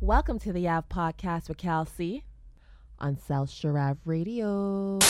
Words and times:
Welcome 0.00 0.38
to 0.40 0.52
the 0.52 0.68
Av 0.68 0.88
Podcast 0.88 1.48
with 1.48 1.58
Cal 1.58 1.84
C 1.84 2.22
on 3.00 3.18
South 3.18 3.50
Sharav 3.50 3.96
Radio. 4.04 5.00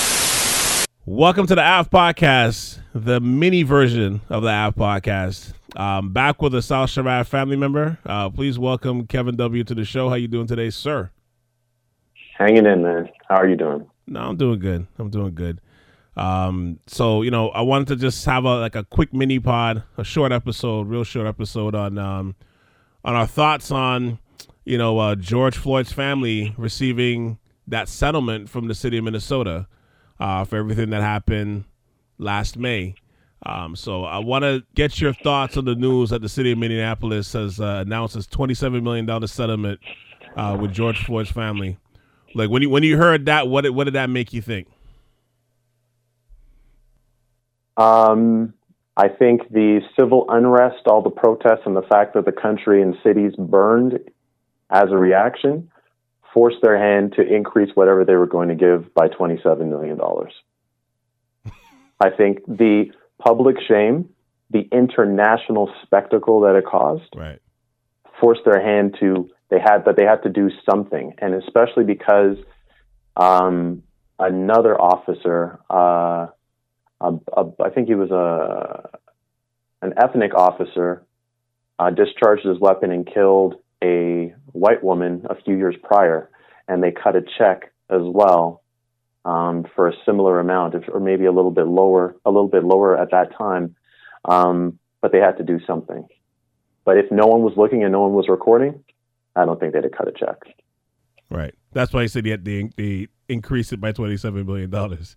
Welcome 1.05 1.47
to 1.47 1.55
the 1.55 1.63
Av 1.63 1.91
Podcast, 1.91 2.79
the 2.95 3.21
mini 3.21 3.65
version 3.65 4.23
of 4.31 4.45
the 4.45 4.49
Av 4.49 4.75
Podcast. 4.75 5.53
Um, 5.77 6.15
back 6.15 6.41
with 6.41 6.55
a 6.55 6.63
South 6.63 6.89
Sharav 6.89 7.27
family 7.27 7.57
member. 7.57 7.99
Uh, 8.07 8.31
please 8.31 8.59
welcome 8.59 9.07
Kevin 9.07 9.37
W 9.37 9.63
to 9.63 9.75
the 9.75 9.85
show. 9.85 10.09
How 10.09 10.15
you 10.15 10.27
doing 10.27 10.47
today, 10.47 10.71
sir? 10.71 11.11
Hanging 12.39 12.65
in, 12.65 12.83
man. 12.83 13.11
How 13.29 13.37
are 13.37 13.47
you 13.47 13.57
doing? 13.57 13.87
No, 14.07 14.21
I'm 14.21 14.39
doing 14.39 14.59
good. 14.59 14.87
I'm 14.99 15.11
doing 15.11 15.35
good. 15.35 15.61
Um, 16.17 16.81
so 16.87 17.21
you 17.21 17.31
know, 17.31 17.51
I 17.51 17.61
wanted 17.61 17.89
to 17.89 17.97
just 17.97 18.25
have 18.25 18.47
a 18.47 18.57
like 18.57 18.75
a 18.75 18.85
quick 18.85 19.13
mini 19.13 19.39
pod, 19.39 19.83
a 19.99 20.05
short 20.05 20.33
episode, 20.33 20.89
real 20.89 21.05
short 21.05 21.27
episode 21.27 21.75
on 21.75 21.99
um, 21.99 22.37
on 23.05 23.15
our 23.15 23.27
thoughts 23.27 23.71
on 23.71 24.19
you 24.69 24.77
know, 24.77 24.99
uh, 24.99 25.15
George 25.15 25.57
Floyd's 25.57 25.93
family 25.93 26.55
receiving 26.59 27.39
that 27.67 27.89
settlement 27.89 28.51
from 28.51 28.69
the 28.69 28.75
city 28.75 28.99
of 28.99 29.05
Minnesota 29.05 29.67
uh, 30.21 30.45
for 30.45 30.57
everything 30.57 30.91
that 30.91 31.01
happened 31.01 31.65
last 32.19 32.59
May. 32.59 32.95
Um, 33.47 33.75
so 33.75 34.05
I 34.05 34.19
want 34.19 34.43
to 34.43 34.63
get 34.75 35.01
your 35.01 35.15
thoughts 35.15 35.57
on 35.57 35.65
the 35.65 35.75
news 35.75 36.11
that 36.11 36.21
the 36.21 36.29
city 36.29 36.53
of 36.53 36.59
Minneapolis 36.59 37.33
has 37.33 37.59
uh, 37.59 37.83
announced 37.87 38.15
its 38.15 38.27
$27 38.27 38.83
million 38.83 39.27
settlement 39.27 39.81
uh, 40.37 40.59
with 40.61 40.73
George 40.73 41.03
Floyd's 41.03 41.31
family. 41.31 41.79
Like 42.35 42.51
when 42.51 42.61
you 42.61 42.69
when 42.69 42.83
you 42.83 42.99
heard 42.99 43.25
that, 43.25 43.49
what 43.49 43.63
did, 43.63 43.71
what 43.71 43.85
did 43.85 43.95
that 43.95 44.11
make 44.11 44.35
you 44.35 44.43
think? 44.43 44.69
Um, 47.79 48.53
I 48.99 49.09
think 49.09 49.49
the 49.51 49.81
civil 49.99 50.27
unrest, 50.29 50.87
all 50.87 51.01
the 51.01 51.09
protests, 51.09 51.63
and 51.65 51.75
the 51.75 51.83
fact 51.83 52.13
that 52.15 52.27
the 52.27 52.33
country 52.33 52.83
and 52.83 52.97
cities 53.03 53.33
burned 53.39 53.99
as 54.71 54.91
a 54.91 54.97
reaction, 54.97 55.71
forced 56.33 56.59
their 56.63 56.79
hand 56.79 57.15
to 57.17 57.23
increase 57.23 57.71
whatever 57.75 58.05
they 58.05 58.15
were 58.15 58.27
going 58.27 58.49
to 58.49 58.55
give 58.55 58.93
by 58.95 59.09
$27 59.09 59.69
million. 59.69 59.99
I 62.01 62.11
think 62.11 62.45
the 62.47 62.93
public 63.19 63.57
shame, 63.67 64.11
the 64.51 64.69
international 64.73 65.73
spectacle 65.83 66.41
that 66.43 66.55
it 66.55 66.65
caused, 66.67 67.15
right. 67.17 67.41
forced 68.21 68.43
their 68.45 68.63
hand 68.63 68.97
to 69.01 69.31
they 69.51 69.59
had 69.59 69.87
that 69.87 69.97
they 69.97 70.05
had 70.05 70.23
to 70.25 70.29
do 70.29 70.51
something, 70.69 71.15
and 71.19 71.35
especially 71.35 71.85
because 71.85 72.37
um, 73.17 73.83
another 74.19 74.79
officer, 74.79 75.59
uh, 75.71 76.27
a, 77.01 77.13
a, 77.33 77.45
I 77.65 77.71
think 77.71 77.89
he 77.89 77.95
was 77.95 78.11
a 78.11 78.91
an 79.81 79.95
ethnic 79.97 80.35
officer, 80.35 81.03
uh, 81.79 81.91
discharged 81.91 82.45
his 82.45 82.59
weapon 82.59 82.91
and 82.91 83.07
killed 83.07 83.55
a 83.83 84.35
white 84.53 84.83
woman 84.83 85.27
a 85.31 85.35
few 85.43 85.57
years 85.57 85.77
prior, 85.83 86.31
and 86.67 86.83
they 86.83 86.91
cut 86.91 87.17
a 87.17 87.23
check 87.39 87.73
as 87.91 88.03
well 88.03 88.63
um, 89.25 89.67
for 89.75 89.89
a 89.89 89.93
similar 90.05 90.41
amount, 90.41 90.75
or 90.93 91.01
maybe 91.01 91.25
a 91.25 91.33
little 91.33 91.51
bit 91.51 91.67
lower, 91.67 92.17
a 92.25 92.31
little 92.31 92.49
bit 92.49 92.65
lower 92.65 92.99
at 92.99 93.11
that 93.11 93.37
time. 93.37 93.75
Um, 94.25 94.79
but 95.01 95.13
they 95.13 95.19
had 95.19 95.37
to 95.39 95.45
do 95.45 95.61
something. 95.67 96.07
But 96.85 96.97
if 96.97 97.11
no 97.11 97.27
one 97.27 97.43
was 97.43 97.55
looking 97.57 97.85
and 97.85 97.93
no 97.93 98.01
one 98.01 98.15
was 98.15 98.29
recording, 98.29 98.83
I 99.37 99.45
don't 99.45 99.61
think 99.61 99.73
they'd 99.73 99.85
have 99.85 99.93
cut 99.93 100.09
a 100.09 100.13
check. 100.13 100.37
Right. 101.31 101.55
That's 101.73 101.93
why 101.93 102.03
he 102.03 102.09
said 102.09 102.25
he 102.25 102.31
had 102.31 102.45
to, 102.45 102.71
they 102.77 103.09
increase 103.29 103.73
it 103.73 103.81
by 103.81 103.93
twenty-seven 103.93 104.45
billion 104.45 104.71
dollars. 104.71 105.17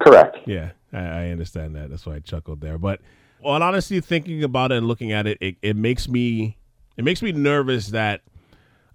Correct. 0.00 0.38
Yeah, 0.46 0.70
I, 0.92 0.98
I, 0.98 1.28
understand 1.28 1.76
that. 1.76 1.90
That's 1.90 2.06
why 2.06 2.16
I 2.16 2.20
chuckled 2.20 2.60
there. 2.60 2.78
But 2.78 3.00
well, 3.42 3.62
honestly, 3.62 4.00
thinking 4.00 4.42
about 4.42 4.72
it 4.72 4.78
and 4.78 4.88
looking 4.88 5.12
at 5.12 5.26
it, 5.26 5.38
it, 5.40 5.56
it 5.62 5.76
makes 5.76 6.08
me 6.08 6.56
it 6.96 7.04
makes 7.04 7.22
me 7.22 7.32
nervous 7.32 7.88
that 7.88 8.22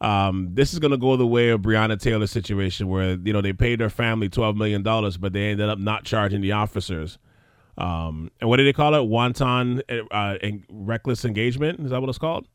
um, 0.02 0.50
this 0.54 0.74
is 0.74 0.80
going 0.80 0.92
to 0.92 0.98
go 0.98 1.16
the 1.16 1.26
way 1.26 1.50
of 1.50 1.62
Breonna 1.62 2.00
Taylor's 2.00 2.32
situation, 2.32 2.88
where 2.88 3.18
you 3.24 3.34
know 3.34 3.42
they 3.42 3.54
paid 3.54 3.80
their 3.80 3.90
family 3.90 4.30
twelve 4.30 4.56
million 4.56 4.84
dollars, 4.84 5.18
but 5.18 5.34
they 5.34 5.52
ended 5.52 5.70
up 5.70 5.80
not 5.80 6.04
charging 6.04 6.42
the 6.42 6.52
officers. 6.52 7.18
Um, 7.78 8.32
and 8.40 8.50
what 8.50 8.58
did 8.58 8.68
they 8.68 8.74
call 8.74 8.96
it? 8.96 9.06
Wanton 9.06 9.82
uh, 10.12 10.36
reckless 10.70 11.26
engagement. 11.26 11.80
Is 11.80 11.92
that 11.92 12.00
what 12.00 12.10
it's 12.10 12.18
called? 12.18 12.48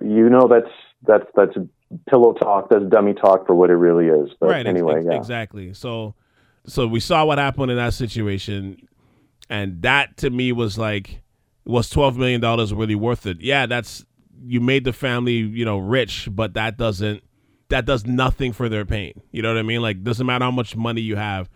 You 0.00 0.28
know, 0.28 0.48
that's 0.48 0.72
that's 1.02 1.26
that's 1.34 1.56
pillow 2.08 2.32
talk. 2.34 2.70
That's 2.70 2.84
dummy 2.86 3.14
talk 3.14 3.46
for 3.46 3.54
what 3.54 3.70
it 3.70 3.76
really 3.76 4.06
is. 4.06 4.30
But 4.38 4.50
right. 4.50 4.66
Anyway, 4.66 4.98
ex- 4.98 5.06
yeah. 5.06 5.16
exactly. 5.16 5.74
So, 5.74 6.14
so 6.66 6.86
we 6.86 7.00
saw 7.00 7.24
what 7.24 7.38
happened 7.38 7.70
in 7.70 7.76
that 7.76 7.94
situation, 7.94 8.88
and 9.48 9.82
that 9.82 10.16
to 10.18 10.30
me 10.30 10.52
was 10.52 10.78
like 10.78 11.22
was 11.70 11.88
twelve 11.88 12.16
million 12.16 12.40
dollars 12.40 12.72
really 12.74 12.94
worth 12.94 13.26
it? 13.26 13.40
Yeah, 13.40 13.66
that's 13.66 14.04
you 14.42 14.60
made 14.60 14.84
the 14.84 14.92
family 14.92 15.34
you 15.34 15.64
know 15.64 15.78
rich, 15.78 16.28
but 16.30 16.54
that 16.54 16.76
doesn't 16.76 17.22
that 17.68 17.86
does 17.86 18.04
nothing 18.04 18.52
for 18.52 18.68
their 18.68 18.84
pain. 18.84 19.20
You 19.32 19.42
know 19.42 19.52
what 19.52 19.58
I 19.58 19.62
mean? 19.62 19.80
Like 19.80 20.02
doesn't 20.02 20.26
matter 20.26 20.44
how 20.44 20.50
much 20.50 20.76
money 20.76 21.00
you 21.00 21.16
have 21.16 21.48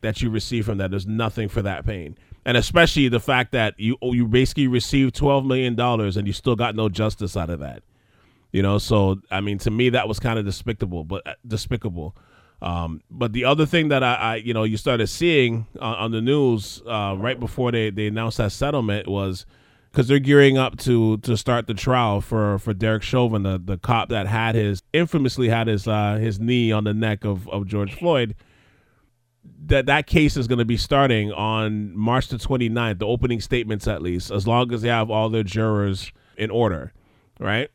that 0.00 0.22
you 0.22 0.30
receive 0.30 0.66
from 0.66 0.78
that. 0.78 0.90
There's 0.90 1.06
nothing 1.06 1.48
for 1.48 1.62
that 1.62 1.86
pain, 1.86 2.16
and 2.44 2.56
especially 2.56 3.08
the 3.08 3.20
fact 3.20 3.52
that 3.52 3.78
you 3.78 3.96
you 4.02 4.26
basically 4.26 4.66
received 4.66 5.14
twelve 5.14 5.44
million 5.44 5.74
dollars 5.74 6.16
and 6.16 6.26
you 6.26 6.32
still 6.32 6.56
got 6.56 6.74
no 6.74 6.88
justice 6.88 7.36
out 7.36 7.50
of 7.50 7.60
that. 7.60 7.82
You 8.52 8.62
know, 8.62 8.78
so 8.78 9.20
I 9.30 9.40
mean, 9.40 9.58
to 9.58 9.70
me 9.70 9.90
that 9.90 10.08
was 10.08 10.18
kind 10.18 10.38
of 10.38 10.44
despicable, 10.44 11.04
but 11.04 11.26
uh, 11.26 11.34
despicable. 11.46 12.16
Um, 12.62 13.00
but 13.10 13.32
the 13.32 13.44
other 13.44 13.64
thing 13.64 13.88
that 13.88 14.02
I, 14.02 14.14
I, 14.14 14.36
you 14.36 14.52
know, 14.52 14.64
you 14.64 14.76
started 14.76 15.06
seeing 15.06 15.66
on, 15.80 15.94
on 15.94 16.10
the 16.10 16.20
news 16.20 16.82
uh, 16.86 17.16
right 17.18 17.38
before 17.38 17.72
they, 17.72 17.90
they 17.90 18.06
announced 18.08 18.36
that 18.36 18.52
settlement 18.52 19.08
was 19.08 19.46
because 19.90 20.06
they're 20.08 20.18
gearing 20.18 20.56
up 20.56 20.78
to 20.78 21.18
to 21.18 21.36
start 21.36 21.66
the 21.66 21.74
trial 21.74 22.20
for 22.20 22.58
for 22.58 22.72
Derek 22.72 23.02
Chauvin, 23.02 23.42
the, 23.42 23.60
the 23.62 23.78
cop 23.78 24.08
that 24.10 24.26
had 24.26 24.54
his 24.54 24.82
infamously 24.92 25.48
had 25.48 25.66
his 25.66 25.86
uh, 25.86 26.16
his 26.16 26.38
knee 26.38 26.72
on 26.72 26.84
the 26.84 26.94
neck 26.94 27.24
of, 27.24 27.48
of 27.48 27.66
George 27.66 27.94
Floyd. 27.94 28.34
That 29.66 29.86
that 29.86 30.06
case 30.06 30.36
is 30.36 30.46
going 30.46 30.58
to 30.58 30.64
be 30.64 30.76
starting 30.76 31.32
on 31.32 31.96
March 31.96 32.28
the 32.28 32.36
29th, 32.36 32.98
the 32.98 33.06
opening 33.06 33.40
statements 33.40 33.88
at 33.88 34.02
least, 34.02 34.30
as 34.30 34.46
long 34.46 34.72
as 34.72 34.82
they 34.82 34.88
have 34.88 35.10
all 35.10 35.28
their 35.28 35.42
jurors 35.42 36.12
in 36.36 36.50
order, 36.50 36.92
right? 37.38 37.70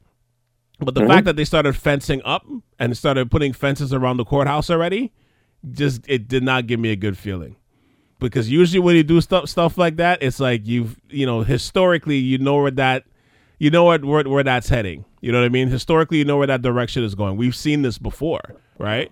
But 0.80 0.94
the 0.94 1.02
mm-hmm. 1.02 1.10
fact 1.10 1.26
that 1.26 1.36
they 1.36 1.46
started 1.46 1.76
fencing 1.76 2.22
up 2.26 2.46
and 2.80 2.98
started 2.98 3.32
putting 3.32 3.54
fences 3.54 3.94
around 3.94 4.18
the 4.18 4.26
courthouse 4.26 4.70
already, 4.70 5.14
just 5.72 6.02
it 6.08 6.28
did 6.28 6.44
not 6.44 6.68
give 6.68 6.80
me 6.80 6.92
a 6.92 6.96
good 6.96 7.18
feeling. 7.18 7.56
Because 8.20 8.50
usually 8.50 8.80
when 8.80 8.96
you 8.96 9.04
do 9.04 9.20
stuff 9.22 9.50
stuff 9.50 9.78
like 9.78 9.98
that, 9.98 10.24
it's 10.24 10.40
like 10.40 10.66
you've 10.66 11.00
you 11.10 11.26
know 11.26 11.42
historically 11.42 12.18
you 12.18 12.38
know 12.38 12.56
where 12.62 12.72
that 12.72 13.04
you 13.60 13.70
know 13.70 13.86
where, 13.86 14.00
where 14.00 14.24
where 14.24 14.44
that's 14.44 14.70
heading. 14.70 15.06
You 15.22 15.32
know 15.32 15.40
what 15.40 15.46
I 15.46 15.50
mean? 15.50 15.68
Historically, 15.68 16.20
you 16.20 16.26
know 16.26 16.38
where 16.38 16.48
that 16.48 16.62
direction 16.62 17.04
is 17.04 17.16
going. 17.16 17.38
We've 17.38 17.56
seen 17.56 17.82
this 17.82 17.98
before, 17.98 18.56
right? 18.78 19.12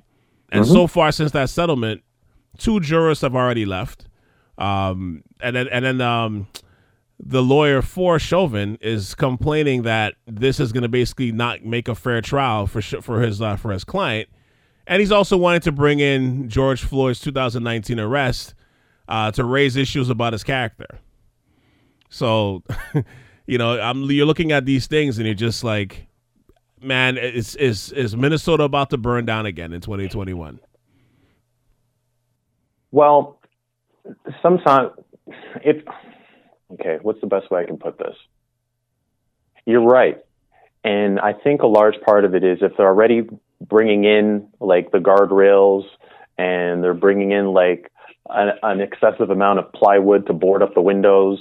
And 0.52 0.64
mm-hmm. 0.64 0.74
so 0.74 0.88
far 0.88 1.12
since 1.12 1.32
that 1.32 1.50
settlement, 1.50 2.04
two 2.58 2.80
jurors 2.80 3.22
have 3.22 3.36
already 3.36 3.66
left. 3.66 4.08
Um, 4.58 5.24
and 5.42 5.56
then 5.56 5.68
and 5.70 5.84
then 5.84 6.02
um, 6.02 6.48
the 7.20 7.42
lawyer 7.42 7.82
for 7.82 8.20
Chauvin 8.20 8.78
is 8.82 9.16
complaining 9.16 9.84
that 9.84 10.16
this 10.28 10.60
is 10.60 10.72
going 10.72 10.84
to 10.84 10.90
basically 10.90 11.32
not 11.32 11.66
make 11.66 11.88
a 11.88 11.96
fair 11.96 12.22
trial 12.22 12.68
for 12.68 12.82
for 12.82 13.22
his 13.22 13.42
uh, 13.42 13.56
for 13.56 13.72
his 13.72 13.84
client, 13.84 14.30
and 14.86 15.00
he's 15.00 15.12
also 15.12 15.38
wanting 15.38 15.62
to 15.62 15.72
bring 15.72 16.00
in 16.00 16.50
George 16.50 16.84
Floyd's 16.84 17.20
2019 17.20 18.00
arrest 18.00 18.54
uh, 19.08 19.32
to 19.32 19.44
raise 19.44 19.76
issues 19.76 20.10
about 20.10 20.34
his 20.34 20.44
character. 20.44 21.00
So, 22.10 22.64
you 23.48 23.58
know, 23.58 23.80
I'm 23.80 24.04
you're 24.04 24.26
looking 24.26 24.52
at 24.52 24.66
these 24.66 24.88
things 24.88 25.18
and 25.18 25.26
you're 25.26 25.36
just 25.36 25.64
like, 25.64 26.08
man, 26.82 27.18
is 27.18 27.56
is 27.56 27.92
is 27.92 28.16
Minnesota 28.16 28.64
about 28.64 28.90
to 28.92 28.98
burn 28.98 29.26
down 29.26 29.46
again 29.46 29.74
in 29.74 29.82
2021? 29.82 30.60
Well, 32.92 33.40
sometimes 34.42 34.92
it 35.64 35.88
Okay, 36.74 36.98
what's 37.02 37.22
the 37.22 37.28
best 37.28 37.52
way 37.52 37.62
I 37.62 37.66
can 37.66 37.78
put 37.78 37.98
this? 37.98 38.16
You're 39.66 39.86
right. 39.86 40.18
And 40.84 41.20
I 41.20 41.34
think 41.34 41.62
a 41.62 41.68
large 41.68 42.00
part 42.02 42.26
of 42.26 42.36
it 42.36 42.44
is 42.44 42.60
if 42.62 42.76
they're 42.78 42.88
already 42.88 43.28
bringing 43.62 44.04
in 44.04 44.50
like 44.60 44.92
the 44.92 44.98
guardrails 44.98 45.84
and 46.38 46.84
they're 46.84 46.94
bringing 46.94 47.32
in 47.32 47.48
like 47.48 47.92
an, 48.30 48.52
an 48.62 48.82
excessive 48.82 49.30
amount 49.30 49.60
of 49.60 49.72
plywood 49.74 50.28
to 50.28 50.34
board 50.34 50.62
up 50.62 50.74
the 50.74 50.82
windows, 50.82 51.40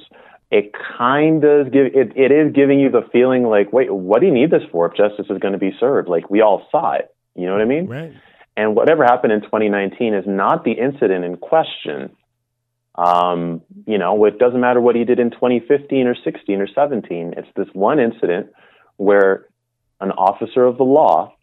it 0.51 0.73
kind 0.99 1.45
of 1.45 1.73
give 1.73 1.87
it, 1.87 2.13
it 2.17 2.31
is 2.31 2.53
giving 2.53 2.79
you 2.79 2.91
the 2.91 3.03
feeling 3.13 3.45
like, 3.45 3.73
wait, 3.73 3.93
what 3.93 4.21
do 4.21 4.27
you 4.27 4.33
need 4.33 4.51
this 4.51 4.63
for 4.71 4.87
if 4.87 4.97
justice 4.97 5.27
is 5.31 5.39
going 5.39 5.53
to 5.53 5.59
be 5.59 5.73
served? 5.81 6.09
Like 6.09 6.29
we 6.31 6.41
all 6.41 6.67
saw 6.71 6.93
it. 6.93 7.15
You 7.35 7.47
know 7.47 7.53
what 7.53 7.63
I 7.63 7.67
mean? 7.67 7.87
Right. 7.87 8.13
And 8.57 8.77
whatever 8.77 9.05
happened 9.05 9.33
in 9.33 9.41
2019 9.41 10.15
is 10.15 10.25
not 10.27 10.65
the 10.65 10.73
incident 10.73 11.25
in 11.25 11.37
question. 11.37 12.15
Um, 12.95 13.63
you 13.87 13.97
know, 13.97 14.23
it 14.27 14.39
doesn't 14.39 14.61
matter 14.61 14.81
what 14.81 14.95
he 14.95 15.05
did 15.05 15.19
in 15.19 15.31
2015 15.31 16.07
or 16.07 16.15
16 16.23 16.61
or 16.61 16.67
17. 16.67 17.35
It's 17.39 17.49
this 17.57 17.69
one 17.73 17.99
incident 17.99 18.53
where 18.97 19.47
an 20.01 20.11
officer 20.11 20.65
of 20.65 20.77
the 20.77 20.85
law 20.85 21.35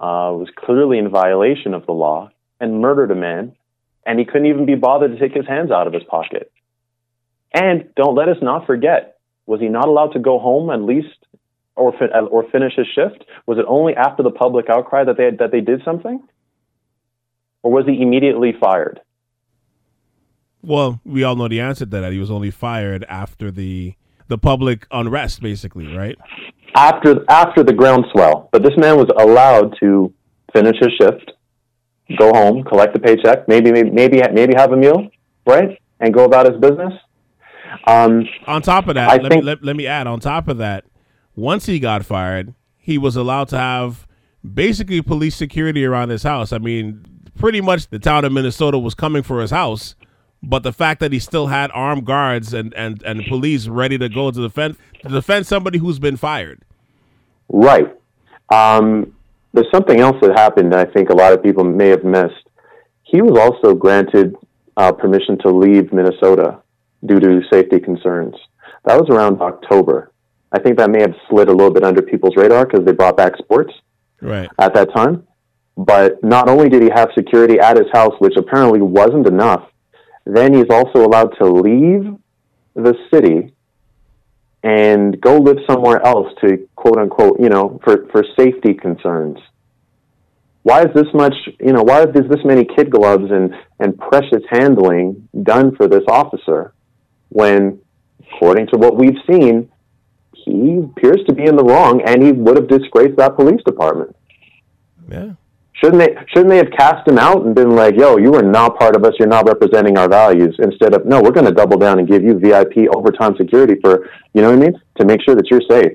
uh, 0.00 0.34
was 0.34 0.48
clearly 0.56 0.98
in 0.98 1.08
violation 1.08 1.74
of 1.74 1.86
the 1.86 1.92
law 1.92 2.30
and 2.58 2.80
murdered 2.80 3.12
a 3.12 3.14
man, 3.14 3.54
and 4.06 4.18
he 4.18 4.24
couldn't 4.24 4.46
even 4.46 4.66
be 4.66 4.74
bothered 4.74 5.12
to 5.12 5.18
take 5.18 5.36
his 5.36 5.46
hands 5.46 5.70
out 5.70 5.86
of 5.86 5.92
his 5.92 6.02
pocket. 6.04 6.52
And 7.52 7.92
don't 7.96 8.14
let 8.14 8.28
us 8.28 8.36
not 8.40 8.66
forget, 8.66 9.18
was 9.46 9.60
he 9.60 9.68
not 9.68 9.88
allowed 9.88 10.12
to 10.12 10.18
go 10.18 10.38
home 10.38 10.70
at 10.70 10.80
least 10.80 11.08
or 11.74 11.92
fin- 11.92 12.10
or 12.30 12.48
finish 12.50 12.74
his 12.76 12.86
shift? 12.94 13.24
Was 13.46 13.58
it 13.58 13.64
only 13.66 13.94
after 13.94 14.22
the 14.22 14.30
public 14.30 14.70
outcry 14.70 15.04
that 15.04 15.16
they 15.16 15.24
had, 15.24 15.38
that 15.38 15.50
they 15.50 15.60
did 15.60 15.82
something, 15.84 16.22
or 17.62 17.72
was 17.72 17.86
he 17.86 18.00
immediately 18.00 18.52
fired? 18.58 19.00
Well, 20.62 21.00
we 21.04 21.24
all 21.24 21.36
know 21.36 21.48
the 21.48 21.60
answer 21.60 21.86
to 21.86 22.00
that. 22.00 22.12
He 22.12 22.18
was 22.18 22.30
only 22.30 22.50
fired 22.50 23.04
after 23.08 23.50
the 23.50 23.94
the 24.28 24.38
public 24.38 24.86
unrest, 24.92 25.42
basically, 25.42 25.92
right? 25.94 26.16
After 26.76 27.24
after 27.28 27.64
the 27.64 27.72
groundswell, 27.72 28.48
but 28.52 28.62
this 28.62 28.76
man 28.76 28.96
was 28.96 29.08
allowed 29.18 29.74
to 29.80 30.12
finish 30.52 30.76
his 30.78 30.92
shift, 31.00 31.32
go 32.18 32.32
home, 32.32 32.64
collect 32.64 32.92
the 32.92 33.00
paycheck, 33.00 33.48
maybe 33.48 33.72
maybe 33.72 33.90
maybe, 33.90 34.22
maybe 34.32 34.54
have 34.56 34.72
a 34.72 34.76
meal, 34.76 35.08
right, 35.46 35.80
and 36.00 36.12
go 36.12 36.24
about 36.24 36.50
his 36.50 36.60
business. 36.60 36.92
Um, 37.86 38.28
on 38.46 38.62
top 38.62 38.88
of 38.88 38.94
that, 38.94 39.08
I 39.08 39.16
let, 39.16 39.30
think, 39.30 39.42
me, 39.44 39.46
let, 39.46 39.62
let 39.62 39.76
me 39.76 39.86
add. 39.86 40.06
On 40.06 40.20
top 40.20 40.48
of 40.48 40.58
that, 40.58 40.84
once 41.36 41.66
he 41.66 41.78
got 41.78 42.04
fired, 42.04 42.54
he 42.76 42.98
was 42.98 43.16
allowed 43.16 43.48
to 43.50 43.58
have 43.58 44.06
basically 44.54 45.00
police 45.02 45.36
security 45.36 45.84
around 45.84 46.08
his 46.08 46.22
house. 46.22 46.52
I 46.52 46.58
mean, 46.58 47.04
pretty 47.38 47.60
much 47.60 47.88
the 47.88 47.98
town 47.98 48.24
of 48.24 48.32
Minnesota 48.32 48.78
was 48.78 48.94
coming 48.94 49.22
for 49.22 49.40
his 49.40 49.50
house, 49.50 49.94
but 50.42 50.62
the 50.62 50.72
fact 50.72 51.00
that 51.00 51.12
he 51.12 51.18
still 51.18 51.46
had 51.46 51.70
armed 51.72 52.04
guards 52.04 52.52
and, 52.52 52.74
and, 52.74 53.02
and 53.04 53.24
police 53.26 53.68
ready 53.68 53.98
to 53.98 54.08
go 54.08 54.30
to 54.30 54.40
defend 54.40 54.76
to 55.02 55.08
defend 55.08 55.46
somebody 55.46 55.78
who's 55.78 55.98
been 55.98 56.16
fired. 56.16 56.62
Right. 57.48 57.96
Um, 58.52 59.14
there's 59.52 59.70
something 59.72 60.00
else 60.00 60.16
that 60.22 60.32
happened. 60.38 60.72
That 60.72 60.88
I 60.88 60.92
think 60.92 61.10
a 61.10 61.14
lot 61.14 61.32
of 61.32 61.42
people 61.42 61.64
may 61.64 61.88
have 61.88 62.04
missed. 62.04 62.48
He 63.02 63.22
was 63.22 63.38
also 63.38 63.74
granted 63.74 64.36
uh, 64.76 64.92
permission 64.92 65.38
to 65.38 65.50
leave 65.50 65.92
Minnesota 65.92 66.62
due 67.04 67.20
to 67.20 67.42
safety 67.52 67.80
concerns. 67.80 68.34
That 68.84 68.98
was 68.98 69.08
around 69.10 69.40
October. 69.40 70.12
I 70.52 70.60
think 70.60 70.78
that 70.78 70.90
may 70.90 71.00
have 71.00 71.14
slid 71.28 71.48
a 71.48 71.52
little 71.52 71.72
bit 71.72 71.84
under 71.84 72.02
people's 72.02 72.36
radar 72.36 72.66
because 72.66 72.84
they 72.84 72.92
brought 72.92 73.16
back 73.16 73.36
sports 73.36 73.72
right. 74.20 74.48
at 74.58 74.74
that 74.74 74.92
time. 74.94 75.26
But 75.76 76.22
not 76.22 76.48
only 76.48 76.68
did 76.68 76.82
he 76.82 76.90
have 76.94 77.10
security 77.14 77.58
at 77.58 77.76
his 77.76 77.86
house, 77.92 78.14
which 78.18 78.34
apparently 78.36 78.80
wasn't 78.80 79.26
enough, 79.26 79.68
then 80.26 80.52
he's 80.52 80.68
also 80.70 81.04
allowed 81.04 81.34
to 81.38 81.46
leave 81.46 82.14
the 82.74 82.94
city 83.12 83.52
and 84.62 85.20
go 85.20 85.38
live 85.38 85.58
somewhere 85.68 86.04
else 86.04 86.32
to 86.42 86.68
quote 86.76 86.98
unquote, 86.98 87.40
you 87.40 87.48
know, 87.48 87.80
for, 87.82 88.06
for 88.12 88.24
safety 88.38 88.74
concerns. 88.74 89.38
Why 90.62 90.82
is 90.82 90.92
this 90.94 91.06
much, 91.14 91.34
you 91.58 91.72
know, 91.72 91.82
why 91.82 92.02
is 92.02 92.28
this 92.28 92.44
many 92.44 92.66
kid 92.66 92.90
gloves 92.90 93.30
and, 93.30 93.54
and 93.78 93.98
precious 93.98 94.42
handling 94.50 95.28
done 95.42 95.74
for 95.74 95.88
this 95.88 96.04
officer 96.06 96.74
when, 97.30 97.80
according 98.20 98.66
to 98.68 98.76
what 98.76 98.96
we've 98.96 99.16
seen, 99.30 99.70
he 100.34 100.78
appears 100.78 101.20
to 101.28 101.34
be 101.34 101.44
in 101.44 101.56
the 101.56 101.64
wrong 101.64 102.02
and 102.06 102.22
he 102.22 102.32
would 102.32 102.56
have 102.56 102.68
disgraced 102.68 103.16
that 103.16 103.36
police 103.36 103.62
department. 103.64 104.14
Yeah. 105.10 105.32
Shouldn't 105.82 105.98
they 105.98 106.14
shouldn't 106.28 106.50
they 106.50 106.58
have 106.58 106.70
cast 106.76 107.08
him 107.08 107.18
out 107.18 107.44
and 107.46 107.54
been 107.54 107.70
like, 107.70 107.96
"Yo, 107.96 108.18
you 108.18 108.34
are 108.34 108.42
not 108.42 108.78
part 108.78 108.96
of 108.96 109.04
us. 109.04 109.14
You're 109.18 109.28
not 109.28 109.46
representing 109.46 109.96
our 109.96 110.08
values." 110.08 110.54
Instead 110.58 110.94
of, 110.94 111.06
"No, 111.06 111.22
we're 111.22 111.30
going 111.30 111.46
to 111.46 111.52
double 111.52 111.78
down 111.78 111.98
and 111.98 112.06
give 112.06 112.22
you 112.22 112.38
VIP 112.38 112.88
overtime 112.94 113.34
security 113.36 113.76
for, 113.80 114.08
you 114.34 114.42
know 114.42 114.50
what 114.50 114.58
I 114.58 114.62
mean, 114.62 114.80
to 114.98 115.04
make 115.06 115.22
sure 115.22 115.34
that 115.34 115.50
you're 115.50 115.62
safe." 115.70 115.92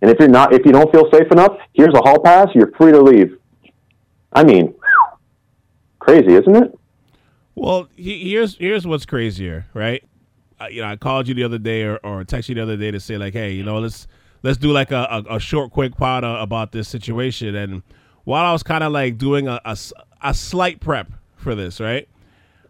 And 0.00 0.10
if 0.10 0.18
you're 0.20 0.28
not, 0.28 0.52
if 0.52 0.64
you 0.64 0.72
don't 0.72 0.90
feel 0.92 1.10
safe 1.10 1.30
enough, 1.32 1.56
here's 1.74 1.94
a 1.94 2.00
hall 2.00 2.20
pass. 2.20 2.48
You're 2.54 2.72
free 2.72 2.92
to 2.92 3.00
leave. 3.00 3.36
I 4.32 4.44
mean, 4.44 4.74
crazy, 5.98 6.34
isn't 6.34 6.56
it? 6.56 6.78
Well, 7.54 7.88
here's 7.96 8.56
here's 8.56 8.86
what's 8.86 9.06
crazier, 9.06 9.66
right? 9.74 10.04
you 10.70 10.82
know, 10.82 10.88
I 10.88 10.96
called 10.96 11.28
you 11.28 11.34
the 11.34 11.44
other 11.44 11.58
day 11.58 11.82
or, 11.82 11.96
or 11.98 12.24
texted 12.24 12.50
you 12.50 12.54
the 12.56 12.62
other 12.62 12.76
day 12.76 12.90
to 12.90 13.00
say 13.00 13.18
like, 13.18 13.32
hey, 13.32 13.52
you 13.52 13.64
know, 13.64 13.78
let's 13.78 14.06
let's 14.42 14.58
do 14.58 14.70
like 14.70 14.90
a, 14.90 15.24
a, 15.28 15.36
a 15.36 15.40
short, 15.40 15.70
quick 15.72 15.96
pod 15.96 16.24
uh, 16.24 16.38
about 16.40 16.72
this 16.72 16.88
situation. 16.88 17.54
And 17.54 17.82
while 18.24 18.44
I 18.44 18.52
was 18.52 18.62
kind 18.62 18.84
of 18.84 18.92
like 18.92 19.18
doing 19.18 19.48
a, 19.48 19.60
a, 19.64 19.76
a, 20.22 20.34
slight 20.34 20.80
prep 20.80 21.10
for 21.36 21.54
this, 21.54 21.80
right? 21.80 22.08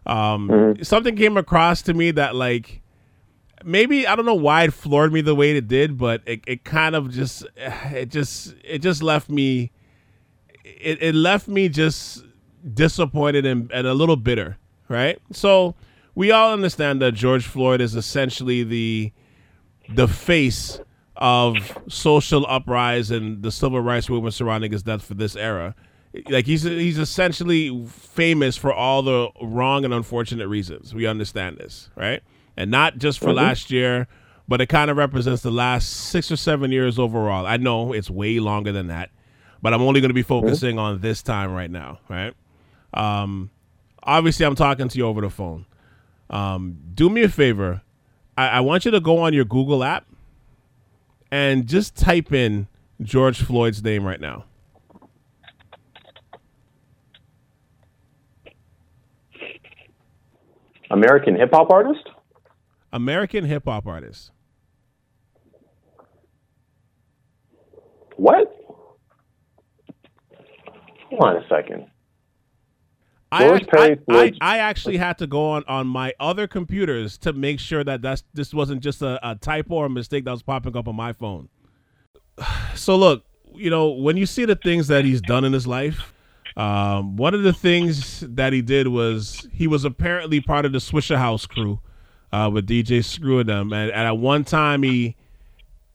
Um, 0.05 0.49
mm-hmm. 0.49 0.83
Something 0.83 1.15
came 1.15 1.37
across 1.37 1.81
to 1.83 1.93
me 1.93 2.11
that 2.11 2.35
like 2.35 2.81
maybe 3.63 4.07
I 4.07 4.15
don't 4.15 4.25
know 4.25 4.33
why 4.33 4.63
it 4.63 4.73
floored 4.73 5.13
me 5.13 5.21
the 5.21 5.35
way 5.35 5.55
it 5.55 5.67
did, 5.67 5.97
but 5.97 6.21
it, 6.25 6.41
it 6.47 6.63
kind 6.63 6.95
of 6.95 7.11
just 7.11 7.45
it 7.55 8.09
just 8.09 8.55
it 8.63 8.79
just 8.79 9.01
left 9.03 9.29
me 9.29 9.71
it, 10.63 11.01
it 11.01 11.15
left 11.15 11.47
me 11.47 11.69
just 11.69 12.23
disappointed 12.73 13.45
and, 13.45 13.71
and 13.71 13.87
a 13.87 13.93
little 13.93 14.15
bitter, 14.15 14.57
right? 14.87 15.19
So 15.31 15.75
we 16.15 16.31
all 16.31 16.53
understand 16.53 17.01
that 17.01 17.13
George 17.13 17.45
Floyd 17.45 17.81
is 17.81 17.95
essentially 17.95 18.63
the 18.63 19.11
the 19.89 20.07
face 20.07 20.79
of 21.15 21.77
social 21.87 22.45
uprising 22.47 23.17
and 23.17 23.43
the 23.43 23.51
civil 23.51 23.79
rights 23.81 24.09
movement 24.09 24.33
surrounding 24.33 24.71
his 24.71 24.83
death 24.83 25.03
for 25.03 25.13
this 25.13 25.35
era. 25.35 25.75
Like 26.29 26.45
he's 26.45 26.63
he's 26.63 26.99
essentially 26.99 27.85
famous 27.87 28.55
for 28.55 28.71
all 28.71 29.01
the 29.01 29.29
wrong 29.41 29.83
and 29.83 29.93
unfortunate 29.93 30.47
reasons. 30.47 30.93
We 30.93 31.07
understand 31.07 31.57
this, 31.57 31.89
right? 31.95 32.21
And 32.55 32.69
not 32.69 32.97
just 32.97 33.19
for 33.19 33.27
mm-hmm. 33.27 33.37
last 33.37 33.71
year, 33.71 34.07
but 34.47 34.61
it 34.61 34.67
kind 34.67 34.91
of 34.91 34.97
represents 34.97 35.41
the 35.41 35.51
last 35.51 35.89
six 35.89 36.31
or 36.31 36.35
seven 36.35 36.71
years 36.71 36.99
overall. 36.99 37.47
I 37.47 37.57
know 37.57 37.93
it's 37.93 38.09
way 38.09 38.39
longer 38.39 38.71
than 38.71 38.87
that, 38.87 39.09
but 39.61 39.73
I'm 39.73 39.81
only 39.81 40.01
going 40.01 40.09
to 40.09 40.15
be 40.15 40.21
focusing 40.21 40.71
mm-hmm. 40.71 40.79
on 40.79 41.01
this 41.01 41.23
time 41.23 41.51
right 41.51 41.71
now, 41.71 41.99
right? 42.09 42.33
Um, 42.93 43.49
obviously, 44.03 44.45
I'm 44.45 44.55
talking 44.55 44.87
to 44.87 44.97
you 44.97 45.07
over 45.07 45.21
the 45.21 45.31
phone. 45.31 45.65
Um, 46.29 46.77
do 46.93 47.09
me 47.09 47.23
a 47.23 47.29
favor. 47.29 47.81
I, 48.37 48.47
I 48.49 48.59
want 48.59 48.85
you 48.85 48.91
to 48.91 48.99
go 48.99 49.19
on 49.19 49.33
your 49.33 49.45
Google 49.45 49.83
app 49.83 50.05
and 51.33 51.65
just 51.65 51.95
type 51.95 52.31
in 52.31 52.67
George 53.01 53.41
Floyd's 53.41 53.83
name 53.83 54.05
right 54.05 54.21
now. 54.21 54.45
American 60.91 61.35
hip 61.35 61.49
hop 61.51 61.71
artist? 61.71 62.07
American 62.91 63.45
hip 63.45 63.63
hop 63.65 63.87
artist. 63.87 64.29
What? 68.15 68.55
Hold 71.09 71.23
on 71.23 71.37
a 71.37 71.47
second. 71.49 71.87
I, 73.33 73.65
I, 73.73 73.97
I, 74.09 74.31
I, 74.41 74.57
actually 74.59 74.97
had 74.97 75.17
to 75.17 75.27
go 75.27 75.51
on, 75.51 75.63
on 75.67 75.87
my 75.87 76.13
other 76.19 76.47
computers 76.47 77.17
to 77.19 77.33
make 77.33 77.59
sure 77.59 77.83
that 77.83 78.01
that's, 78.03 78.23
this 78.33 78.53
wasn't 78.53 78.81
just 78.81 79.01
a, 79.01 79.19
a 79.27 79.35
typo 79.35 79.75
or 79.75 79.85
a 79.87 79.89
mistake 79.89 80.25
that 80.25 80.31
was 80.31 80.43
popping 80.43 80.77
up 80.77 80.87
on 80.87 80.95
my 80.95 81.13
phone. 81.13 81.49
So, 82.75 82.95
look, 82.95 83.23
you 83.53 83.69
know, 83.69 83.89
when 83.89 84.17
you 84.17 84.25
see 84.25 84.45
the 84.45 84.55
things 84.55 84.87
that 84.87 85.05
he's 85.05 85.21
done 85.21 85.45
in 85.45 85.53
his 85.53 85.67
life, 85.67 86.11
um, 86.57 87.15
one 87.17 87.35
of 87.35 87.43
the 87.43 87.53
things 87.53 88.21
that 88.21 88.51
he 88.51 88.63
did 88.63 88.87
was 88.87 89.47
he 89.53 89.67
was 89.67 89.85
apparently 89.85 90.41
part 90.41 90.65
of 90.65 90.71
the 90.71 90.79
Swisher 90.79 91.17
House 91.17 91.45
crew 91.45 91.79
uh, 92.31 92.49
with 92.51 92.67
DJ 92.67 93.05
Screw 93.05 93.39
and 93.39 93.49
them. 93.49 93.71
And, 93.71 93.91
and 93.91 94.07
at 94.07 94.17
one 94.17 94.43
time, 94.43 94.81
he 94.81 95.15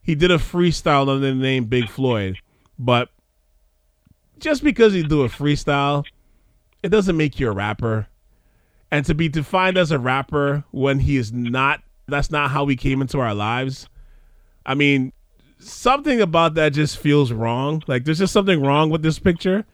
he 0.03 0.15
did 0.15 0.31
a 0.31 0.39
freestyle 0.39 1.09
under 1.09 1.27
the 1.27 1.35
name 1.35 1.65
Big 1.65 1.89
Floyd. 1.89 2.39
But 2.79 3.11
just 4.39 4.63
because 4.63 4.93
he 4.93 5.03
do 5.03 5.23
a 5.23 5.29
freestyle– 5.29 6.05
it 6.83 6.89
doesn't 6.91 7.17
make 7.17 7.39
you 7.41 7.49
a 7.49 7.53
rapper. 7.53 8.09
And 8.91 9.05
to 9.07 9.15
be 9.15 9.29
defined 9.29 9.77
as 9.77 9.91
a 9.91 9.99
rapper 9.99 10.65
when 10.71 11.01
he 11.01 11.17
is 11.17 11.33
not, 11.33 11.83
that's 12.07 12.31
not 12.31 12.51
how 12.51 12.65
we 12.65 12.77
came 12.77 13.03
into 13.03 13.21
our 13.21 13.35
lives. 13.35 13.89
I 14.65 14.75
mean, 14.75 15.13
something 15.59 16.21
about 16.21 16.55
that 16.55 16.73
just 16.73 16.99
feels 16.99 17.33
wrong. 17.33 17.83
Like 17.87 18.05
there's 18.05 18.19
just 18.19 18.33
something 18.33 18.63
wrong 18.63 18.91
with 18.91 19.03
this 19.03 19.19
picture. 19.19 19.67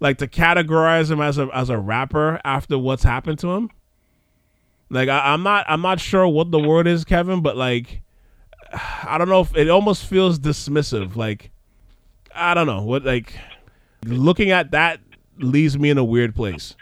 Like 0.00 0.18
to 0.18 0.26
categorize 0.26 1.10
him 1.10 1.20
as 1.20 1.38
a 1.38 1.48
as 1.54 1.70
a 1.70 1.78
rapper 1.78 2.40
after 2.44 2.76
what's 2.76 3.04
happened 3.04 3.38
to 3.40 3.52
him. 3.52 3.70
Like 4.90 5.08
I, 5.08 5.32
I'm 5.32 5.42
not 5.42 5.64
I'm 5.68 5.80
not 5.80 6.00
sure 6.00 6.26
what 6.26 6.50
the 6.50 6.58
word 6.58 6.86
is, 6.86 7.04
Kevin, 7.04 7.40
but 7.40 7.56
like 7.56 8.02
I 9.04 9.16
don't 9.16 9.28
know 9.28 9.40
if 9.40 9.56
it 9.56 9.68
almost 9.68 10.06
feels 10.06 10.38
dismissive. 10.38 11.14
Like 11.14 11.50
I 12.34 12.54
don't 12.54 12.66
know 12.66 12.82
what 12.82 13.04
like 13.04 13.38
looking 14.04 14.50
at 14.50 14.72
that 14.72 15.00
leaves 15.38 15.78
me 15.78 15.90
in 15.90 15.98
a 15.98 16.04
weird 16.04 16.34
place. 16.34 16.74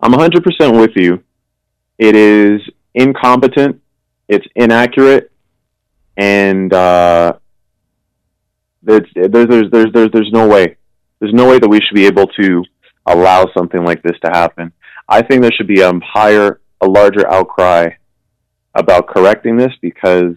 I'm 0.00 0.12
100% 0.12 0.80
with 0.80 0.92
you. 0.96 1.22
It 1.98 2.14
is 2.14 2.60
incompetent, 2.94 3.80
it's 4.28 4.46
inaccurate, 4.54 5.32
and 6.16 6.72
uh, 6.72 7.34
there's, 8.82 9.08
there's, 9.14 9.48
there's, 9.48 9.70
there's, 9.70 10.10
there's 10.12 10.30
no 10.32 10.46
way. 10.46 10.76
There's 11.20 11.32
no 11.32 11.48
way 11.48 11.58
that 11.58 11.68
we 11.68 11.80
should 11.80 11.94
be 11.94 12.06
able 12.06 12.26
to 12.40 12.64
allow 13.06 13.46
something 13.56 13.84
like 13.84 14.02
this 14.02 14.18
to 14.24 14.30
happen. 14.30 14.72
I 15.08 15.22
think 15.22 15.42
there 15.42 15.52
should 15.56 15.68
be 15.68 15.80
a 15.80 15.92
higher, 16.04 16.60
a 16.80 16.86
larger 16.86 17.26
outcry 17.30 17.90
about 18.74 19.08
correcting 19.08 19.56
this 19.56 19.72
because 19.80 20.34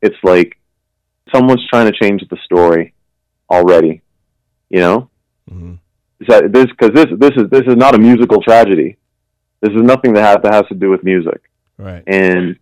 it's 0.00 0.16
like 0.22 0.56
someone's 1.34 1.66
trying 1.68 1.90
to 1.90 1.98
change 1.98 2.22
the 2.30 2.38
story 2.44 2.94
already. 3.50 4.02
You 4.70 4.80
know, 4.80 5.10
Mm-hmm. 5.50 5.74
That 6.28 6.52
this 6.52 6.66
because 6.66 6.90
this 6.94 7.06
this 7.18 7.30
is 7.36 7.48
this 7.50 7.62
is 7.66 7.76
not 7.76 7.94
a 7.94 7.98
musical 7.98 8.42
tragedy. 8.42 8.96
This 9.60 9.70
is 9.70 9.82
nothing 9.82 10.12
that 10.14 10.24
has 10.24 10.38
that 10.42 10.54
has 10.54 10.66
to 10.68 10.74
do 10.74 10.90
with 10.90 11.04
music. 11.04 11.40
Right. 11.78 12.02
And 12.06 12.58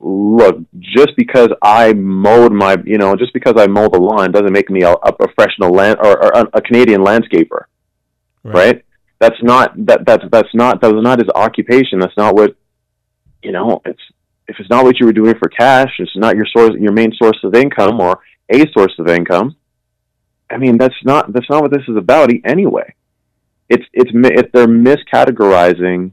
look, 0.00 0.58
just 0.78 1.16
because 1.16 1.48
I 1.62 1.94
mowed 1.94 2.52
my, 2.52 2.76
you 2.84 2.98
know, 2.98 3.16
just 3.16 3.32
because 3.32 3.54
I 3.56 3.66
mow 3.66 3.88
the 3.88 3.98
lawn 3.98 4.32
doesn't 4.32 4.52
make 4.52 4.70
me 4.70 4.82
a, 4.82 4.92
a 4.92 5.12
professional 5.12 5.70
land 5.70 5.98
or, 6.00 6.22
or 6.22 6.30
a, 6.40 6.44
a 6.54 6.60
Canadian 6.60 7.00
landscaper, 7.00 7.64
right. 8.42 8.54
right? 8.54 8.84
That's 9.18 9.42
not 9.42 9.72
that 9.86 10.04
that's 10.04 10.24
that's 10.30 10.54
not 10.54 10.80
that 10.82 10.92
was 10.92 11.02
not 11.02 11.20
his 11.20 11.30
occupation. 11.34 11.98
That's 11.98 12.16
not 12.16 12.34
what, 12.34 12.54
you 13.42 13.52
know. 13.52 13.80
It's 13.86 14.02
if 14.48 14.56
it's 14.58 14.68
not 14.68 14.84
what 14.84 15.00
you 15.00 15.06
were 15.06 15.12
doing 15.12 15.34
for 15.38 15.48
cash, 15.48 15.90
it's 15.98 16.16
not 16.16 16.36
your 16.36 16.46
source, 16.54 16.72
your 16.78 16.92
main 16.92 17.12
source 17.20 17.38
of 17.42 17.54
income 17.54 18.00
or 18.00 18.20
a 18.50 18.70
source 18.72 18.92
of 18.98 19.08
income. 19.08 19.56
I 20.50 20.58
mean, 20.58 20.78
that's 20.78 20.94
not 21.04 21.32
that's 21.32 21.48
not 21.48 21.62
what 21.62 21.72
this 21.72 21.82
is 21.88 21.96
about 21.96 22.30
anyway. 22.44 22.94
It's 23.68 23.84
it's 23.92 24.10
if 24.14 24.52
they're 24.52 24.66
miscategorizing, 24.66 26.12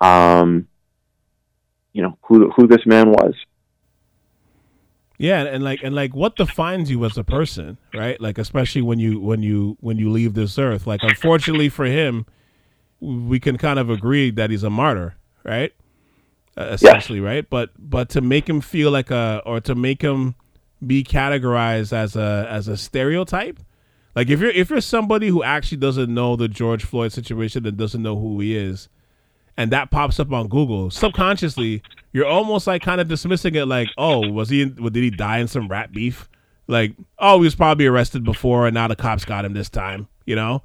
um, 0.00 0.68
you 1.92 2.02
know 2.02 2.16
who 2.22 2.50
who 2.50 2.66
this 2.66 2.86
man 2.86 3.10
was. 3.10 3.34
Yeah, 5.18 5.42
and 5.42 5.62
like 5.62 5.80
and 5.82 5.94
like 5.94 6.14
what 6.14 6.36
defines 6.36 6.90
you 6.90 7.04
as 7.04 7.18
a 7.18 7.24
person, 7.24 7.76
right? 7.92 8.18
Like 8.20 8.38
especially 8.38 8.80
when 8.82 8.98
you 8.98 9.20
when 9.20 9.42
you 9.42 9.76
when 9.80 9.98
you 9.98 10.10
leave 10.10 10.32
this 10.34 10.58
earth. 10.58 10.86
Like 10.86 11.00
unfortunately 11.02 11.68
for 11.68 11.84
him, 11.84 12.24
we 13.00 13.38
can 13.38 13.58
kind 13.58 13.78
of 13.78 13.90
agree 13.90 14.30
that 14.30 14.48
he's 14.48 14.62
a 14.62 14.70
martyr, 14.70 15.16
right? 15.44 15.72
Uh, 16.56 16.70
essentially, 16.72 17.18
yes. 17.18 17.24
right? 17.26 17.50
But 17.50 17.70
but 17.78 18.08
to 18.10 18.22
make 18.22 18.48
him 18.48 18.62
feel 18.62 18.90
like 18.90 19.10
a 19.10 19.42
or 19.44 19.60
to 19.60 19.74
make 19.74 20.00
him 20.00 20.36
be 20.86 21.04
categorized 21.04 21.92
as 21.92 22.16
a 22.16 22.46
as 22.50 22.68
a 22.68 22.76
stereotype, 22.76 23.60
like 24.14 24.28
if 24.28 24.40
you're 24.40 24.50
if 24.50 24.70
you're 24.70 24.80
somebody 24.80 25.28
who 25.28 25.42
actually 25.42 25.78
doesn't 25.78 26.12
know 26.12 26.36
the 26.36 26.48
George 26.48 26.84
Floyd 26.84 27.12
situation 27.12 27.66
and 27.66 27.76
doesn't 27.76 28.02
know 28.02 28.18
who 28.18 28.40
he 28.40 28.56
is, 28.56 28.88
and 29.56 29.70
that 29.70 29.90
pops 29.90 30.18
up 30.18 30.32
on 30.32 30.48
Google, 30.48 30.90
subconsciously 30.90 31.82
you're 32.12 32.26
almost 32.26 32.66
like 32.66 32.82
kind 32.82 33.00
of 33.00 33.08
dismissing 33.08 33.54
it 33.54 33.66
like, 33.66 33.88
oh, 33.96 34.28
was 34.28 34.48
he? 34.48 34.64
Did 34.64 34.96
he 34.96 35.10
die 35.10 35.38
in 35.38 35.48
some 35.48 35.68
rat 35.68 35.92
beef? 35.92 36.28
Like, 36.66 36.94
oh, 37.18 37.38
he 37.38 37.44
was 37.44 37.54
probably 37.54 37.86
arrested 37.86 38.24
before, 38.24 38.66
and 38.66 38.74
now 38.74 38.88
the 38.88 38.96
cops 38.96 39.24
got 39.24 39.44
him 39.44 39.54
this 39.54 39.68
time. 39.68 40.08
You 40.24 40.36
know, 40.36 40.62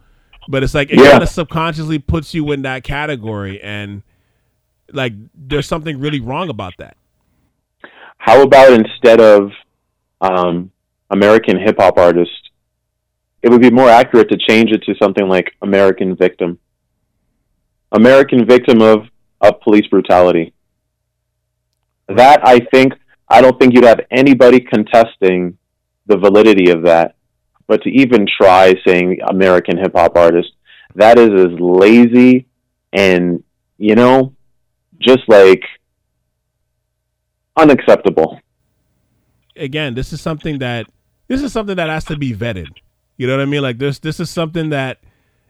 but 0.48 0.64
it's 0.64 0.74
like 0.74 0.90
it 0.90 1.00
yeah. 1.00 1.12
kind 1.12 1.24
of 1.24 1.30
subconsciously 1.30 2.00
puts 2.00 2.34
you 2.34 2.52
in 2.52 2.64
that 2.64 2.84
category, 2.84 3.62
and 3.62 4.02
like 4.92 5.14
there's 5.36 5.68
something 5.68 6.00
really 6.00 6.20
wrong 6.20 6.50
about 6.50 6.74
that. 6.78 6.98
How 8.18 8.42
about 8.42 8.74
instead 8.74 9.20
of 9.22 9.52
um, 10.32 10.72
American 11.10 11.60
hip 11.60 11.78
hop 11.80 11.98
artist, 11.98 12.32
it 13.42 13.50
would 13.50 13.62
be 13.62 13.72
more 13.72 13.90
accurate 13.90 14.30
to 14.30 14.38
change 14.38 14.72
it 14.72 14.84
to 14.84 14.96
something 15.02 15.28
like 15.28 15.52
American 15.62 16.16
victim. 16.16 16.60
American 17.92 18.46
victim 18.46 18.82
of, 18.82 19.08
of 19.42 19.62
police 19.62 19.88
brutality. 19.88 20.54
That 22.08 22.46
I 22.46 22.60
think 22.72 22.94
I 23.28 23.42
don't 23.42 23.60
think 23.60 23.74
you'd 23.74 23.86
have 23.86 24.02
anybody 24.12 24.60
contesting 24.60 25.58
the 26.06 26.18
validity 26.18 26.70
of 26.70 26.84
that. 26.84 27.16
But 27.68 27.82
to 27.84 27.90
even 27.90 28.28
try 28.40 28.76
saying 28.86 29.20
American 29.28 29.78
hip 29.78 29.94
hop 29.96 30.16
artist, 30.16 30.52
that 30.96 31.18
is 31.18 31.30
as 31.30 31.60
lazy 31.60 32.48
and 32.94 33.44
you 33.78 33.96
know, 33.96 34.34
just 35.00 35.28
like 35.28 35.62
unacceptable. 37.58 38.40
Again, 39.56 39.96
this 39.96 40.14
is 40.14 40.22
something 40.22 40.60
that 40.60 40.88
this 41.28 41.42
is 41.42 41.52
something 41.52 41.76
that 41.76 41.90
has 41.90 42.06
to 42.06 42.18
be 42.18 42.34
vetted. 42.34 42.68
You 43.18 43.28
know 43.28 43.38
what 43.38 43.42
I 43.42 43.46
mean? 43.46 43.62
Like 43.62 43.78
this 43.78 44.00
this 44.00 44.20
is 44.20 44.30
something 44.30 44.70
that 44.70 45.00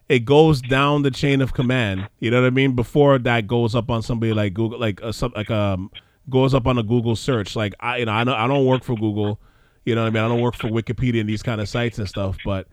it 0.08 0.20
goes 0.20 0.62
down 0.62 1.02
the 1.02 1.12
chain 1.12 1.42
of 1.42 1.54
command. 1.54 2.08
You 2.20 2.32
know 2.32 2.42
what 2.42 2.48
I 2.48 2.52
mean? 2.52 2.76
Before 2.76 3.18
that 3.18 3.48
goes 3.48 3.76
up 3.76 3.90
on 3.90 4.02
somebody 4.02 4.34
like 4.34 4.54
Google, 4.54 4.80
like 4.80 5.02
a, 5.02 5.14
like 5.36 5.50
um 5.50 5.92
goes 6.30 6.54
up 6.54 6.68
on 6.68 6.78
a 6.78 6.84
Google 6.84 7.16
search. 7.16 7.56
Like 7.56 7.74
I, 7.80 7.98
you 7.98 8.06
know, 8.06 8.12
I 8.12 8.24
know 8.24 8.36
I 8.36 8.48
don't 8.48 8.66
work 8.66 8.84
for 8.84 8.96
Google. 8.96 9.40
You 9.86 9.96
know 9.96 10.02
what 10.02 10.08
I 10.08 10.12
mean? 10.12 10.24
I 10.24 10.28
don't 10.28 10.42
work 10.42 10.56
for 10.56 10.68
Wikipedia 10.68 11.20
and 11.20 11.30
these 11.30 11.44
kind 11.44 11.62
of 11.62 11.70
sites 11.70 11.98
and 12.00 12.08
stuff. 12.08 12.38
But 12.46 12.68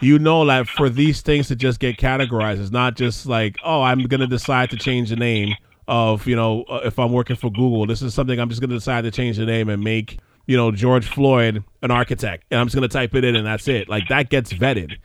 you 0.00 0.18
know, 0.18 0.42
like 0.42 0.66
for 0.66 0.88
these 0.88 1.20
things 1.22 1.48
to 1.48 1.56
just 1.56 1.80
get 1.80 1.96
categorized, 1.96 2.60
it's 2.60 2.70
not 2.70 2.96
just 2.96 3.26
like, 3.26 3.56
oh, 3.64 3.82
I'm 3.82 4.02
gonna 4.04 4.26
decide 4.26 4.70
to 4.70 4.76
change 4.76 5.10
the 5.10 5.16
name 5.16 5.54
of, 5.88 6.26
you 6.26 6.36
know, 6.36 6.64
uh, 6.64 6.80
if 6.84 6.98
I'm 6.98 7.12
working 7.12 7.36
for 7.36 7.50
Google, 7.50 7.86
this 7.86 8.02
is 8.02 8.14
something 8.14 8.38
I'm 8.38 8.48
just 8.48 8.60
gonna 8.60 8.74
decide 8.74 9.02
to 9.04 9.10
change 9.10 9.38
the 9.38 9.46
name 9.46 9.68
and 9.68 9.82
make, 9.82 10.18
you 10.48 10.56
know, 10.56 10.72
George 10.72 11.06
Floyd 11.06 11.62
an 11.82 11.90
architect, 11.92 12.44
and 12.50 12.58
I'm 12.58 12.66
just 12.66 12.74
gonna 12.74 12.88
type 12.88 13.14
it 13.14 13.22
in 13.22 13.36
and 13.36 13.46
that's 13.46 13.68
it. 13.68 13.88
Like 13.88 14.08
that 14.08 14.30
gets 14.30 14.52
vetted. 14.52 14.96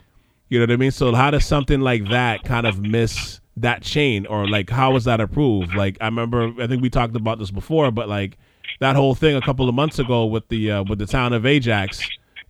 You 0.47 0.57
know 0.57 0.63
what 0.63 0.71
I 0.71 0.77
mean? 0.77 0.91
So 0.91 1.13
how 1.13 1.31
does 1.31 1.45
something 1.45 1.81
like 1.81 2.09
that 2.09 2.43
kind 2.43 2.65
of 2.65 2.79
miss 2.79 3.41
that 3.57 3.83
chain, 3.83 4.25
or 4.25 4.47
like 4.47 4.69
how 4.69 4.93
was 4.93 5.03
that 5.03 5.19
approved? 5.19 5.75
Like 5.75 5.97
I 5.99 6.05
remember, 6.05 6.53
I 6.59 6.67
think 6.67 6.81
we 6.81 6.89
talked 6.89 7.15
about 7.15 7.39
this 7.39 7.51
before, 7.51 7.91
but 7.91 8.07
like 8.07 8.37
that 8.79 8.95
whole 8.95 9.15
thing 9.15 9.35
a 9.35 9.41
couple 9.41 9.67
of 9.67 9.75
months 9.75 9.99
ago 9.99 10.25
with 10.25 10.47
the 10.47 10.71
uh, 10.71 10.83
with 10.83 10.97
the 10.97 11.05
town 11.05 11.33
of 11.33 11.45
Ajax 11.45 12.01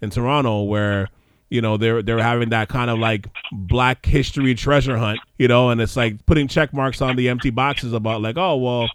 in 0.02 0.12
Toronto, 0.12 0.62
where 0.62 1.10
you 1.50 1.62
know 1.62 1.78
they're 1.78 2.04
they're 2.04 2.22
having 2.22 2.50
that 2.50 2.70
kind 2.70 2.92
of 2.92 3.00
like 3.00 3.28
Black 3.52 4.06
History 4.06 4.54
treasure 4.54 4.98
hunt, 4.98 5.20
you 5.40 5.48
know, 5.48 5.72
and 5.72 5.82
it's 5.82 5.98
like 5.98 6.24
putting 6.28 6.48
check 6.48 6.72
marks 6.74 7.02
on 7.02 7.16
the 7.16 7.28
empty 7.28 7.50
boxes 7.50 7.92
about 7.92 8.22
like, 8.22 8.38
oh 8.38 8.56
well, 8.58 8.88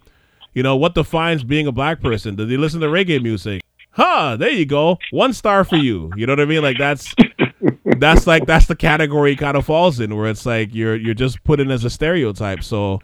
you 0.55 0.62
know, 0.62 0.76
what 0.76 0.95
defines 0.95 1.43
being 1.43 1.67
a 1.67 1.73
black 1.73 2.00
person? 2.00 2.37
Did 2.37 2.49
they 2.49 2.57
listen 2.57 2.81
to 2.81 2.87
reggae 2.87 3.21
music? 3.21 3.61
Huh, 3.99 4.37
there 4.37 4.50
you 4.50 4.64
go. 4.64 4.99
One 5.11 5.33
star 5.33 5.64
for 5.64 5.75
you. 5.75 6.12
You 6.17 6.25
know 6.25 6.33
what 6.33 6.40
I 6.40 6.45
mean? 6.45 6.62
Like 6.62 6.78
that's 6.78 7.17
that's 7.99 8.28
like 8.28 8.47
that's 8.47 8.67
the 8.67 8.76
category 8.76 9.35
kind 9.35 9.57
of 9.57 9.67
falls 9.67 9.99
in 9.99 10.17
where 10.17 10.31
it's 10.31 10.47
like 10.47 10.73
you're 10.73 10.95
you're 10.95 11.14
just 11.14 11.43
put 11.43 11.59
in 11.59 11.69
as 11.73 11.85
a 11.85 11.90
stereotype. 11.90 12.62
So 12.62 13.00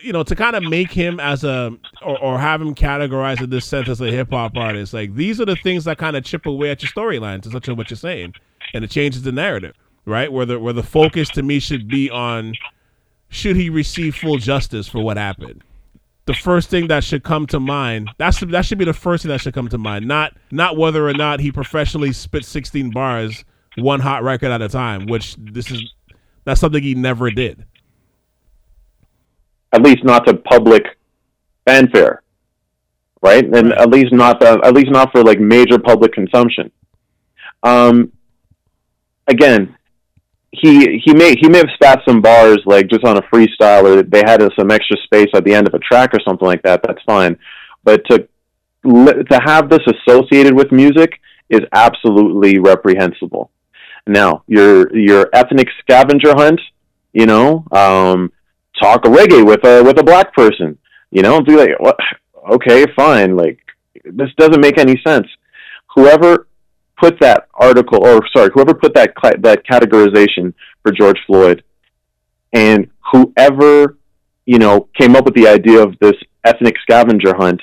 you 0.00 0.12
know, 0.12 0.22
to 0.22 0.36
kind 0.36 0.54
of 0.54 0.62
make 0.62 0.92
him 0.92 1.18
as 1.18 1.42
a 1.42 1.76
or, 2.00 2.16
or 2.22 2.38
have 2.38 2.62
him 2.62 2.76
categorized 2.76 3.42
in 3.42 3.50
this 3.50 3.66
sense 3.66 3.88
as 3.88 4.00
a 4.00 4.08
hip 4.08 4.30
hop 4.30 4.56
artist, 4.56 4.94
like 4.94 5.12
these 5.16 5.40
are 5.40 5.46
the 5.46 5.56
things 5.56 5.82
that 5.84 5.98
kind 5.98 6.16
of 6.16 6.24
chip 6.24 6.46
away 6.46 6.70
at 6.70 6.80
your 6.80 6.92
storyline 6.92 7.42
to 7.42 7.50
such 7.50 7.66
a 7.66 7.74
what 7.74 7.90
you're 7.90 7.96
saying, 7.96 8.34
and 8.72 8.84
it 8.84 8.90
changes 8.92 9.22
the 9.22 9.32
narrative, 9.32 9.74
right? 10.06 10.32
Where 10.32 10.46
the 10.46 10.60
where 10.60 10.72
the 10.72 10.84
focus 10.84 11.28
to 11.30 11.42
me 11.42 11.58
should 11.58 11.88
be 11.88 12.08
on 12.08 12.54
should 13.30 13.56
he 13.56 13.68
receive 13.68 14.14
full 14.14 14.38
justice 14.38 14.86
for 14.86 15.02
what 15.02 15.16
happened. 15.16 15.64
The 16.26 16.34
first 16.34 16.70
thing 16.70 16.88
that 16.88 17.04
should 17.04 17.22
come 17.22 17.46
to 17.48 17.60
mind 17.60 18.10
that's 18.16 18.40
that 18.40 18.64
should 18.64 18.78
be 18.78 18.84
the 18.84 18.94
first 18.94 19.22
thing 19.22 19.30
that 19.30 19.40
should 19.40 19.54
come 19.54 19.68
to 19.68 19.78
mind, 19.78 20.08
not 20.08 20.34
not 20.50 20.76
whether 20.76 21.06
or 21.06 21.12
not 21.12 21.40
he 21.40 21.52
professionally 21.52 22.12
spit 22.12 22.44
16 22.44 22.90
bars 22.90 23.44
one 23.76 24.00
hot 24.00 24.22
record 24.22 24.50
at 24.50 24.62
a 24.62 24.68
time, 24.68 25.06
which 25.06 25.36
this 25.36 25.70
is 25.70 25.82
that's 26.44 26.60
something 26.60 26.82
he 26.82 26.94
never 26.94 27.30
did. 27.30 27.64
At 29.72 29.82
least 29.82 30.04
not 30.04 30.26
to 30.26 30.34
public 30.34 30.84
fanfare, 31.66 32.22
right? 33.22 33.44
And 33.44 33.72
at 33.72 33.90
least 33.90 34.12
not 34.12 34.40
the, 34.40 34.60
at 34.62 34.74
least 34.74 34.90
not 34.90 35.10
for 35.12 35.24
like 35.24 35.40
major 35.40 35.78
public 35.78 36.12
consumption. 36.12 36.70
Um, 37.62 38.12
again, 39.26 39.76
he 40.60 41.00
he 41.04 41.14
may 41.14 41.34
he 41.40 41.48
may 41.48 41.58
have 41.58 41.70
spat 41.74 42.00
some 42.06 42.20
bars 42.20 42.60
like 42.66 42.88
just 42.88 43.04
on 43.04 43.16
a 43.16 43.22
freestyle, 43.22 43.84
or 43.84 44.02
they 44.02 44.22
had 44.24 44.42
some 44.58 44.70
extra 44.70 44.96
space 45.04 45.28
at 45.34 45.44
the 45.44 45.54
end 45.54 45.66
of 45.66 45.74
a 45.74 45.78
track 45.78 46.12
or 46.14 46.20
something 46.26 46.46
like 46.46 46.62
that. 46.62 46.82
That's 46.82 47.02
fine, 47.06 47.38
but 47.82 48.02
to 48.10 48.28
to 48.84 49.40
have 49.44 49.70
this 49.70 49.80
associated 49.86 50.54
with 50.54 50.70
music 50.70 51.20
is 51.48 51.60
absolutely 51.72 52.58
reprehensible. 52.58 53.50
Now, 54.06 54.44
your 54.46 54.94
your 54.96 55.28
ethnic 55.32 55.68
scavenger 55.80 56.34
hunt, 56.34 56.60
you 57.12 57.26
know, 57.26 57.64
um, 57.72 58.32
talk 58.80 59.04
reggae 59.04 59.44
with 59.44 59.64
a 59.64 59.82
with 59.82 59.98
a 59.98 60.04
black 60.04 60.34
person, 60.34 60.78
you 61.10 61.22
know, 61.22 61.40
be 61.40 61.56
like, 61.56 61.78
what? 61.78 61.96
Okay, 62.50 62.84
fine. 62.94 63.36
Like 63.36 63.58
this 64.04 64.28
doesn't 64.36 64.60
make 64.60 64.78
any 64.78 65.00
sense. 65.06 65.26
Whoever 65.94 66.46
put 66.98 67.18
that 67.20 67.48
article, 67.54 68.06
or 68.06 68.20
sorry, 68.34 68.50
whoever 68.54 68.74
put 68.74 68.94
that 68.94 69.12
that 69.40 69.66
categorization 69.66 70.54
for 70.82 70.92
George 70.92 71.18
Floyd, 71.26 71.62
and 72.52 72.90
whoever 73.12 73.96
you 74.46 74.58
know 74.58 74.88
came 74.98 75.16
up 75.16 75.24
with 75.24 75.34
the 75.34 75.48
idea 75.48 75.82
of 75.82 75.98
this 76.00 76.14
ethnic 76.44 76.74
scavenger 76.82 77.34
hunt, 77.36 77.60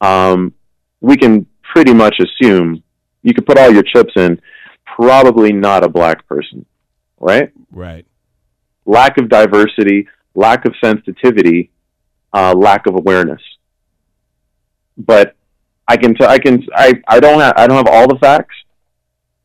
um, 0.00 0.52
we 1.00 1.16
can 1.16 1.46
pretty 1.62 1.94
much 1.94 2.16
assume 2.20 2.82
you 3.22 3.34
could 3.34 3.46
put 3.46 3.58
all 3.58 3.72
your 3.72 3.82
chips 3.82 4.12
in 4.16 4.40
probably 4.96 5.52
not 5.52 5.84
a 5.84 5.88
black 5.88 6.26
person, 6.26 6.64
right? 7.20 7.52
Right. 7.70 8.06
Lack 8.86 9.18
of 9.18 9.28
diversity, 9.28 10.08
lack 10.34 10.64
of 10.64 10.74
sensitivity, 10.82 11.70
uh, 12.32 12.54
lack 12.54 12.86
of 12.86 12.94
awareness. 12.94 13.42
But 14.96 15.36
I 15.88 15.96
can, 15.96 16.14
t- 16.14 16.24
I 16.24 16.38
can, 16.38 16.62
I, 16.74 16.92
I 17.08 17.18
don't 17.18 17.40
have, 17.40 17.54
I 17.56 17.66
don't 17.66 17.76
have 17.76 17.88
all 17.88 18.06
the 18.06 18.18
facts, 18.18 18.54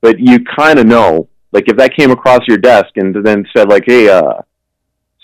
but 0.01 0.19
you 0.19 0.43
kind 0.43 0.77
of 0.77 0.85
know, 0.85 1.29
like 1.51 1.69
if 1.69 1.77
that 1.77 1.95
came 1.95 2.11
across 2.11 2.41
your 2.47 2.57
desk 2.57 2.89
and 2.95 3.15
then 3.25 3.45
said 3.55 3.69
like, 3.69 3.83
hey, 3.85 4.09
uh, 4.09 4.41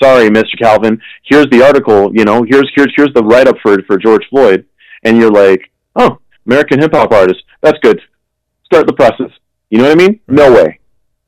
sorry, 0.02 0.30
Mr. 0.30 0.58
Calvin, 0.60 1.02
here's 1.24 1.48
the 1.52 1.62
article, 1.64 2.12
you 2.14 2.24
know, 2.24 2.44
here's, 2.44 2.70
here's, 2.76 2.92
here's 2.96 3.14
the 3.14 3.24
write 3.24 3.48
up 3.48 3.58
for, 3.62 3.78
for 3.84 3.98
George 3.98 4.24
Floyd. 4.30 4.66
And 5.04 5.18
you're 5.18 5.32
like, 5.32 5.72
oh, 5.96 6.20
American 6.46 6.80
hip 6.80 6.94
hop 6.94 7.12
artist. 7.12 7.42
That's 7.62 7.78
good. 7.80 8.02
Start 8.66 8.88
the 8.88 8.94
process. 8.94 9.32
You 9.70 9.80
know 9.80 9.86
what 9.86 9.92
I 9.92 9.96
mean? 9.96 10.20
Right. 10.28 10.36
No 10.36 10.54
way. 10.54 10.80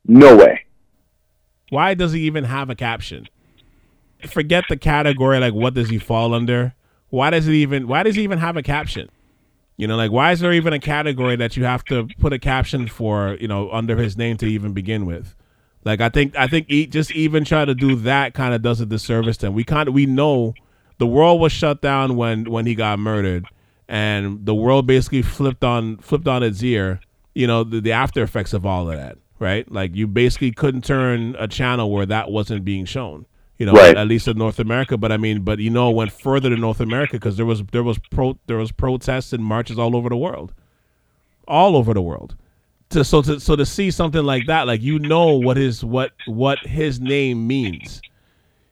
No 0.06 0.36
way. 0.36 0.64
Why 1.70 1.94
does 1.94 2.12
he 2.12 2.20
even 2.22 2.44
have 2.44 2.70
a 2.70 2.74
caption? 2.74 3.28
Forget 4.26 4.64
the 4.68 4.76
category, 4.76 5.38
like 5.38 5.54
what 5.54 5.74
does 5.74 5.88
he 5.88 5.98
fall 5.98 6.34
under? 6.34 6.74
why 7.12 7.28
does 7.28 7.46
it 7.46 7.52
even 7.52 7.86
why 7.86 8.02
does 8.02 8.16
he 8.16 8.22
even 8.22 8.38
have 8.38 8.56
a 8.56 8.62
caption? 8.62 9.10
You 9.76 9.86
know, 9.86 9.96
like 9.96 10.10
why 10.10 10.32
is 10.32 10.40
there 10.40 10.52
even 10.52 10.72
a 10.72 10.78
category 10.78 11.36
that 11.36 11.56
you 11.56 11.64
have 11.64 11.84
to 11.86 12.08
put 12.18 12.32
a 12.32 12.38
caption 12.38 12.86
for, 12.88 13.36
you 13.40 13.48
know, 13.48 13.70
under 13.70 13.96
his 13.96 14.16
name 14.16 14.36
to 14.38 14.46
even 14.46 14.72
begin 14.72 15.06
with? 15.06 15.34
Like 15.84 16.00
I 16.00 16.08
think 16.08 16.36
I 16.36 16.46
think 16.46 16.68
just 16.90 17.10
even 17.12 17.44
try 17.44 17.64
to 17.64 17.74
do 17.74 17.96
that 17.96 18.34
kind 18.34 18.54
of 18.54 18.62
does 18.62 18.80
a 18.80 18.86
disservice 18.86 19.36
to 19.38 19.46
him. 19.48 19.54
We 19.54 19.64
kind 19.64 19.88
of 19.88 19.94
we 19.94 20.06
know 20.06 20.54
the 20.98 21.06
world 21.06 21.40
was 21.40 21.52
shut 21.52 21.82
down 21.82 22.16
when 22.16 22.48
when 22.50 22.66
he 22.66 22.74
got 22.74 22.98
murdered, 22.98 23.46
and 23.88 24.46
the 24.46 24.54
world 24.54 24.86
basically 24.86 25.22
flipped 25.22 25.64
on 25.64 25.96
flipped 25.98 26.28
on 26.28 26.42
its 26.42 26.62
ear. 26.62 27.00
You 27.34 27.46
know 27.46 27.64
the, 27.64 27.80
the 27.80 27.92
after 27.92 28.22
effects 28.22 28.52
of 28.52 28.64
all 28.64 28.88
of 28.88 28.96
that, 28.96 29.18
right? 29.40 29.70
Like 29.70 29.96
you 29.96 30.06
basically 30.06 30.52
couldn't 30.52 30.84
turn 30.84 31.34
a 31.38 31.48
channel 31.48 31.90
where 31.90 32.06
that 32.06 32.30
wasn't 32.30 32.64
being 32.64 32.84
shown. 32.84 33.26
You 33.58 33.66
know, 33.66 33.72
Right. 33.72 33.96
at 33.96 34.08
least 34.08 34.26
in 34.26 34.36
North 34.38 34.58
America. 34.58 34.96
But 34.96 35.12
I 35.12 35.16
mean, 35.16 35.42
but 35.42 35.58
you 35.60 35.70
know, 35.70 35.90
it 35.90 35.94
went 35.94 36.12
further 36.12 36.50
to 36.50 36.56
North 36.56 36.80
America 36.80 37.12
because 37.12 37.36
there 37.36 37.46
was 37.46 37.62
there 37.72 37.82
was 37.82 37.98
pro 38.10 38.38
there 38.46 38.56
was 38.56 38.72
protests 38.72 39.32
and 39.32 39.44
marches 39.44 39.78
all 39.78 39.94
over 39.94 40.08
the 40.08 40.16
world, 40.16 40.52
all 41.46 41.76
over 41.76 41.94
the 41.94 42.02
world 42.02 42.36
to 42.90 43.04
so 43.04 43.22
to 43.22 43.40
so 43.40 43.56
to 43.56 43.66
see 43.66 43.90
something 43.90 44.22
like 44.22 44.46
that, 44.46 44.66
like 44.66 44.80
you 44.82 44.98
know 44.98 45.34
what 45.34 45.56
his 45.56 45.84
what 45.84 46.12
what 46.26 46.58
his 46.60 47.00
name 47.00 47.46
means. 47.46 48.00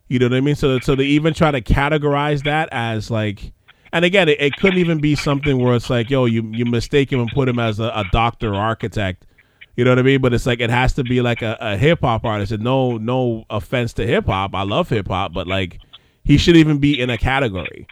You 0.09 0.19
know 0.19 0.27
what 0.27 0.37
I 0.37 0.41
mean? 0.41 0.55
So 0.57 0.79
so 0.81 0.95
they 0.95 1.05
even 1.05 1.35
try 1.35 1.51
to 1.51 1.61
categorize 1.61 2.43
that 2.45 2.69
as 2.73 3.11
like, 3.11 3.53
and 3.93 4.05
again, 4.05 4.29
it, 4.29 4.41
it 4.41 4.57
couldn't 4.57 4.79
even 4.79 5.01
be 5.01 5.15
something 5.15 5.59
where 5.59 5.75
it's 5.75 5.91
like, 5.91 6.11
yo, 6.11 6.25
you 6.27 6.43
you 6.53 6.65
mistake 6.65 7.13
him 7.13 7.21
and 7.21 7.31
put 7.31 7.49
him 7.49 7.59
as 7.59 7.81
a, 7.81 7.85
a 7.85 8.05
doctor 8.13 8.53
or 8.55 8.57
architect. 8.57 9.27
You 9.77 9.85
know 9.85 9.93
what 9.93 9.99
I 9.99 10.03
mean? 10.03 10.21
But 10.21 10.35
it's 10.35 10.47
like 10.47 10.61
it 10.61 10.71
has 10.71 10.93
to 10.95 11.05
be 11.05 11.21
like 11.23 11.43
a, 11.43 11.57
a 11.61 11.77
hip 11.77 12.01
hop 12.01 12.25
artist. 12.25 12.53
And 12.53 12.63
no 12.63 12.99
no 12.99 13.45
offense 13.51 13.93
to 13.95 14.07
hip 14.07 14.27
hop, 14.27 14.55
I 14.55 14.63
love 14.63 14.89
hip 14.89 15.09
hop, 15.09 15.33
but 15.33 15.47
like 15.47 15.79
he 16.25 16.37
should 16.39 16.57
even 16.57 16.79
be 16.79 17.01
in 17.01 17.09
a 17.11 17.17
category. 17.19 17.87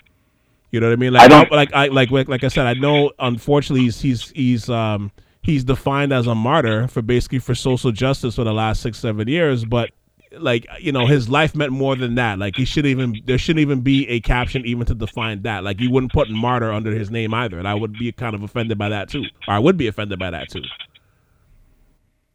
You 0.71 0.81
know 0.81 0.89
what 0.89 0.93
I 0.93 0.97
mean? 0.97 1.13
Like 1.15 1.23
I 1.25 1.29
don't- 1.29 1.51
like 1.53 1.73
I 1.73 1.87
like 1.89 2.11
like 2.11 2.29
like 2.29 2.45
I 2.45 2.49
said, 2.49 2.67
I 2.67 2.75
know 2.75 3.13
unfortunately 3.19 3.85
he's 3.85 4.01
he's 4.01 4.31
he's 4.31 4.69
um 4.69 5.11
he's 5.43 5.65
defined 5.65 6.13
as 6.13 6.27
a 6.27 6.35
martyr 6.35 6.89
for 6.89 7.01
basically 7.01 7.39
for 7.39 7.55
social 7.55 7.91
justice 7.93 8.35
for 8.35 8.45
the 8.45 8.53
last 8.53 8.83
six 8.83 8.99
seven 8.99 9.29
years, 9.29 9.65
but 9.65 9.91
like 10.39 10.67
you 10.79 10.93
know 10.93 11.07
his 11.07 11.31
life 11.31 11.55
meant 11.55 11.73
more 11.73 11.97
than 11.97 12.17
that. 12.17 12.39
Like 12.39 12.55
he 12.57 12.67
should 12.67 12.85
even 12.85 13.19
there 13.25 13.39
shouldn't 13.39 13.61
even 13.63 13.81
be 13.81 14.07
a 14.11 14.21
caption 14.21 14.67
even 14.67 14.85
to 14.87 14.95
define 14.95 15.41
that. 15.43 15.65
Like 15.65 15.81
you 15.81 15.91
wouldn't 15.91 16.13
put 16.13 16.29
martyr 16.29 16.71
under 16.71 16.91
his 16.93 17.11
name 17.11 17.33
either, 17.33 17.59
and 17.59 17.67
I 17.67 17.73
would 17.75 17.95
be 17.95 18.13
kind 18.13 18.35
of 18.35 18.43
offended 18.43 18.77
by 18.77 18.91
that 18.91 19.09
too. 19.09 19.25
Or 19.47 19.55
I 19.55 19.59
would 19.59 19.79
be 19.79 19.87
offended 19.87 20.19
by 20.19 20.31
that 20.31 20.51
too. 20.51 20.63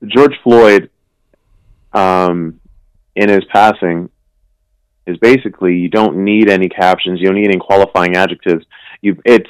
George 0.08 0.36
Floyd, 0.44 0.90
um, 1.94 2.60
in 3.16 3.30
his 3.30 3.44
passing, 3.54 4.10
is 5.06 5.18
basically 5.18 5.76
you 5.76 5.90
don't 5.90 6.24
need 6.24 6.50
any 6.50 6.70
captions, 6.70 7.20
you 7.20 7.28
don't 7.28 7.36
need 7.36 7.50
any 7.50 7.60
qualifying 7.60 8.16
adjectives. 8.16 8.66
You, 9.02 9.22
it's, 9.26 9.50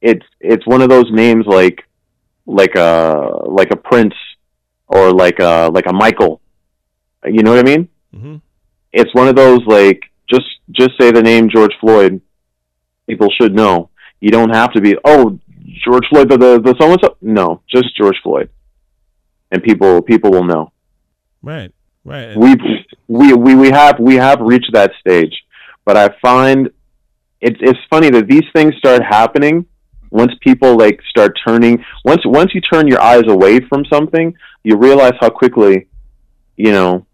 it's, 0.00 0.24
it's 0.40 0.66
one 0.66 0.82
of 0.82 0.88
those 0.88 1.10
names 1.10 1.46
like, 1.46 1.86
like 2.46 2.74
a 2.74 3.42
like 3.46 3.70
a 3.70 3.76
Prince 3.76 4.14
or 4.88 5.12
like 5.12 5.38
a 5.38 5.70
like 5.72 5.86
a 5.86 5.92
Michael. 5.92 6.40
You 7.24 7.42
know 7.42 7.50
what 7.54 7.60
I 7.60 7.70
mean? 7.70 7.88
hmm 8.12 8.36
It's 8.92 9.14
one 9.14 9.28
of 9.28 9.36
those 9.36 9.60
like 9.66 10.02
just 10.28 10.46
just 10.72 10.90
say 10.98 11.12
the 11.12 11.22
name 11.22 11.48
George 11.48 11.72
Floyd. 11.80 12.20
People 13.06 13.28
should 13.40 13.54
know. 13.54 13.90
You 14.20 14.30
don't 14.30 14.52
have 14.52 14.72
to 14.72 14.80
be 14.80 14.96
oh 15.04 15.38
George 15.84 16.04
Floyd 16.10 16.28
the 16.30 16.38
the, 16.38 16.60
the 16.60 16.74
so 16.80 16.90
and 16.90 17.00
so. 17.00 17.16
No, 17.20 17.62
just 17.72 17.96
George 17.96 18.16
Floyd, 18.22 18.50
and 19.50 19.62
people 19.62 20.02
people 20.02 20.30
will 20.30 20.44
know. 20.44 20.72
Right, 21.42 21.72
right. 22.04 22.36
We 22.36 22.56
we 23.08 23.32
we 23.32 23.54
we 23.54 23.70
have 23.70 23.98
we 23.98 24.16
have 24.16 24.40
reached 24.40 24.72
that 24.72 24.92
stage, 25.00 25.34
but 25.84 25.96
I 25.96 26.14
find 26.20 26.70
it's 27.40 27.58
it's 27.60 27.78
funny 27.88 28.10
that 28.10 28.28
these 28.28 28.44
things 28.54 28.74
start 28.76 29.02
happening 29.02 29.66
once 30.10 30.32
people 30.40 30.76
like 30.76 31.00
start 31.08 31.38
turning 31.46 31.82
once 32.04 32.20
once 32.24 32.54
you 32.54 32.60
turn 32.60 32.86
your 32.86 33.00
eyes 33.00 33.24
away 33.28 33.60
from 33.60 33.84
something, 33.86 34.34
you 34.64 34.76
realize 34.76 35.14
how 35.20 35.30
quickly, 35.30 35.88
you 36.56 36.72
know, 36.72 37.06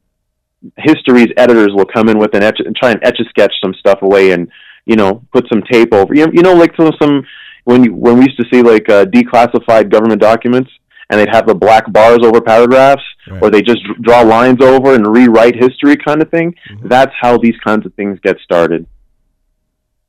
history's 0.79 1.33
editors 1.37 1.71
will 1.73 1.87
come 1.87 2.09
in 2.09 2.19
with 2.19 2.35
an 2.35 2.43
etch 2.43 2.59
and 2.59 2.75
try 2.75 2.91
and 2.91 3.01
etch 3.05 3.19
a 3.21 3.25
sketch 3.29 3.53
some 3.63 3.75
stuff 3.75 4.01
away 4.03 4.33
and 4.33 4.51
you 4.85 4.97
know 4.97 5.23
put 5.33 5.47
some 5.49 5.63
tape 5.71 5.93
over 5.93 6.15
you 6.15 6.27
know, 6.27 6.33
you 6.33 6.43
know 6.43 6.55
like 6.55 6.75
some 6.77 6.91
some 7.01 7.25
when 7.65 7.85
you 7.85 7.95
when 7.95 8.19
we 8.19 8.25
used 8.25 8.39
to 8.39 8.47
see 8.53 8.63
like 8.63 8.89
uh, 8.89 9.05
declassified 9.05 9.91
government 9.91 10.21
documents 10.21 10.71
and 11.09 11.21
they'd 11.21 11.35
have 11.35 11.47
the 11.47 11.55
black 11.55 11.91
bars 11.93 12.19
over 12.23 12.41
paragraphs 12.41 13.03
Right. 13.29 13.43
or 13.43 13.51
they 13.51 13.61
just 13.63 13.81
draw 14.03 14.21
lines 14.23 14.61
over 14.63 14.95
and 14.95 15.05
rewrite 15.07 15.57
history 15.57 15.97
kind 15.97 16.23
of 16.23 16.31
thing 16.31 16.55
Mhm. 16.71 16.89
that's 16.89 17.13
how 17.21 17.37
these 17.39 17.57
kinds 17.67 17.85
of 17.87 17.93
things 17.95 18.19
get 18.23 18.39
started 18.41 18.87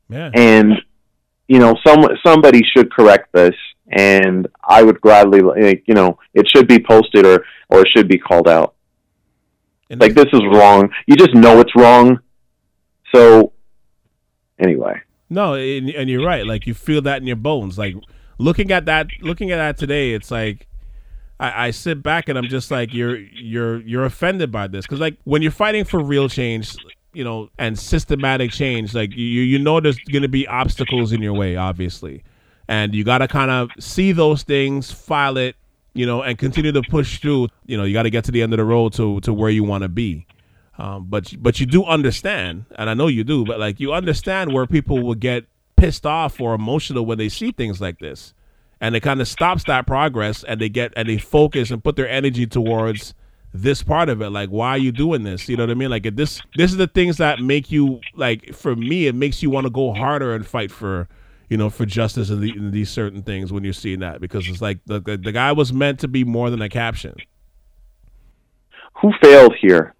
yeah, 0.09 0.29
and 0.33 0.73
you 1.47 1.59
know 1.59 1.75
some 1.85 2.05
somebody 2.25 2.61
should 2.75 2.91
correct 2.93 3.31
this 3.33 3.55
and 3.91 4.47
i 4.67 4.83
would 4.83 4.99
gladly 5.01 5.41
like 5.41 5.83
you 5.87 5.93
know 5.93 6.17
it 6.33 6.47
should 6.53 6.67
be 6.67 6.77
posted 6.79 7.25
or 7.25 7.43
or 7.69 7.81
it 7.81 7.87
should 7.95 8.07
be 8.07 8.17
called 8.17 8.47
out 8.47 8.75
And 9.89 9.99
like 10.01 10.13
this 10.13 10.27
is 10.33 10.41
wrong 10.53 10.89
you 11.07 11.15
just 11.15 11.33
know 11.33 11.59
it's 11.59 11.75
wrong 11.75 12.19
so 13.15 13.53
anyway 14.59 15.01
No, 15.29 15.53
and, 15.55 15.89
and 15.89 16.09
you're 16.09 16.25
right. 16.25 16.45
Like 16.45 16.65
you 16.67 16.73
feel 16.73 17.01
that 17.01 17.19
in 17.21 17.27
your 17.27 17.35
bones. 17.35 17.77
Like 17.77 17.95
looking 18.37 18.71
at 18.71 18.85
that, 18.85 19.07
looking 19.21 19.51
at 19.51 19.57
that 19.57 19.77
today, 19.77 20.13
it's 20.13 20.31
like 20.31 20.66
I, 21.39 21.67
I 21.67 21.71
sit 21.71 22.01
back 22.01 22.29
and 22.29 22.37
I'm 22.37 22.47
just 22.47 22.71
like, 22.71 22.93
you're 22.93 23.17
you're 23.17 23.81
you're 23.81 24.05
offended 24.05 24.51
by 24.51 24.67
this 24.67 24.85
because 24.85 24.99
like 24.99 25.17
when 25.23 25.41
you're 25.41 25.51
fighting 25.51 25.83
for 25.83 25.99
real 26.01 26.29
change, 26.29 26.75
you 27.13 27.23
know, 27.23 27.49
and 27.57 27.77
systematic 27.77 28.51
change, 28.51 28.93
like 28.93 29.15
you 29.15 29.41
you 29.41 29.59
know 29.59 29.79
there's 29.79 29.99
going 29.99 30.23
to 30.23 30.29
be 30.29 30.47
obstacles 30.47 31.11
in 31.11 31.21
your 31.21 31.33
way, 31.33 31.55
obviously, 31.55 32.23
and 32.67 32.95
you 32.95 33.03
got 33.03 33.19
to 33.19 33.27
kind 33.27 33.51
of 33.51 33.69
see 33.79 34.11
those 34.11 34.43
things, 34.43 34.91
file 34.91 35.37
it, 35.37 35.55
you 35.93 36.05
know, 36.05 36.23
and 36.23 36.37
continue 36.37 36.71
to 36.71 36.81
push 36.81 37.19
through. 37.19 37.49
You 37.65 37.77
know, 37.77 37.83
you 37.83 37.93
got 37.93 38.03
to 38.03 38.09
get 38.09 38.23
to 38.25 38.31
the 38.31 38.41
end 38.41 38.53
of 38.53 38.57
the 38.57 38.65
road 38.65 38.93
to 38.93 39.19
to 39.21 39.33
where 39.33 39.49
you 39.51 39.63
want 39.63 39.83
to 39.83 39.89
be. 39.89 40.25
Um, 40.79 41.05
but 41.09 41.33
but 41.39 41.59
you 41.59 41.65
do 41.65 41.83
understand, 41.85 42.65
and 42.75 42.89
I 42.89 42.93
know 42.93 43.07
you 43.07 43.23
do, 43.23 43.45
but 43.45 43.59
like 43.59 43.79
you 43.79 43.93
understand 43.93 44.53
where 44.53 44.67
people 44.67 45.01
will 45.01 45.15
get 45.15 45.45
pissed 45.75 46.05
off 46.05 46.39
or 46.39 46.53
emotional 46.53 47.05
when 47.05 47.17
they 47.17 47.29
see 47.29 47.51
things 47.51 47.79
like 47.79 47.99
this, 47.99 48.33
and 48.81 48.95
it 48.95 49.01
kind 49.01 49.21
of 49.21 49.27
stops 49.27 49.63
that 49.65 49.87
progress, 49.87 50.43
and 50.43 50.61
they 50.61 50.69
get 50.69 50.93
and 50.95 51.09
they 51.09 51.17
focus 51.17 51.71
and 51.71 51.83
put 51.83 51.95
their 51.95 52.09
energy 52.09 52.45
towards 52.47 53.13
this 53.53 53.83
part 53.83 54.09
of 54.09 54.21
it. 54.21 54.29
Like, 54.29 54.49
why 54.49 54.71
are 54.71 54.77
you 54.77 54.91
doing 54.91 55.23
this? 55.23 55.49
You 55.49 55.57
know 55.57 55.63
what 55.63 55.71
I 55.71 55.75
mean? 55.75 55.89
Like, 55.89 56.15
this 56.15 56.41
this 56.55 56.71
is 56.71 56.77
the 56.77 56.87
things 56.87 57.17
that 57.17 57.39
make 57.39 57.71
you 57.71 57.99
like. 58.15 58.53
For 58.53 58.75
me, 58.75 59.07
it 59.07 59.15
makes 59.15 59.41
you 59.43 59.49
want 59.49 59.65
to 59.65 59.71
go 59.71 59.93
harder 59.93 60.33
and 60.35 60.45
fight 60.45 60.71
for. 60.71 61.07
You 61.49 61.55
know, 61.55 61.69
for 61.69 61.85
justice 61.85 62.29
in, 62.29 62.41
the, 62.41 62.53
these 62.71 62.89
certain 62.89 63.21
things 63.23 63.53
when 63.53 63.63
you're 63.63 63.71
seeing 63.71 63.99
that, 63.99 64.19
because 64.19 64.49
it's 64.49 64.61
like 64.61 64.79
the, 64.85 64.99
the 64.99 65.15
the 65.17 65.31
guy 65.31 65.53
was 65.53 65.71
meant 65.71 65.99
to 66.01 66.07
be 66.09 66.25
more 66.25 66.49
than 66.49 66.61
a 66.61 66.67
caption. 66.67 67.15
who 69.01 69.11
failed 69.21 69.55
here 69.61 69.93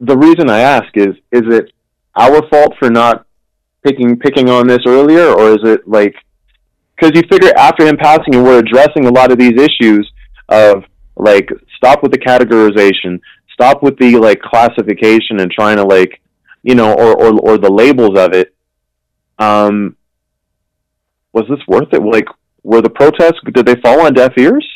the 0.00 0.16
reason 0.16 0.50
i 0.50 0.60
ask 0.60 0.88
is 0.94 1.14
is 1.32 1.42
it 1.54 1.72
our 2.16 2.46
fault 2.48 2.74
for 2.78 2.90
not 2.90 3.26
picking 3.82 4.18
picking 4.18 4.48
on 4.50 4.66
this 4.66 4.80
earlier 4.86 5.26
or 5.28 5.50
is 5.50 5.60
it 5.64 5.86
like 5.88 6.14
because 6.94 7.12
you 7.14 7.22
figure 7.30 7.52
after 7.56 7.86
him 7.86 7.96
passing 7.96 8.34
and 8.34 8.44
we're 8.44 8.58
addressing 8.58 9.06
a 9.06 9.10
lot 9.10 9.32
of 9.32 9.38
these 9.38 9.60
issues 9.60 10.10
of 10.48 10.84
like 11.16 11.48
stop 11.76 12.02
with 12.02 12.12
the 12.12 12.18
categorization 12.18 13.20
stop 13.52 13.82
with 13.82 13.96
the 13.98 14.16
like 14.16 14.40
classification 14.40 15.40
and 15.40 15.50
trying 15.50 15.76
to 15.76 15.84
like 15.84 16.20
you 16.62 16.74
know 16.74 16.92
or 16.92 17.16
or, 17.16 17.40
or 17.40 17.58
the 17.58 17.70
labels 17.70 18.18
of 18.18 18.32
it 18.32 18.54
um 19.38 19.96
was 21.34 21.44
this 21.48 21.58
worth 21.66 21.92
it? 21.92 22.02
Like 22.02 22.26
were 22.62 22.80
the 22.80 22.88
protests 22.88 23.40
did 23.52 23.66
they 23.66 23.74
fall 23.82 24.06
on 24.06 24.14
deaf 24.14 24.32
ears? 24.38 24.66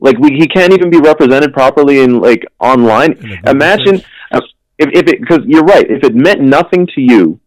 Like 0.00 0.16
we, 0.18 0.30
he 0.38 0.46
can't 0.46 0.72
even 0.72 0.90
be 0.90 0.98
represented 0.98 1.52
properly 1.52 2.00
in 2.00 2.20
like 2.20 2.44
online. 2.60 3.12
In 3.12 3.48
imagine 3.48 4.02
uh, 4.30 4.40
if, 4.78 4.88
if 4.92 5.08
it 5.08 5.20
because 5.20 5.40
you're 5.44 5.64
right 5.64 5.88
if 5.90 6.04
it 6.04 6.14
meant 6.14 6.40
nothing 6.40 6.86
to 6.94 7.00
you 7.00 7.40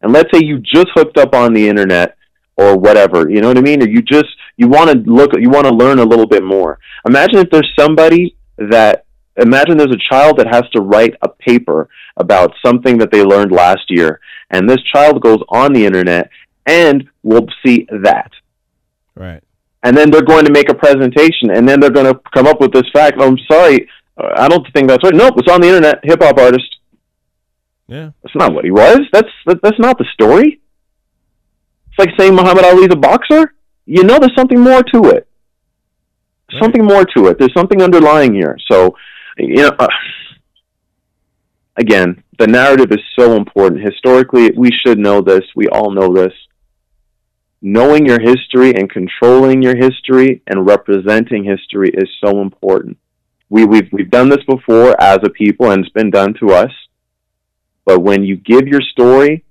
and 0.00 0.12
let's 0.12 0.30
say 0.32 0.40
you 0.42 0.58
just 0.58 0.88
hooked 0.94 1.18
up 1.18 1.34
on 1.34 1.52
the 1.52 1.68
internet 1.68 2.16
or 2.56 2.76
whatever 2.76 3.28
you 3.30 3.40
know 3.40 3.48
what 3.48 3.58
i 3.58 3.60
mean 3.62 3.82
or 3.82 3.88
you 3.88 4.02
just 4.02 4.26
you 4.56 4.68
want 4.68 4.90
to 4.90 4.96
look 5.10 5.30
you 5.38 5.48
want 5.50 5.66
to 5.66 5.74
learn 5.74 5.98
a 5.98 6.04
little 6.04 6.26
bit 6.26 6.42
more 6.42 6.78
imagine 7.06 7.38
if 7.38 7.50
there's 7.50 7.72
somebody 7.78 8.36
that 8.58 9.06
imagine 9.36 9.76
there's 9.78 9.94
a 9.94 10.08
child 10.14 10.36
that 10.36 10.46
has 10.46 10.68
to 10.70 10.80
write 10.80 11.14
a 11.22 11.28
paper 11.28 11.88
about 12.18 12.52
something 12.64 12.98
that 12.98 13.10
they 13.10 13.22
learned 13.22 13.50
last 13.50 13.84
year 13.88 14.20
and 14.50 14.68
this 14.68 14.82
child 14.92 15.22
goes 15.22 15.40
on 15.48 15.72
the 15.72 15.84
internet 15.84 16.28
and 16.66 17.08
will 17.22 17.46
see 17.64 17.86
that 18.02 18.30
Right. 19.14 19.42
and 19.82 19.96
then 19.96 20.10
they're 20.10 20.22
going 20.22 20.46
to 20.46 20.52
make 20.52 20.70
a 20.70 20.74
presentation, 20.74 21.50
and 21.50 21.68
then 21.68 21.80
they're 21.80 21.90
going 21.90 22.10
to 22.10 22.18
come 22.32 22.46
up 22.46 22.60
with 22.62 22.72
this 22.72 22.88
fact. 22.94 23.18
Oh, 23.20 23.28
I'm 23.28 23.36
sorry, 23.50 23.86
I 24.16 24.48
don't 24.48 24.66
think 24.72 24.88
that's 24.88 25.04
right. 25.04 25.14
Nope, 25.14 25.34
it's 25.36 25.52
on 25.52 25.60
the 25.60 25.66
internet. 25.66 26.00
Hip 26.02 26.22
hop 26.22 26.38
artist. 26.38 26.76
Yeah. 27.88 28.10
That's 28.22 28.34
not 28.34 28.54
what 28.54 28.64
he 28.64 28.70
was. 28.70 29.00
That's 29.12 29.28
that, 29.46 29.60
that's 29.62 29.78
not 29.78 29.98
the 29.98 30.06
story. 30.14 30.61
It's 31.92 31.98
like 31.98 32.18
saying 32.18 32.34
Muhammad 32.34 32.64
Ali's 32.64 32.88
a 32.90 32.96
boxer. 32.96 33.54
You 33.84 34.04
know, 34.04 34.18
there's 34.18 34.34
something 34.34 34.60
more 34.60 34.82
to 34.82 35.10
it. 35.10 35.28
Right. 36.52 36.62
Something 36.62 36.84
more 36.84 37.04
to 37.16 37.26
it. 37.26 37.38
There's 37.38 37.52
something 37.54 37.82
underlying 37.82 38.34
here. 38.34 38.56
So, 38.70 38.96
you 39.36 39.56
know, 39.56 39.72
uh, 39.78 39.88
again, 41.76 42.22
the 42.38 42.46
narrative 42.46 42.92
is 42.92 43.00
so 43.18 43.36
important. 43.36 43.82
Historically, 43.82 44.50
we 44.56 44.70
should 44.84 44.98
know 44.98 45.20
this. 45.20 45.42
We 45.54 45.68
all 45.68 45.90
know 45.90 46.14
this. 46.14 46.32
Knowing 47.60 48.06
your 48.06 48.20
history 48.20 48.74
and 48.74 48.90
controlling 48.90 49.62
your 49.62 49.76
history 49.76 50.42
and 50.46 50.66
representing 50.66 51.44
history 51.44 51.90
is 51.94 52.08
so 52.24 52.40
important. 52.40 52.96
We, 53.50 53.64
we've, 53.64 53.88
we've 53.92 54.10
done 54.10 54.30
this 54.30 54.42
before 54.48 54.98
as 55.00 55.18
a 55.24 55.30
people, 55.30 55.70
and 55.70 55.84
it's 55.84 55.92
been 55.92 56.10
done 56.10 56.34
to 56.40 56.52
us. 56.52 56.70
But 57.84 58.00
when 58.00 58.24
you 58.24 58.36
give 58.36 58.66
your 58.66 58.80
story, 58.80 59.44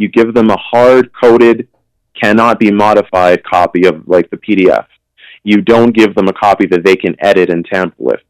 you 0.00 0.08
give 0.08 0.32
them 0.32 0.48
a 0.48 0.56
hard 0.56 1.10
coded, 1.12 1.68
cannot 2.20 2.58
be 2.58 2.70
modified 2.70 3.44
copy 3.44 3.86
of 3.86 4.08
like 4.08 4.30
the 4.30 4.38
PDF. 4.38 4.86
You 5.42 5.60
don't 5.60 5.94
give 5.94 6.14
them 6.14 6.28
a 6.28 6.32
copy 6.32 6.66
that 6.66 6.84
they 6.84 6.96
can 6.96 7.14
edit 7.20 7.50
and 7.50 7.64
tamper 7.64 7.94
with, 7.98 8.20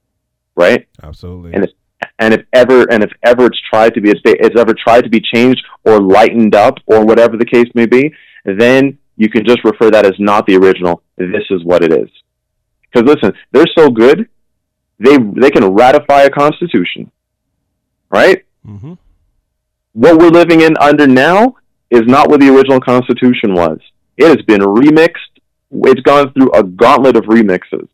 right? 0.56 0.88
Absolutely. 1.02 1.54
And 1.54 1.64
if, 1.64 1.70
and 2.18 2.34
if 2.34 2.44
ever 2.52 2.90
and 2.90 3.04
if 3.04 3.12
ever 3.22 3.46
it's 3.46 3.60
tried 3.70 3.94
to 3.94 4.00
be 4.00 4.10
it's 4.10 4.60
ever 4.60 4.74
tried 4.74 5.02
to 5.02 5.10
be 5.10 5.20
changed 5.20 5.62
or 5.84 6.00
lightened 6.00 6.54
up 6.54 6.78
or 6.86 7.04
whatever 7.04 7.36
the 7.36 7.44
case 7.44 7.68
may 7.74 7.86
be, 7.86 8.12
then 8.44 8.98
you 9.16 9.28
can 9.28 9.44
just 9.44 9.62
refer 9.64 9.90
that 9.90 10.04
as 10.04 10.14
not 10.18 10.46
the 10.46 10.56
original. 10.56 11.02
This 11.16 11.44
is 11.50 11.64
what 11.64 11.84
it 11.84 11.92
is. 11.92 12.08
Because 12.90 13.06
listen, 13.06 13.32
they're 13.52 13.66
so 13.76 13.90
good, 13.90 14.28
they 14.98 15.16
they 15.40 15.50
can 15.50 15.64
ratify 15.72 16.22
a 16.22 16.30
constitution, 16.30 17.12
right? 18.10 18.44
Mm-hmm. 18.66 18.94
What 19.92 20.20
we're 20.20 20.30
living 20.30 20.60
in 20.60 20.76
under 20.78 21.06
now 21.06 21.56
is 21.90 22.02
not 22.06 22.30
what 22.30 22.40
the 22.40 22.48
original 22.54 22.80
constitution 22.80 23.54
was. 23.54 23.78
It 24.16 24.28
has 24.28 24.42
been 24.46 24.60
remixed. 24.60 25.14
It's 25.70 26.00
gone 26.02 26.32
through 26.32 26.50
a 26.52 26.62
gauntlet 26.62 27.16
of 27.16 27.24
remixes, 27.24 27.88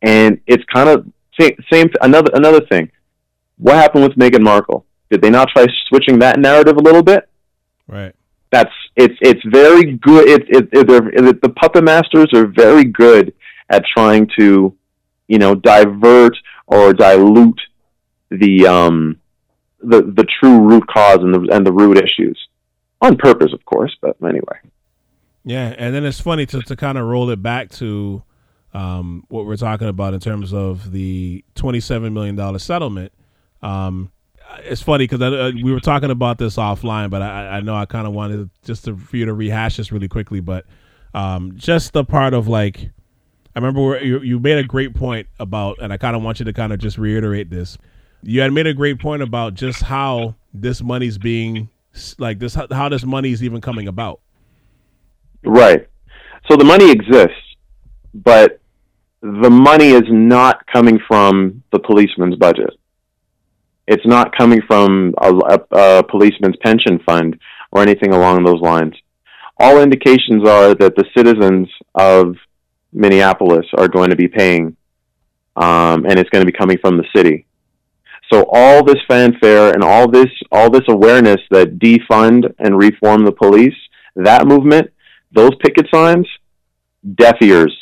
and 0.00 0.40
it's 0.46 0.64
kind 0.72 0.88
of 0.88 1.06
same, 1.40 1.56
same. 1.72 1.88
Another 2.00 2.30
another 2.34 2.60
thing. 2.66 2.90
What 3.58 3.76
happened 3.76 4.04
with 4.04 4.16
Meghan 4.16 4.42
Markle? 4.42 4.84
Did 5.10 5.22
they 5.22 5.30
not 5.30 5.48
try 5.54 5.66
switching 5.88 6.18
that 6.20 6.40
narrative 6.40 6.76
a 6.76 6.82
little 6.82 7.02
bit? 7.02 7.28
Right. 7.86 8.14
That's 8.50 8.72
it's 8.96 9.14
it's 9.20 9.40
very 9.50 9.96
good. 9.98 10.28
It, 10.28 10.42
it, 10.48 10.68
it, 10.72 11.42
the 11.42 11.48
puppet 11.48 11.84
masters 11.84 12.28
are 12.34 12.46
very 12.46 12.84
good 12.84 13.32
at 13.70 13.84
trying 13.96 14.28
to, 14.38 14.74
you 15.28 15.38
know, 15.38 15.54
divert 15.54 16.36
or 16.66 16.92
dilute 16.92 17.60
the 18.30 18.66
um 18.66 19.16
the 19.80 20.02
the 20.02 20.26
true 20.40 20.60
root 20.60 20.86
cause 20.88 21.18
and 21.18 21.34
the 21.34 21.54
and 21.54 21.66
the 21.66 21.72
root 21.72 21.98
issues 21.98 22.38
on 23.02 23.16
purpose, 23.16 23.52
of 23.52 23.62
course. 23.66 23.94
But 24.00 24.16
anyway. 24.22 24.58
Yeah, 25.44 25.74
and 25.76 25.94
then 25.94 26.04
it's 26.04 26.20
funny 26.20 26.46
to 26.46 26.62
to 26.62 26.76
kind 26.76 26.96
of 26.96 27.06
roll 27.06 27.28
it 27.30 27.42
back 27.42 27.68
to 27.72 28.22
um, 28.72 29.24
what 29.28 29.44
we're 29.44 29.56
talking 29.56 29.88
about 29.88 30.14
in 30.14 30.20
terms 30.20 30.54
of 30.54 30.92
the 30.92 31.44
twenty 31.54 31.80
seven 31.80 32.14
million 32.14 32.36
dollar 32.36 32.58
settlement. 32.58 33.12
Um, 33.60 34.10
it's 34.64 34.82
funny 34.82 35.04
because 35.04 35.20
uh, 35.20 35.52
we 35.62 35.72
were 35.72 35.80
talking 35.80 36.10
about 36.10 36.38
this 36.38 36.56
offline, 36.56 37.10
but 37.10 37.22
I, 37.22 37.56
I 37.56 37.60
know 37.60 37.74
I 37.74 37.86
kind 37.86 38.06
of 38.06 38.12
wanted 38.12 38.50
just 38.64 38.84
to, 38.84 38.96
for 38.96 39.16
you 39.16 39.24
to 39.24 39.32
rehash 39.32 39.76
this 39.76 39.92
really 39.92 40.08
quickly. 40.08 40.40
But 40.40 40.66
um, 41.14 41.52
just 41.56 41.92
the 41.92 42.04
part 42.04 42.34
of 42.34 42.48
like, 42.48 42.90
I 43.54 43.58
remember 43.58 44.02
you, 44.02 44.20
you 44.20 44.38
made 44.38 44.58
a 44.58 44.64
great 44.64 44.94
point 44.94 45.26
about, 45.38 45.78
and 45.80 45.92
I 45.92 45.96
kind 45.96 46.16
of 46.16 46.22
want 46.22 46.38
you 46.38 46.44
to 46.44 46.52
kind 46.52 46.72
of 46.72 46.78
just 46.78 46.98
reiterate 46.98 47.50
this. 47.50 47.78
You 48.22 48.40
had 48.40 48.52
made 48.52 48.66
a 48.66 48.74
great 48.74 49.00
point 49.00 49.22
about 49.22 49.54
just 49.54 49.82
how 49.82 50.34
this 50.54 50.82
money's 50.82 51.18
being 51.18 51.68
like 52.18 52.38
this, 52.38 52.54
how 52.54 52.88
this 52.88 53.04
money 53.04 53.32
is 53.32 53.42
even 53.42 53.60
coming 53.60 53.88
about. 53.88 54.20
Right. 55.44 55.88
So 56.50 56.56
the 56.56 56.64
money 56.64 56.90
exists, 56.90 57.56
but 58.14 58.60
the 59.20 59.50
money 59.50 59.90
is 59.90 60.02
not 60.08 60.66
coming 60.66 60.98
from 61.06 61.62
the 61.72 61.78
policeman's 61.78 62.36
budget. 62.36 62.70
It's 63.86 64.06
not 64.06 64.36
coming 64.36 64.60
from 64.66 65.14
a, 65.20 65.32
a, 65.32 65.98
a 65.98 66.02
policeman's 66.04 66.56
pension 66.62 66.98
fund 67.06 67.38
or 67.70 67.82
anything 67.82 68.12
along 68.12 68.44
those 68.44 68.60
lines. 68.60 68.94
All 69.58 69.80
indications 69.80 70.46
are 70.48 70.74
that 70.74 70.96
the 70.96 71.04
citizens 71.16 71.68
of 71.94 72.36
Minneapolis 72.92 73.66
are 73.76 73.88
going 73.88 74.10
to 74.10 74.16
be 74.16 74.28
paying, 74.28 74.76
um, 75.56 76.04
and 76.04 76.18
it's 76.18 76.30
going 76.30 76.44
to 76.44 76.50
be 76.50 76.56
coming 76.56 76.78
from 76.78 76.96
the 76.96 77.04
city. 77.14 77.46
So 78.32 78.46
all 78.50 78.82
this 78.82 78.96
fanfare 79.08 79.72
and 79.72 79.84
all 79.84 80.10
this 80.10 80.28
all 80.50 80.70
this 80.70 80.88
awareness 80.88 81.36
that 81.50 81.78
defund 81.78 82.52
and 82.58 82.78
reform 82.78 83.26
the 83.26 83.32
police, 83.32 83.74
that 84.16 84.46
movement, 84.46 84.90
those 85.32 85.50
picket 85.62 85.86
signs, 85.92 86.26
deaf 87.16 87.36
ears. 87.42 87.76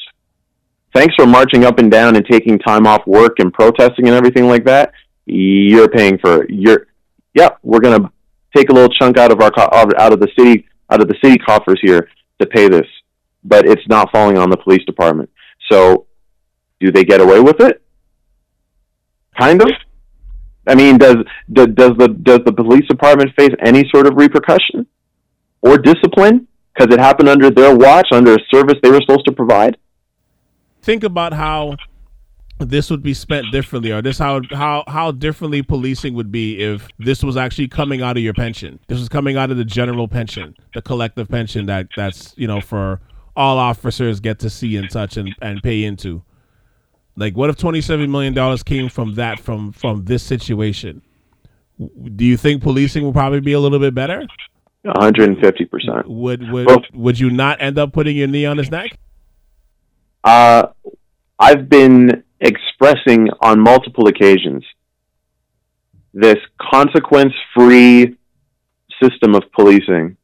Thanks 0.93 1.15
for 1.15 1.25
marching 1.25 1.65
up 1.65 1.79
and 1.79 1.89
down 1.89 2.17
and 2.17 2.27
taking 2.27 2.59
time 2.59 2.85
off 2.85 3.07
work 3.07 3.39
and 3.39 3.53
protesting 3.53 4.09
and 4.09 4.17
everything 4.17 4.49
like 4.49 4.65
that. 4.65 4.93
You're 5.25 5.89
paying 5.89 6.19
for 6.19 6.43
it. 6.43 6.51
You're, 6.51 6.89
yeah, 7.33 7.51
we're 7.63 7.79
gonna 7.79 8.11
take 8.57 8.71
a 8.71 8.73
little 8.73 8.93
chunk 9.01 9.19
out 9.19 9.31
of 9.31 9.41
our 9.41 9.53
out 9.57 10.13
of 10.13 10.19
the 10.19 10.29
city 10.37 10.67
out 10.91 11.01
of 11.01 11.07
the 11.07 11.15
city 11.23 11.39
coffers 11.39 11.79
here 11.81 12.09
to 12.41 12.47
pay 12.47 12.69
this, 12.69 12.87
but 13.45 13.69
it's 13.69 13.87
not 13.89 14.11
falling 14.11 14.37
on 14.37 14.51
the 14.51 14.57
police 14.57 14.85
department. 14.85 15.31
So, 15.71 16.07
do 16.81 16.91
they 16.91 17.05
get 17.05 17.21
away 17.21 17.39
with 17.39 17.61
it? 17.61 17.81
Kind 19.39 19.63
of. 19.63 19.69
I 20.66 20.75
mean, 20.75 20.99
does 20.99 21.16
does 21.53 21.68
the 21.96 22.16
does 22.23 22.40
the 22.44 22.53
police 22.53 22.87
department 22.88 23.31
face 23.37 23.51
any 23.61 23.88
sort 23.92 24.07
of 24.07 24.14
repercussion 24.16 24.87
or 25.62 25.79
discipline 25.79 26.46
because 26.75 26.92
it 26.92 27.01
happened 27.01 27.29
under 27.29 27.51
their 27.51 27.77
watch, 27.77 28.09
under 28.12 28.35
a 28.35 28.38
service 28.53 28.75
they 28.83 28.90
were 28.90 29.01
supposed 29.01 29.27
to 29.27 29.33
provide? 29.33 29.77
Think 30.83 31.03
about 31.05 31.33
how 31.33 31.77
this 32.59 32.90
would 32.90 33.03
be 33.03 33.14
spent 33.14 33.46
differently, 33.53 33.90
or 33.90 34.03
this 34.03 34.18
how 34.18 34.42
how 34.51 34.85
how 34.87 35.12
differently 35.12 35.62
policing 35.62 36.14
would 36.14 36.31
be 36.31 36.62
if 36.62 36.87
this 36.99 37.23
was 37.23 37.37
actually 37.37 37.68
coming 37.68 38.03
out 38.03 38.16
of 38.16 38.23
your 38.23 38.35
pension. 38.35 38.79
This 38.88 38.99
was 38.99 39.09
coming 39.09 39.37
out 39.37 39.51
of 39.51 39.57
the 39.57 39.64
general 39.64 40.09
pension, 40.09 40.55
the 40.75 40.83
collective 40.83 41.29
pension 41.29 41.66
that 41.66 41.88
that's 41.96 42.35
you 42.37 42.46
know 42.46 42.61
for 42.61 43.01
all 43.35 43.59
officers 43.59 44.20
get 44.20 44.38
to 44.40 44.51
see 44.51 44.77
and 44.77 44.90
touch 44.90 45.16
and, 45.16 45.35
and 45.40 45.62
pay 45.62 45.85
into. 45.85 46.23
Like, 47.16 47.37
what 47.37 47.51
if 47.51 47.57
twenty 47.57 47.81
seven 47.81 48.11
million 48.11 48.35
dollars 48.35 48.62
came 48.62 48.88
from 48.88 49.14
that 49.14 49.40
from 49.40 49.73
from 49.73 50.05
this 50.05 50.23
situation? 50.23 51.03
Do 52.14 52.25
you 52.25 52.37
think 52.37 52.62
policing 52.62 53.03
will 53.03 53.12
probably 53.12 53.40
be 53.40 53.53
a 53.53 53.61
little 53.61 53.79
bit 53.79 53.94
better? 53.94 54.27
One 54.83 54.96
hundred 54.99 55.29
and 55.29 55.38
fifty 55.38 55.64
percent. 55.64 56.09
Would 56.09 56.51
would 56.51 56.66
well, 56.66 56.83
would 56.94 57.18
you 57.18 57.31
not 57.31 57.61
end 57.61 57.79
up 57.79 57.92
putting 57.92 58.16
your 58.16 58.29
knee 58.29 58.46
on 58.46 58.59
his 58.59 58.70
neck? 58.70 58.99
Uh, 60.25 60.68
I've 61.38 61.68
been 61.68 62.23
expressing 62.40 63.29
on 63.40 63.61
multiple 63.61 64.09
occasions 64.09 64.64
this 66.12 66.38
consequence 66.61 67.33
free 67.55 68.16
system 69.03 69.35
of 69.35 69.42
policing 69.53 70.16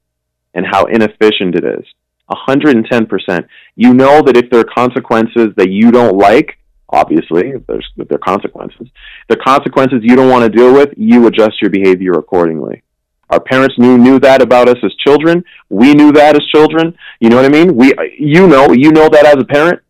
and 0.55 0.66
how 0.70 0.87
inefficient 0.87 1.55
it 1.55 1.64
is. 1.64 1.85
110%. 2.31 3.46
You 3.77 3.94
know 3.94 4.22
that 4.22 4.37
if 4.37 4.51
there 4.51 4.61
are 4.61 4.64
consequences 4.64 5.49
that 5.57 5.70
you 5.70 5.90
don't 5.92 6.16
like, 6.16 6.59
obviously, 6.90 7.53
there's 7.66 7.88
there 7.96 8.07
are 8.11 8.18
consequences, 8.18 8.88
the 9.29 9.37
consequences 9.37 10.01
you 10.03 10.16
don't 10.16 10.31
want 10.31 10.51
to 10.51 10.57
deal 10.57 10.72
with, 10.72 10.90
you 10.96 11.27
adjust 11.27 11.61
your 11.61 11.70
behavior 11.70 12.12
accordingly. 12.12 12.83
Our 13.31 13.40
parents 13.40 13.75
knew 13.79 13.99
knew 13.99 14.20
that 14.20 14.40
about 14.40 14.68
us 14.68 14.77
as 14.85 14.94
children. 15.05 15.44
We 15.68 15.94
knew 15.94 16.12
that 16.12 16.37
as 16.37 16.42
children. 16.55 16.96
You 17.20 17.29
know 17.29 17.37
what 17.37 17.44
I 17.44 17.49
mean? 17.49 17.75
We 17.75 17.92
you 18.18 18.46
know, 18.46 18.72
you 18.72 18.92
know 18.92 19.09
that 19.09 19.27
as 19.27 19.37
a 19.37 19.44
parent. 19.44 19.81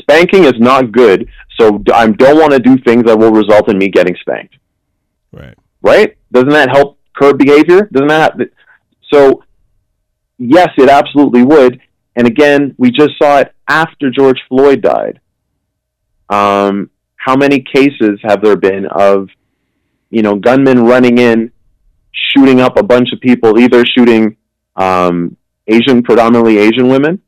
Spanking 0.00 0.44
is 0.44 0.54
not 0.58 0.92
good, 0.92 1.28
so 1.60 1.82
I 1.92 2.06
don't 2.06 2.38
want 2.38 2.52
to 2.52 2.58
do 2.58 2.78
things 2.78 3.04
that 3.04 3.18
will 3.18 3.32
result 3.32 3.68
in 3.68 3.76
me 3.76 3.88
getting 3.88 4.16
spanked. 4.20 4.56
Right. 5.32 5.54
Right? 5.82 6.16
Doesn't 6.32 6.50
that 6.50 6.70
help 6.70 6.98
curb 7.14 7.38
behavior? 7.38 7.88
Doesn't 7.92 8.08
that 8.08 8.36
so 9.12 9.42
yes, 10.38 10.68
it 10.78 10.88
absolutely 10.88 11.42
would. 11.42 11.80
And 12.16 12.26
again, 12.26 12.74
we 12.78 12.90
just 12.90 13.12
saw 13.20 13.38
it 13.38 13.54
after 13.68 14.10
George 14.10 14.40
Floyd 14.48 14.82
died. 14.82 15.20
Um, 16.28 16.90
how 17.16 17.36
many 17.36 17.60
cases 17.60 18.20
have 18.22 18.42
there 18.42 18.56
been 18.56 18.86
of, 18.86 19.28
you 20.10 20.22
know, 20.22 20.36
gunmen 20.36 20.84
running 20.84 21.18
in, 21.18 21.52
shooting 22.12 22.60
up 22.60 22.78
a 22.78 22.82
bunch 22.82 23.08
of 23.12 23.20
people, 23.20 23.58
either 23.58 23.84
shooting 23.84 24.36
um, 24.76 25.36
Asian, 25.66 26.02
predominantly 26.02 26.58
Asian 26.58 26.88
women, 26.88 27.20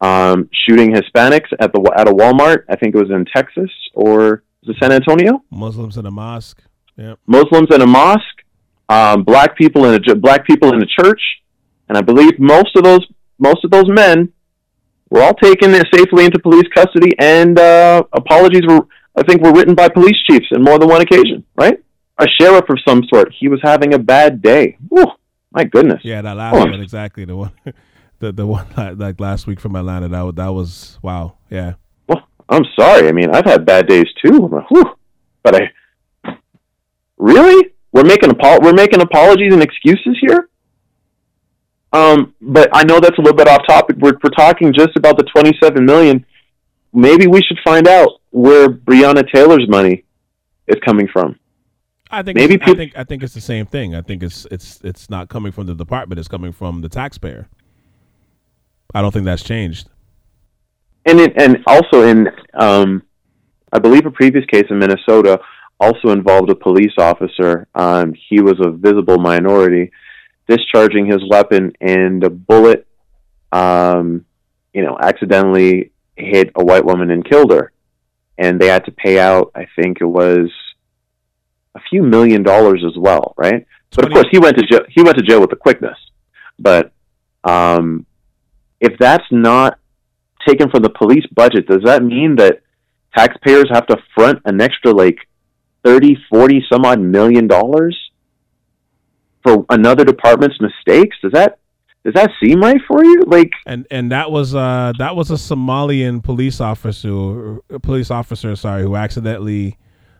um, 0.00 0.48
shooting 0.66 0.92
Hispanics 0.92 1.48
at 1.60 1.72
the 1.72 1.92
at 1.96 2.08
a 2.08 2.12
Walmart. 2.12 2.64
I 2.68 2.76
think 2.76 2.94
it 2.94 2.98
was 2.98 3.10
in 3.10 3.24
Texas 3.34 3.70
or 3.94 4.42
was 4.64 4.76
it 4.76 4.82
San 4.82 4.92
Antonio? 4.92 5.42
Muslims 5.50 5.96
in 5.96 6.06
a 6.06 6.10
mosque. 6.10 6.62
Yeah. 6.96 7.14
Muslims 7.26 7.68
in 7.74 7.80
a 7.80 7.86
mosque. 7.86 8.20
Um, 8.88 9.22
black 9.22 9.56
people 9.56 9.86
in 9.86 9.94
a 9.94 10.14
black 10.16 10.46
people 10.46 10.74
in 10.74 10.82
a 10.82 10.86
church, 10.86 11.20
and 11.88 11.96
I 11.96 12.02
believe 12.02 12.38
most 12.38 12.76
of 12.76 12.84
those 12.84 13.06
most 13.38 13.64
of 13.64 13.70
those 13.70 13.88
men 13.88 14.32
were 15.12 15.22
all 15.22 15.34
taken 15.34 15.74
safely 15.92 16.24
into 16.24 16.38
police 16.38 16.66
custody, 16.74 17.10
and 17.18 17.58
uh, 17.58 18.02
apologies 18.14 18.62
were, 18.66 18.80
I 19.14 19.22
think, 19.22 19.42
were 19.42 19.52
written 19.52 19.74
by 19.74 19.88
police 19.88 20.16
chiefs 20.28 20.46
in 20.50 20.62
more 20.62 20.78
than 20.78 20.88
one 20.88 21.02
occasion. 21.02 21.44
Right? 21.54 21.78
A 22.18 22.26
sheriff 22.40 22.64
of 22.70 22.78
some 22.86 23.02
sort. 23.12 23.32
He 23.38 23.48
was 23.48 23.60
having 23.62 23.92
a 23.92 23.98
bad 23.98 24.40
day. 24.40 24.78
Ooh, 24.96 25.06
my 25.50 25.64
goodness. 25.64 26.00
Yeah, 26.02 26.22
that 26.22 26.36
last 26.36 26.54
oh. 26.54 26.60
one 26.60 26.80
exactly 26.80 27.26
the 27.26 27.36
one, 27.36 27.52
the 28.20 28.32
the 28.32 28.46
one 28.46 28.66
like 28.96 29.20
last 29.20 29.46
week 29.46 29.60
from 29.60 29.76
Atlanta. 29.76 30.08
That 30.08 30.36
that 30.36 30.48
was 30.48 30.98
wow. 31.02 31.36
Yeah. 31.50 31.74
Well, 32.06 32.26
I'm 32.48 32.64
sorry. 32.78 33.08
I 33.08 33.12
mean, 33.12 33.34
I've 33.34 33.44
had 33.44 33.66
bad 33.66 33.86
days 33.88 34.06
too. 34.24 34.48
Whew. 34.70 34.94
But 35.42 35.56
I 35.56 36.38
really 37.18 37.74
we're 37.92 38.04
making 38.04 38.30
apo- 38.30 38.60
we're 38.62 38.72
making 38.72 39.02
apologies 39.02 39.52
and 39.52 39.62
excuses 39.62 40.16
here. 40.20 40.48
Um, 41.92 42.34
but 42.40 42.70
I 42.72 42.84
know 42.84 43.00
that's 43.00 43.18
a 43.18 43.20
little 43.20 43.36
bit 43.36 43.48
off 43.48 43.60
topic. 43.68 43.96
We're, 43.98 44.18
we're 44.22 44.30
talking 44.30 44.72
just 44.72 44.96
about 44.96 45.18
the 45.18 45.24
27 45.24 45.84
million. 45.84 46.24
Maybe 46.92 47.26
we 47.26 47.42
should 47.42 47.58
find 47.64 47.86
out 47.86 48.20
where 48.30 48.68
Breonna 48.68 49.30
Taylor's 49.32 49.68
money 49.68 50.04
is 50.66 50.76
coming 50.84 51.08
from. 51.12 51.38
I 52.10 52.22
think 52.22 52.36
Maybe 52.36 52.54
it's, 52.54 52.64
I 52.66 52.74
think 52.74 52.92
I 52.96 53.04
think 53.04 53.22
it's 53.22 53.32
the 53.32 53.40
same 53.40 53.64
thing. 53.64 53.94
I 53.94 54.02
think 54.02 54.22
it's 54.22 54.46
it's 54.50 54.80
it's 54.84 55.08
not 55.08 55.30
coming 55.30 55.50
from 55.50 55.66
the 55.66 55.74
department. 55.74 56.18
It's 56.18 56.28
coming 56.28 56.52
from 56.52 56.82
the 56.82 56.88
taxpayer. 56.90 57.48
I 58.94 59.00
don't 59.00 59.12
think 59.12 59.24
that's 59.24 59.42
changed. 59.42 59.88
and 61.06 61.18
it, 61.20 61.32
and 61.40 61.58
also 61.66 62.02
in 62.02 62.28
um, 62.52 63.02
I 63.72 63.78
believe 63.78 64.04
a 64.04 64.10
previous 64.10 64.44
case 64.44 64.66
in 64.68 64.78
Minnesota 64.78 65.40
also 65.80 66.10
involved 66.10 66.50
a 66.50 66.54
police 66.54 66.92
officer. 66.98 67.66
Um, 67.74 68.14
he 68.28 68.40
was 68.42 68.60
a 68.60 68.70
visible 68.70 69.18
minority, 69.18 69.90
discharging 70.48 71.06
his 71.06 71.20
weapon, 71.28 71.72
and 71.80 72.22
a 72.24 72.30
bullet, 72.30 72.86
um, 73.52 74.24
you 74.72 74.82
know, 74.82 74.96
accidentally 75.00 75.92
hit 76.16 76.50
a 76.54 76.64
white 76.64 76.84
woman 76.84 77.10
and 77.10 77.28
killed 77.28 77.52
her, 77.52 77.72
and 78.38 78.60
they 78.60 78.68
had 78.68 78.84
to 78.86 78.92
pay 78.92 79.18
out. 79.18 79.52
I 79.54 79.66
think 79.76 79.98
it 80.00 80.06
was 80.06 80.50
a 81.74 81.80
few 81.90 82.02
million 82.02 82.42
dollars 82.42 82.84
as 82.86 82.96
well, 82.96 83.34
right? 83.36 83.66
But 83.94 84.06
of 84.06 84.12
course, 84.12 84.26
he 84.30 84.38
went 84.38 84.56
to 84.58 84.66
jail. 84.66 84.80
He 84.88 85.02
went 85.02 85.18
to 85.18 85.24
jail 85.24 85.40
with 85.40 85.50
the 85.50 85.56
quickness. 85.56 85.98
But 86.58 86.92
um, 87.44 88.06
if 88.80 88.98
that's 88.98 89.24
not 89.30 89.78
taken 90.46 90.70
from 90.70 90.82
the 90.82 90.90
police 90.90 91.26
budget, 91.34 91.66
does 91.66 91.82
that 91.84 92.02
mean 92.02 92.36
that 92.36 92.62
taxpayers 93.16 93.68
have 93.70 93.86
to 93.88 93.96
front 94.14 94.40
an 94.44 94.60
extra 94.60 94.92
like 94.92 95.18
30, 95.84 96.16
40 96.30 96.64
some 96.72 96.84
odd 96.84 97.00
million 97.00 97.46
dollars 97.46 97.98
for 99.42 99.64
another 99.70 100.04
department's 100.04 100.60
mistakes? 100.60 101.16
Does 101.22 101.32
that 101.32 101.58
does 102.04 102.14
that 102.14 102.30
seem 102.42 102.60
right 102.60 102.80
for 102.86 103.04
you? 103.04 103.22
Like 103.26 103.52
And 103.66 103.86
and 103.90 104.10
that 104.10 104.30
was 104.30 104.54
uh 104.54 104.92
that 104.98 105.14
was 105.14 105.30
a 105.30 105.34
Somalian 105.34 106.22
police 106.22 106.60
officer 106.60 107.58
police 107.82 108.10
officer 108.10 108.56
sorry 108.56 108.82
who 108.82 108.96
accidentally 108.96 109.78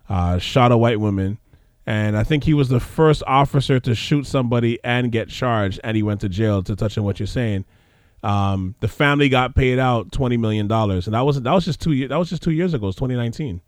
uh, 0.08 0.38
shot 0.38 0.72
a 0.72 0.76
white 0.76 1.00
woman. 1.00 1.38
And 1.86 2.16
I 2.16 2.22
think 2.22 2.44
he 2.44 2.54
was 2.54 2.68
the 2.68 2.78
first 2.78 3.22
officer 3.26 3.80
to 3.80 3.94
shoot 3.94 4.26
somebody 4.26 4.78
and 4.84 5.10
get 5.10 5.28
charged, 5.28 5.80
and 5.82 5.96
he 5.96 6.02
went 6.02 6.20
to 6.20 6.28
jail. 6.28 6.62
To 6.62 6.76
touch 6.76 6.96
on 6.96 7.02
what 7.02 7.18
you're 7.18 7.26
saying, 7.26 7.64
um, 8.22 8.76
the 8.78 8.86
family 8.86 9.28
got 9.28 9.56
paid 9.56 9.80
out 9.80 10.12
twenty 10.12 10.36
million 10.36 10.68
dollars, 10.68 11.08
and 11.08 11.14
that 11.14 11.22
was 11.22 11.42
that 11.42 11.52
was 11.52 11.64
just 11.64 11.80
two 11.80 11.90
years. 11.90 12.10
That 12.10 12.18
was 12.18 12.30
just 12.30 12.42
two 12.42 12.52
years 12.52 12.72
ago. 12.72 12.88
It's 12.88 12.96
2019. 12.96 13.62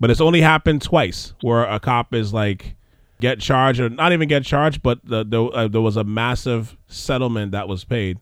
But 0.00 0.10
it's 0.10 0.20
only 0.20 0.40
happened 0.40 0.82
twice 0.82 1.34
where 1.40 1.64
a 1.64 1.78
cop 1.78 2.14
is 2.14 2.32
like 2.32 2.74
get 3.20 3.40
charged 3.40 3.80
or 3.80 3.88
not 3.88 4.12
even 4.12 4.28
get 4.28 4.44
charged, 4.44 4.82
but 4.82 5.04
the, 5.04 5.24
the, 5.24 5.44
uh, 5.44 5.68
there 5.68 5.80
was 5.80 5.96
a 5.96 6.04
massive 6.04 6.76
settlement 6.86 7.52
that 7.52 7.68
was 7.68 7.84
paid 7.84 8.18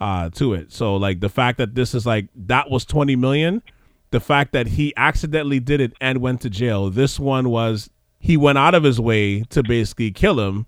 uh, 0.00 0.30
to 0.30 0.54
it. 0.54 0.72
So 0.72 0.96
like 0.96 1.20
the 1.20 1.28
fact 1.28 1.58
that 1.58 1.74
this 1.74 1.94
is 1.94 2.06
like 2.06 2.28
that 2.34 2.70
was 2.70 2.84
20 2.84 3.16
million, 3.16 3.62
the 4.10 4.20
fact 4.20 4.52
that 4.52 4.66
he 4.68 4.92
accidentally 4.96 5.60
did 5.60 5.80
it 5.80 5.92
and 6.00 6.18
went 6.18 6.40
to 6.42 6.50
jail. 6.50 6.90
This 6.90 7.18
one 7.18 7.50
was 7.50 7.90
he 8.18 8.36
went 8.36 8.58
out 8.58 8.74
of 8.74 8.82
his 8.82 9.00
way 9.00 9.42
to 9.44 9.62
basically 9.62 10.10
kill 10.10 10.40
him, 10.40 10.66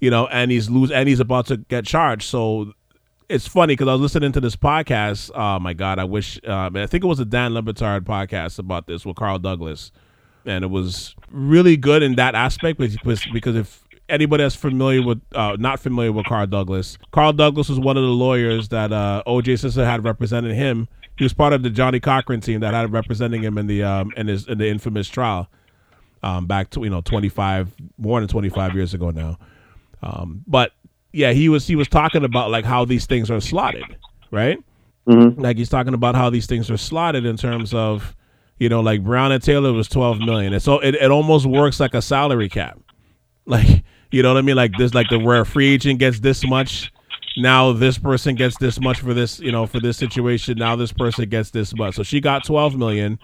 you 0.00 0.10
know, 0.10 0.26
and 0.28 0.50
he's 0.50 0.70
lose 0.70 0.90
and 0.90 1.08
he's 1.08 1.20
about 1.20 1.46
to 1.46 1.58
get 1.58 1.84
charged. 1.84 2.24
So 2.24 2.72
it's 3.28 3.46
funny 3.46 3.72
because 3.72 3.88
I 3.88 3.92
was 3.92 4.00
listening 4.00 4.32
to 4.32 4.40
this 4.40 4.56
podcast. 4.56 5.30
Oh 5.34 5.58
my 5.58 5.72
god, 5.72 5.98
I 5.98 6.04
wish 6.04 6.40
um, 6.46 6.76
I 6.76 6.86
think 6.86 7.04
it 7.04 7.08
was 7.08 7.20
a 7.20 7.24
Dan 7.24 7.54
Le 7.54 7.62
Batard 7.62 8.02
podcast 8.02 8.58
about 8.58 8.86
this 8.86 9.04
with 9.04 9.16
Carl 9.16 9.38
Douglas, 9.38 9.90
and 10.46 10.64
it 10.64 10.68
was 10.68 11.14
really 11.30 11.76
good 11.76 12.02
in 12.02 12.16
that 12.16 12.34
aspect 12.34 12.78
because 12.78 13.26
because 13.32 13.56
if 13.56 13.82
anybody 14.08 14.42
that's 14.44 14.54
familiar 14.54 15.02
with 15.02 15.20
uh, 15.34 15.56
not 15.58 15.80
familiar 15.80 16.12
with 16.12 16.26
Carl 16.26 16.46
Douglas, 16.46 16.98
Carl 17.12 17.32
Douglas 17.32 17.68
was 17.68 17.78
one 17.80 17.96
of 17.96 18.02
the 18.02 18.08
lawyers 18.10 18.68
that 18.68 18.92
uh, 18.92 19.22
O.J. 19.26 19.56
Simpson 19.56 19.84
had 19.84 20.04
represented 20.04 20.54
him. 20.54 20.88
He 21.18 21.24
was 21.24 21.32
part 21.32 21.52
of 21.52 21.62
the 21.62 21.70
Johnnie 21.70 22.00
Cochran 22.00 22.40
team 22.40 22.60
that 22.60 22.74
had 22.74 22.92
representing 22.92 23.42
him 23.42 23.58
in 23.58 23.66
the 23.66 23.82
um, 23.82 24.12
in 24.16 24.28
his 24.28 24.46
in 24.46 24.58
the 24.58 24.68
infamous 24.68 25.08
trial 25.08 25.48
um, 26.22 26.46
back 26.46 26.70
to 26.70 26.82
you 26.82 26.90
know 26.90 27.00
25 27.00 27.72
more 27.98 28.20
than 28.20 28.28
25 28.28 28.74
years 28.74 28.94
ago 28.94 29.10
now. 29.10 29.38
Um, 30.02 30.44
but 30.46 30.72
yeah, 31.12 31.32
he 31.32 31.48
was 31.48 31.66
he 31.66 31.76
was 31.76 31.88
talking 31.88 32.24
about 32.24 32.50
like 32.50 32.64
how 32.64 32.84
these 32.84 33.06
things 33.06 33.30
are 33.30 33.40
slotted, 33.40 33.84
right? 34.30 34.58
Mhm. 35.08 35.40
Like 35.40 35.56
he's 35.56 35.68
talking 35.68 35.94
about 35.94 36.14
how 36.14 36.30
these 36.30 36.46
things 36.46 36.70
are 36.70 36.76
slotted 36.76 37.24
in 37.24 37.36
terms 37.36 37.72
of, 37.72 38.14
you 38.58 38.68
know, 38.68 38.80
like 38.80 39.02
Breonna 39.02 39.42
Taylor 39.42 39.72
was 39.72 39.88
12 39.88 40.20
million, 40.20 40.52
and 40.52 40.62
so 40.62 40.78
it, 40.80 40.94
it 40.94 41.10
almost 41.10 41.46
works 41.46 41.80
like 41.80 41.94
a 41.94 42.02
salary 42.02 42.48
cap, 42.48 42.78
like 43.46 43.84
you 44.10 44.22
know 44.22 44.32
what 44.32 44.38
I 44.38 44.42
mean? 44.42 44.56
Like 44.56 44.72
this, 44.78 44.94
like 44.94 45.08
the 45.08 45.18
where 45.18 45.40
a 45.40 45.46
free 45.46 45.74
agent 45.74 45.98
gets 45.98 46.20
this 46.20 46.46
much, 46.46 46.92
now 47.36 47.72
this 47.72 47.98
person 47.98 48.34
gets 48.34 48.56
this 48.58 48.80
much 48.80 49.00
for 49.00 49.12
this, 49.14 49.40
you 49.40 49.52
know, 49.52 49.66
for 49.66 49.80
this 49.80 49.96
situation. 49.96 50.58
Now 50.58 50.76
this 50.76 50.92
person 50.92 51.28
gets 51.28 51.50
this 51.50 51.74
much. 51.74 51.96
So 51.96 52.02
she 52.02 52.20
got 52.20 52.44
12 52.44 52.76
million 52.76 53.18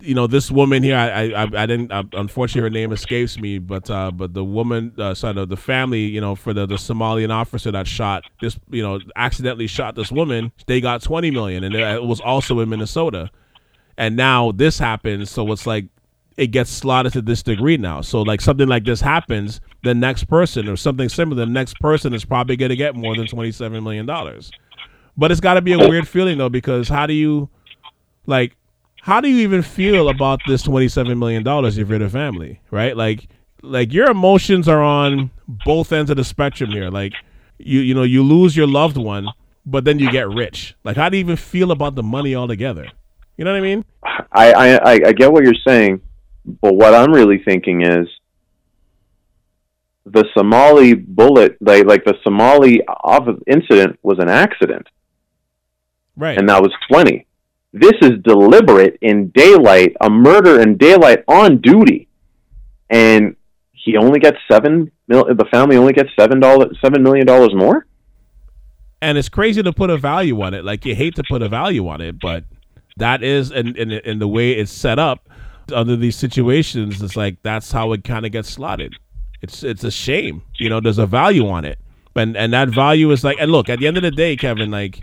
you 0.00 0.14
know 0.14 0.26
this 0.26 0.50
woman 0.50 0.82
here 0.82 0.96
i 0.96 1.30
i, 1.30 1.42
I 1.42 1.66
didn't 1.66 1.90
uh, 1.90 2.04
unfortunately 2.12 2.60
her 2.62 2.70
name 2.70 2.92
escapes 2.92 3.38
me 3.38 3.58
but 3.58 3.88
uh 3.90 4.10
but 4.10 4.34
the 4.34 4.44
woman 4.44 4.92
uh 4.98 5.14
sorry 5.14 5.34
the, 5.34 5.46
the 5.46 5.56
family 5.56 6.00
you 6.00 6.20
know 6.20 6.34
for 6.34 6.52
the 6.52 6.66
the 6.66 6.74
somalian 6.74 7.30
officer 7.30 7.70
that 7.72 7.86
shot 7.86 8.24
this 8.40 8.58
you 8.70 8.82
know 8.82 9.00
accidentally 9.16 9.66
shot 9.66 9.94
this 9.94 10.12
woman 10.12 10.52
they 10.66 10.80
got 10.80 11.02
20 11.02 11.30
million 11.30 11.64
and 11.64 11.74
it 11.74 12.02
was 12.02 12.20
also 12.20 12.60
in 12.60 12.68
minnesota 12.68 13.30
and 13.98 14.16
now 14.16 14.52
this 14.52 14.78
happens 14.78 15.30
so 15.30 15.50
it's 15.52 15.66
like 15.66 15.86
it 16.36 16.48
gets 16.48 16.70
slotted 16.70 17.12
to 17.14 17.22
this 17.22 17.42
degree 17.42 17.76
now. 17.76 18.00
So 18.00 18.22
like 18.22 18.40
something 18.40 18.68
like 18.68 18.84
this 18.84 19.00
happens 19.00 19.60
the 19.82 19.94
next 19.94 20.24
person 20.24 20.68
or 20.68 20.76
something 20.76 21.08
similar 21.08 21.46
the 21.46 21.50
next 21.50 21.80
person 21.80 22.12
is 22.12 22.24
probably 22.24 22.56
going 22.56 22.70
to 22.70 22.76
get 22.76 22.94
more 22.94 23.16
than 23.16 23.26
27 23.26 23.82
million 23.82 24.06
dollars. 24.06 24.50
But 25.16 25.30
it's 25.30 25.40
got 25.40 25.54
to 25.54 25.62
be 25.62 25.72
a 25.72 25.78
weird 25.78 26.06
feeling 26.06 26.38
though 26.38 26.48
because 26.48 26.88
how 26.88 27.06
do 27.06 27.14
you 27.14 27.48
like 28.26 28.56
how 29.00 29.20
do 29.20 29.28
you 29.28 29.38
even 29.38 29.62
feel 29.62 30.08
about 30.08 30.40
this 30.46 30.64
$27 30.64 31.16
million 31.16 31.44
if 31.46 31.88
you're 31.88 31.98
the 31.98 32.10
family 32.10 32.60
right? 32.70 32.96
Like 32.96 33.28
like 33.62 33.92
your 33.92 34.10
emotions 34.10 34.68
are 34.68 34.82
on 34.82 35.30
both 35.64 35.92
ends 35.92 36.10
of 36.10 36.18
the 36.18 36.24
spectrum 36.24 36.70
here. 36.70 36.90
Like 36.90 37.14
you 37.58 37.80
you 37.80 37.94
know 37.94 38.02
you 38.02 38.22
lose 38.22 38.56
your 38.56 38.66
loved 38.66 38.98
one 38.98 39.28
but 39.64 39.84
then 39.84 39.98
you 39.98 40.10
get 40.12 40.28
rich. 40.28 40.76
Like 40.84 40.96
how 40.96 41.08
do 41.08 41.16
you 41.16 41.20
even 41.20 41.36
feel 41.36 41.70
about 41.70 41.94
the 41.94 42.02
money 42.02 42.34
altogether 42.34 42.88
you 43.36 43.44
know 43.44 43.52
what 43.52 43.58
i 43.58 43.60
mean 43.60 43.84
I, 44.32 44.52
I 44.52 44.92
I 45.08 45.12
get 45.12 45.32
what 45.32 45.42
you're 45.44 45.54
saying, 45.66 46.00
but 46.62 46.74
what 46.74 46.94
I'm 46.94 47.12
really 47.12 47.38
thinking 47.44 47.82
is 47.82 48.06
the 50.04 50.24
Somali 50.36 50.94
bullet, 50.94 51.56
like 51.60 51.84
like 51.86 52.04
the 52.04 52.14
Somali 52.22 52.82
off 52.86 53.26
incident 53.46 53.98
was 54.02 54.18
an 54.20 54.28
accident, 54.28 54.86
right 56.16 56.38
and 56.38 56.48
that 56.48 56.62
was 56.62 56.72
20. 56.90 57.26
This 57.72 57.94
is 58.00 58.12
deliberate 58.22 58.96
in 59.02 59.28
daylight, 59.30 59.96
a 60.00 60.08
murder 60.08 60.60
in 60.60 60.76
daylight 60.76 61.24
on 61.28 61.60
duty, 61.60 62.08
and 62.88 63.34
he 63.72 63.96
only 63.96 64.20
gets 64.20 64.38
seven. 64.50 64.90
Mil- 65.08 65.34
the 65.34 65.46
family 65.50 65.76
only 65.76 65.92
gets 65.92 66.10
seven 66.18 66.40
dollars, 66.40 66.78
seven 66.82 67.02
million 67.02 67.26
dollars 67.26 67.52
more. 67.54 67.86
and 69.02 69.18
it's 69.18 69.28
crazy 69.28 69.62
to 69.62 69.72
put 69.72 69.90
a 69.90 69.96
value 69.98 70.40
on 70.40 70.54
it 70.54 70.64
like 70.64 70.84
you 70.86 70.94
hate 70.94 71.14
to 71.16 71.22
put 71.28 71.42
a 71.42 71.48
value 71.48 71.86
on 71.86 72.00
it 72.00 72.18
but 72.18 72.44
that 72.96 73.22
is 73.22 73.50
and 73.50 73.76
in, 73.76 73.90
in, 73.90 74.00
in 74.04 74.18
the 74.18 74.28
way 74.28 74.52
it's 74.52 74.72
set 74.72 74.98
up 74.98 75.28
under 75.72 75.96
these 75.96 76.16
situations 76.16 77.02
it's 77.02 77.16
like 77.16 77.36
that's 77.42 77.72
how 77.72 77.92
it 77.92 78.04
kind 78.04 78.24
of 78.26 78.32
gets 78.32 78.48
slotted. 78.50 78.94
It's 79.42 79.62
it's 79.62 79.84
a 79.84 79.90
shame 79.90 80.42
you 80.58 80.68
know 80.68 80.80
there's 80.80 80.98
a 80.98 81.06
value 81.06 81.48
on 81.48 81.64
it. 81.64 81.78
And 82.14 82.36
and 82.36 82.52
that 82.52 82.70
value 82.70 83.10
is 83.10 83.22
like 83.24 83.36
and 83.38 83.52
look 83.52 83.68
at 83.68 83.78
the 83.78 83.86
end 83.86 83.96
of 83.96 84.02
the 84.02 84.10
day 84.10 84.36
kevin 84.36 84.70
like 84.70 85.00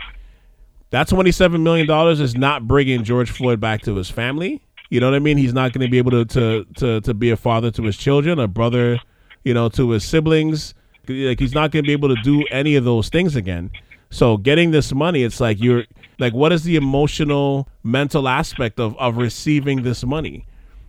that 0.89 1.07
27 1.07 1.61
million 1.63 1.87
dollars 1.87 2.19
is 2.19 2.35
not 2.35 2.67
bringing 2.67 3.03
george 3.03 3.29
floyd 3.31 3.59
back 3.59 3.81
to 3.83 3.95
his 3.95 4.09
family. 4.09 4.61
You 4.89 4.99
know 4.99 5.09
what 5.09 5.15
i 5.15 5.19
mean? 5.19 5.37
He's 5.37 5.53
not 5.53 5.73
going 5.73 5.85
to 5.85 5.89
be 5.91 5.97
able 5.97 6.11
to, 6.11 6.25
to 6.25 6.65
to 6.77 7.01
to 7.01 7.13
be 7.13 7.29
a 7.29 7.37
father 7.37 7.71
to 7.71 7.83
his 7.83 7.97
children 7.97 8.39
a 8.39 8.47
brother 8.47 8.99
you 9.43 9.53
know 9.53 9.69
to 9.69 9.91
his 9.91 10.03
siblings. 10.03 10.73
Like 11.07 11.39
he's 11.39 11.53
not 11.53 11.71
going 11.71 11.83
to 11.83 11.87
be 11.87 11.93
able 11.93 12.15
to 12.15 12.21
do 12.23 12.45
any 12.49 12.75
of 12.75 12.85
those 12.85 13.09
things 13.09 13.35
again. 13.35 13.71
So 14.09 14.37
getting 14.37 14.71
this 14.71 14.93
money 14.93 15.23
it's 15.23 15.39
like 15.39 15.59
you're 15.61 15.83
like 16.19 16.33
what 16.33 16.51
is 16.51 16.63
the 16.63 16.75
emotional 16.75 17.67
mental 17.83 18.27
aspect 18.27 18.79
of 18.79 18.97
of 18.97 19.17
receiving 19.17 19.83
this 19.83 20.03
money? 20.03 20.45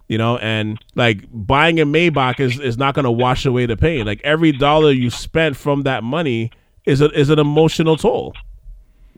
You 0.09 0.19
know 0.19 0.37
and 0.39 0.79
like 0.95 1.25
buying 1.33 1.81
a 1.81 1.87
maybach 1.87 2.41
is 2.41 2.61
is 2.61 2.77
not 2.77 2.95
going 2.95 3.05
to 3.05 3.11
wash 3.11 3.47
away 3.47 3.67
the 3.67 3.77
pain. 3.77 4.05
Like 4.07 4.21
every 4.23 4.53
dollar 4.53 4.93
you 4.93 5.11
spent 5.11 5.57
from 5.57 5.83
that 5.83 6.05
money 6.05 6.51
is 6.85 7.01
a, 7.01 7.11
is 7.19 7.31
an 7.31 7.39
emotional 7.39 7.97
toll. 7.97 8.35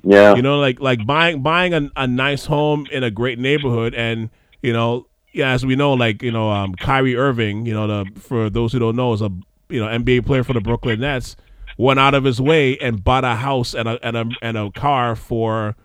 Yeah, 0.03 0.37
you 0.37 0.43
know 0.43 0.61
like 0.61 0.81
like 0.81 1.05
buying 1.05 1.43
buying 1.43 1.75
a, 1.75 1.91
a 1.97 2.07
nice 2.07 2.47
home 2.47 2.87
in 2.93 3.03
a 3.03 3.11
great 3.11 3.39
neighborhood 3.39 3.95
and 3.95 4.31
you 4.63 4.73
know 4.73 5.07
yeah 5.33 5.51
as 5.51 5.67
we 5.67 5.75
know 5.75 5.95
like 5.95 6.23
you 6.23 6.31
know 6.31 6.51
um 6.51 6.75
Kyrie 6.75 7.17
Irving 7.17 7.67
you 7.67 7.75
know 7.75 7.87
the 7.89 8.21
for 8.21 8.49
those 8.49 8.73
who 8.73 8.79
don't 8.79 8.95
know 8.95 9.13
is 9.13 9.23
a 9.23 9.31
you 9.69 9.81
know 9.81 9.87
NBA 9.87 10.25
player 10.25 10.45
for 10.45 10.53
the 10.53 10.61
Brooklyn 10.61 11.01
Nets 11.01 11.35
went 11.77 12.01
out 12.01 12.15
of 12.15 12.25
his 12.25 12.41
way 12.41 12.79
and 12.79 13.03
bought 13.03 13.25
a 13.25 13.35
house 13.35 13.75
and 13.75 13.89
a 13.89 14.07
and 14.07 14.17
a 14.17 14.25
and 14.43 14.57
a 14.57 14.71
car 14.71 15.17
for 15.17 15.77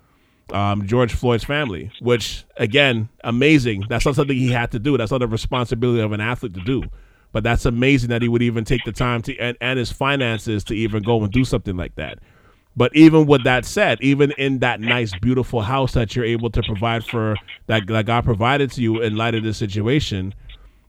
um, 0.53 0.87
George 0.87 1.13
Floyd's 1.13 1.43
family, 1.43 1.91
which 1.99 2.45
again, 2.57 3.09
amazing. 3.23 3.85
That's 3.89 4.05
not 4.05 4.15
something 4.15 4.35
he 4.35 4.51
had 4.51 4.71
to 4.71 4.79
do. 4.79 4.97
That's 4.97 5.11
not 5.11 5.21
a 5.21 5.27
responsibility 5.27 6.01
of 6.01 6.11
an 6.11 6.21
athlete 6.21 6.53
to 6.55 6.61
do. 6.61 6.83
But 7.31 7.43
that's 7.43 7.65
amazing 7.65 8.09
that 8.09 8.21
he 8.21 8.27
would 8.27 8.41
even 8.41 8.65
take 8.65 8.83
the 8.83 8.91
time 8.91 9.21
to 9.23 9.37
and, 9.37 9.57
and 9.61 9.79
his 9.79 9.91
finances 9.91 10.63
to 10.65 10.75
even 10.75 11.01
go 11.03 11.23
and 11.23 11.31
do 11.31 11.45
something 11.45 11.77
like 11.77 11.95
that. 11.95 12.19
But 12.75 12.95
even 12.95 13.25
with 13.25 13.43
that 13.43 13.65
said, 13.65 13.99
even 14.01 14.31
in 14.37 14.59
that 14.59 14.79
nice, 14.79 15.17
beautiful 15.19 15.61
house 15.61 15.93
that 15.93 16.15
you're 16.15 16.25
able 16.25 16.49
to 16.51 16.63
provide 16.63 17.03
for 17.03 17.35
that, 17.67 17.87
that 17.87 18.05
God 18.05 18.23
provided 18.23 18.71
to 18.71 18.81
you 18.81 19.01
in 19.01 19.17
light 19.17 19.35
of 19.35 19.43
this 19.43 19.57
situation, 19.57 20.33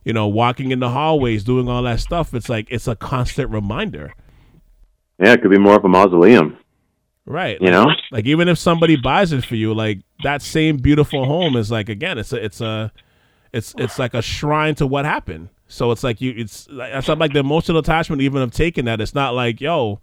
you 0.05 0.13
know, 0.13 0.27
walking 0.27 0.71
in 0.71 0.79
the 0.79 0.89
hallways, 0.89 1.43
doing 1.43 1.67
all 1.67 1.83
that 1.83 1.99
stuff, 1.99 2.33
it's 2.33 2.49
like 2.49 2.67
it's 2.69 2.87
a 2.87 2.95
constant 2.95 3.49
reminder. 3.49 4.13
Yeah, 5.19 5.33
it 5.33 5.41
could 5.41 5.51
be 5.51 5.57
more 5.57 5.75
of 5.75 5.83
a 5.83 5.89
mausoleum. 5.89 6.57
Right. 7.25 7.57
You 7.61 7.71
know? 7.71 7.87
Like 8.11 8.25
even 8.25 8.47
if 8.47 8.57
somebody 8.57 8.95
buys 8.95 9.31
it 9.31 9.45
for 9.45 9.55
you, 9.55 9.73
like 9.73 10.01
that 10.23 10.41
same 10.41 10.77
beautiful 10.77 11.25
home 11.25 11.55
is 11.55 11.71
like 11.71 11.89
again, 11.89 12.17
it's 12.17 12.33
a 12.33 12.43
it's 12.43 12.61
a 12.61 12.91
it's 13.51 13.73
it's 13.77 13.99
like 13.99 14.13
a 14.13 14.21
shrine 14.21 14.75
to 14.75 14.87
what 14.87 15.05
happened. 15.05 15.49
So 15.67 15.91
it's 15.91 16.03
like 16.03 16.21
you 16.21 16.33
it's 16.35 16.67
it's 16.69 17.07
not 17.07 17.19
like 17.19 17.33
the 17.33 17.39
emotional 17.39 17.79
attachment 17.79 18.21
even 18.21 18.41
of 18.41 18.51
taking 18.51 18.85
that. 18.85 18.99
It's 19.01 19.15
not 19.15 19.33
like, 19.33 19.61
yo, 19.61 20.01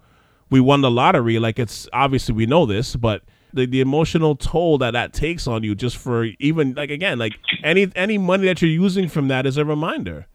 we 0.51 0.61
won 0.61 0.81
the 0.81 0.91
lottery. 0.91 1.39
Like 1.39 1.59
it's 1.59 1.89
obviously 1.93 2.35
we 2.35 2.47
know 2.47 2.67
this, 2.67 2.97
but 2.97 3.23
the, 3.53 3.67
the 3.67 3.81
emotional 3.81 4.37
toll 4.37 4.79
that 4.79 4.93
that 4.93 5.13
takes 5.13 5.47
on 5.47 5.63
you 5.63 5.75
just 5.75 5.97
for 5.97 6.25
even 6.39 6.75
like 6.75 6.91
again 6.91 7.19
like 7.19 7.39
any 7.63 7.91
any 7.95 8.19
money 8.19 8.47
that 8.47 8.63
you're 8.63 8.71
using 8.71 9.09
from 9.09 9.29
that 9.29 9.47
is 9.47 9.57
a 9.57 9.65
reminder 9.65 10.27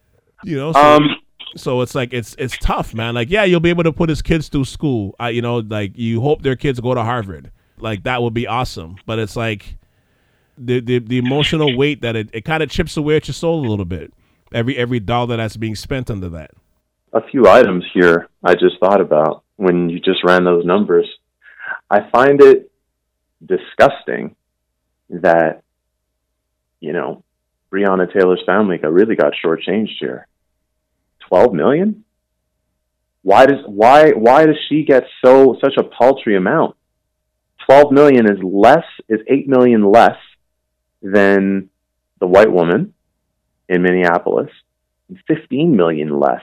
you 0.44 0.58
know 0.58 0.74
so, 0.74 0.80
Um, 0.80 1.16
so 1.56 1.82
it's 1.82 1.96
like 1.96 2.14
it's 2.14 2.36
it's 2.38 2.58
tough 2.58 2.94
man. 2.94 3.16
Like 3.16 3.30
yeah 3.30 3.44
you'll 3.44 3.60
be 3.60 3.70
able 3.70 3.84
to 3.84 3.94
put 3.94 4.10
his 4.10 4.22
kids 4.22 4.50
through 4.50 4.66
school. 4.66 5.16
Uh, 5.20 5.28
you 5.28 5.42
know 5.42 5.58
like 5.58 5.98
you 5.98 6.22
hope 6.22 6.42
their 6.42 6.56
kids 6.56 6.80
go 6.80 6.94
to 6.94 7.04
harvard. 7.04 7.52
Like 7.80 8.04
that 8.04 8.22
would 8.22 8.34
be 8.34 8.48
awesome. 8.48 8.98
But 9.06 9.20
it's 9.20 9.36
like 9.36 9.78
the 10.58 10.80
the, 10.80 11.00
the 11.00 11.18
emotional 11.18 11.78
weight 11.78 12.02
that 12.02 12.16
it, 12.16 12.30
it 12.34 12.46
kind 12.46 12.64
of 12.64 12.70
chips 12.70 12.98
away 12.98 13.18
at 13.18 13.28
your 13.28 13.34
soul 13.34 13.66
a 13.66 13.68
little 13.68 13.86
bit. 13.86 14.14
Every 14.54 14.78
every 14.78 15.00
dollar 15.00 15.38
that's 15.38 15.58
being 15.58 15.76
spent 15.76 16.10
under 16.10 16.30
that. 16.30 16.52
A 17.14 17.22
few 17.30 17.48
items 17.48 17.86
here 17.94 18.28
I 18.44 18.54
just 18.54 18.80
thought 18.80 19.02
about 19.02 19.44
when 19.58 19.90
you 19.90 20.00
just 20.00 20.24
ran 20.24 20.44
those 20.44 20.66
numbers. 20.66 21.08
I 21.90 22.10
find 22.12 22.42
it 22.42 22.72
disgusting 23.44 24.36
that, 25.10 25.64
you 26.80 26.94
know, 26.94 27.24
Breonna 27.72 28.12
Taylor's 28.12 28.44
family 28.46 28.78
got 28.78 28.94
really 28.94 29.16
got 29.16 29.34
shortchanged 29.44 29.98
here. 30.00 30.28
Twelve 31.36 31.54
million? 31.54 32.06
Why 33.22 33.46
does 33.46 33.60
why 33.66 34.12
why 34.12 34.46
does 34.46 34.56
she 34.70 34.86
get 34.86 35.04
so 35.22 35.58
such 35.62 35.74
a 35.78 35.84
paltry 35.84 36.38
amount? 36.38 36.78
Twelve 37.66 37.92
million 37.92 38.26
is 38.26 38.42
less 38.42 38.86
is 39.10 39.20
eight 39.28 39.46
million 39.46 39.92
less 39.92 40.16
than 41.02 41.70
the 42.22 42.28
white 42.28 42.50
woman 42.50 42.94
in 43.68 43.82
Minneapolis, 43.82 44.50
and 45.10 45.20
fifteen 45.28 45.76
million 45.76 46.18
less 46.18 46.42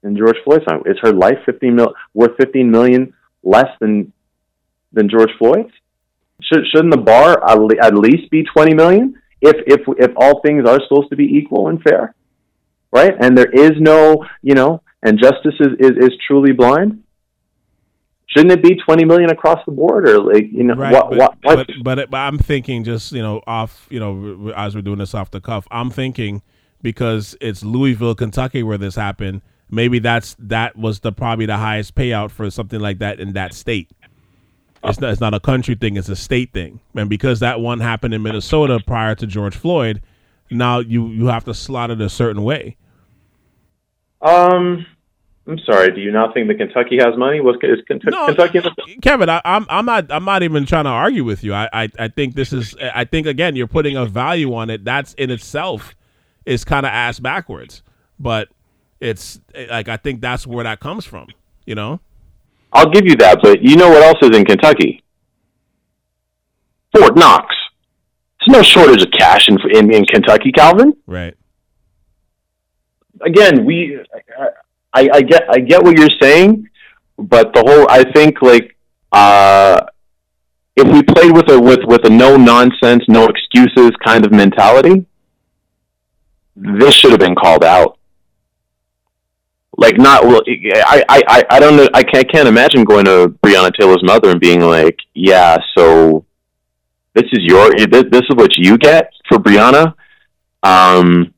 than 0.00 0.16
George 0.16 0.38
Floyd's 0.42 0.64
time. 0.64 0.84
Is 0.86 0.96
her 1.02 1.12
life 1.12 1.36
fifteen 1.44 1.76
mil 1.76 1.92
worth 2.14 2.38
fifteen 2.38 2.70
million 2.70 3.12
less 3.42 3.68
than 3.78 4.10
than 4.94 5.10
George 5.10 5.32
Floyd's? 5.38 5.72
Should, 6.42 6.64
shouldn't 6.74 6.94
the 6.94 7.02
bar 7.02 7.46
at 7.46 7.94
least 7.94 8.30
be 8.30 8.44
twenty 8.54 8.72
million 8.72 9.20
if 9.42 9.56
if 9.66 9.80
if 9.98 10.12
all 10.16 10.40
things 10.40 10.66
are 10.66 10.80
supposed 10.88 11.10
to 11.10 11.16
be 11.16 11.24
equal 11.24 11.68
and 11.68 11.82
fair, 11.82 12.14
right? 12.92 13.14
And 13.18 13.36
there 13.36 13.50
is 13.50 13.72
no 13.78 14.24
you 14.42 14.54
know, 14.54 14.82
and 15.02 15.18
justice 15.18 15.54
is 15.60 15.68
is, 15.78 15.92
is 15.98 16.10
truly 16.26 16.52
blind. 16.52 17.02
Shouldn't 18.26 18.52
it 18.52 18.62
be 18.62 18.76
twenty 18.84 19.04
million 19.04 19.30
across 19.30 19.58
the 19.66 19.72
board, 19.72 20.08
or 20.08 20.20
like 20.20 20.44
you 20.52 20.62
know 20.62 20.74
right 20.74 20.92
what? 20.92 21.10
but, 21.10 21.18
what, 21.18 21.36
what? 21.42 21.66
but, 21.66 21.76
but 21.82 22.10
but 22.10 22.16
i'm 22.16 22.38
thinking 22.38 22.84
just 22.84 23.12
you 23.12 23.22
know 23.22 23.42
off 23.46 23.86
you 23.90 23.98
know 23.98 24.52
as 24.56 24.74
we're 24.74 24.82
doing 24.82 24.98
this 24.98 25.14
off 25.14 25.30
the 25.30 25.40
cuff 25.40 25.66
i'm 25.70 25.90
thinking 25.90 26.42
because 26.80 27.36
it's 27.40 27.62
louisville 27.62 28.14
kentucky 28.14 28.62
where 28.62 28.78
this 28.78 28.94
happened 28.94 29.42
maybe 29.70 29.98
that's 29.98 30.36
that 30.38 30.76
was 30.76 31.00
the 31.00 31.12
probably 31.12 31.46
the 31.46 31.56
highest 31.56 31.94
payout 31.94 32.30
for 32.30 32.50
something 32.50 32.80
like 32.80 32.98
that 32.98 33.20
in 33.20 33.32
that 33.32 33.54
state 33.54 33.90
it's 34.84 35.00
not, 35.00 35.10
it's 35.10 35.20
not 35.20 35.34
a 35.34 35.40
country 35.40 35.74
thing 35.74 35.96
it's 35.96 36.08
a 36.08 36.16
state 36.16 36.52
thing 36.52 36.80
and 36.94 37.10
because 37.10 37.40
that 37.40 37.60
one 37.60 37.80
happened 37.80 38.14
in 38.14 38.22
minnesota 38.22 38.80
prior 38.86 39.14
to 39.14 39.26
george 39.26 39.56
floyd 39.56 40.00
now 40.50 40.78
you 40.78 41.08
you 41.08 41.26
have 41.26 41.44
to 41.44 41.54
slot 41.54 41.90
it 41.90 42.00
a 42.00 42.08
certain 42.08 42.42
way 42.42 42.76
Um, 44.22 44.86
I'm 45.46 45.58
sorry. 45.60 45.92
Do 45.92 46.00
you 46.00 46.12
not 46.12 46.34
think 46.34 46.48
that 46.48 46.58
Kentucky 46.58 46.98
has 46.98 47.16
money? 47.16 47.40
Was 47.40 47.56
Kentucky? 47.60 48.10
No, 48.10 48.26
Kentucky 48.26 48.96
Kevin, 49.02 49.28
I, 49.28 49.40
I'm 49.44 49.66
I'm 49.68 49.86
not 49.86 50.10
I'm 50.10 50.24
not 50.24 50.42
even 50.42 50.66
trying 50.66 50.84
to 50.84 50.90
argue 50.90 51.24
with 51.24 51.42
you. 51.42 51.54
I, 51.54 51.68
I 51.72 51.88
I 51.98 52.08
think 52.08 52.34
this 52.34 52.52
is 52.52 52.76
I 52.94 53.04
think 53.04 53.26
again 53.26 53.56
you're 53.56 53.66
putting 53.66 53.96
a 53.96 54.06
value 54.06 54.54
on 54.54 54.70
it. 54.70 54.84
That's 54.84 55.14
in 55.14 55.30
itself 55.30 55.94
is 56.46 56.64
kind 56.64 56.86
of 56.86 56.92
ass 56.92 57.18
backwards, 57.18 57.82
but 58.18 58.48
it's 59.00 59.40
like 59.70 59.88
I 59.88 59.96
think 59.96 60.20
that's 60.20 60.46
where 60.46 60.64
that 60.64 60.80
comes 60.80 61.04
from. 61.04 61.28
You 61.66 61.74
know, 61.74 62.00
I'll 62.72 62.90
give 62.90 63.06
you 63.06 63.16
that, 63.16 63.40
but 63.42 63.62
you 63.62 63.76
know 63.76 63.88
what 63.88 64.02
else 64.02 64.18
is 64.22 64.36
in 64.36 64.44
Kentucky? 64.44 65.02
Fort 66.96 67.16
Knox. 67.16 67.54
There's 68.46 68.56
no 68.58 68.62
shortage 68.62 69.02
of 69.02 69.10
cash 69.18 69.48
in 69.48 69.58
in, 69.74 69.92
in 69.92 70.04
Kentucky, 70.04 70.52
Calvin. 70.52 70.92
right? 71.06 71.34
Again, 73.24 73.64
we, 73.64 74.00
I, 74.92 75.08
I 75.12 75.22
get, 75.22 75.44
I 75.50 75.58
get 75.58 75.82
what 75.82 75.98
you're 75.98 76.08
saying, 76.20 76.68
but 77.18 77.52
the 77.52 77.62
whole, 77.66 77.86
I 77.90 78.10
think 78.12 78.40
like, 78.42 78.76
uh, 79.12 79.80
if 80.76 80.92
we 80.92 81.02
played 81.02 81.32
with 81.32 81.50
a 81.50 81.60
with 81.60 81.80
with 81.84 82.04
a 82.06 82.10
no 82.10 82.36
nonsense, 82.36 83.04
no 83.08 83.26
excuses 83.26 83.90
kind 84.04 84.24
of 84.24 84.32
mentality, 84.32 85.04
this 86.56 86.94
should 86.94 87.10
have 87.10 87.20
been 87.20 87.34
called 87.34 87.64
out. 87.64 87.98
Like 89.76 89.98
not 89.98 90.24
well, 90.24 90.42
I 90.46 91.02
I 91.08 91.44
I, 91.50 91.60
don't 91.60 91.76
know. 91.76 91.88
I 91.94 92.02
can't, 92.02 92.26
I 92.26 92.30
can't 92.30 92.48
imagine 92.48 92.84
going 92.84 93.04
to 93.06 93.34
Breonna 93.42 93.72
Taylor's 93.78 94.02
mother 94.02 94.30
and 94.30 94.40
being 94.40 94.60
like, 94.60 94.98
"Yeah, 95.14 95.58
so 95.76 96.24
this 97.14 97.24
is 97.32 97.40
your 97.42 97.70
this, 97.74 98.04
this 98.10 98.22
is 98.22 98.36
what 98.36 98.50
you 98.56 98.78
get 98.78 99.12
for 99.28 99.38
Breonna. 99.38 99.94
Um, 100.62 101.32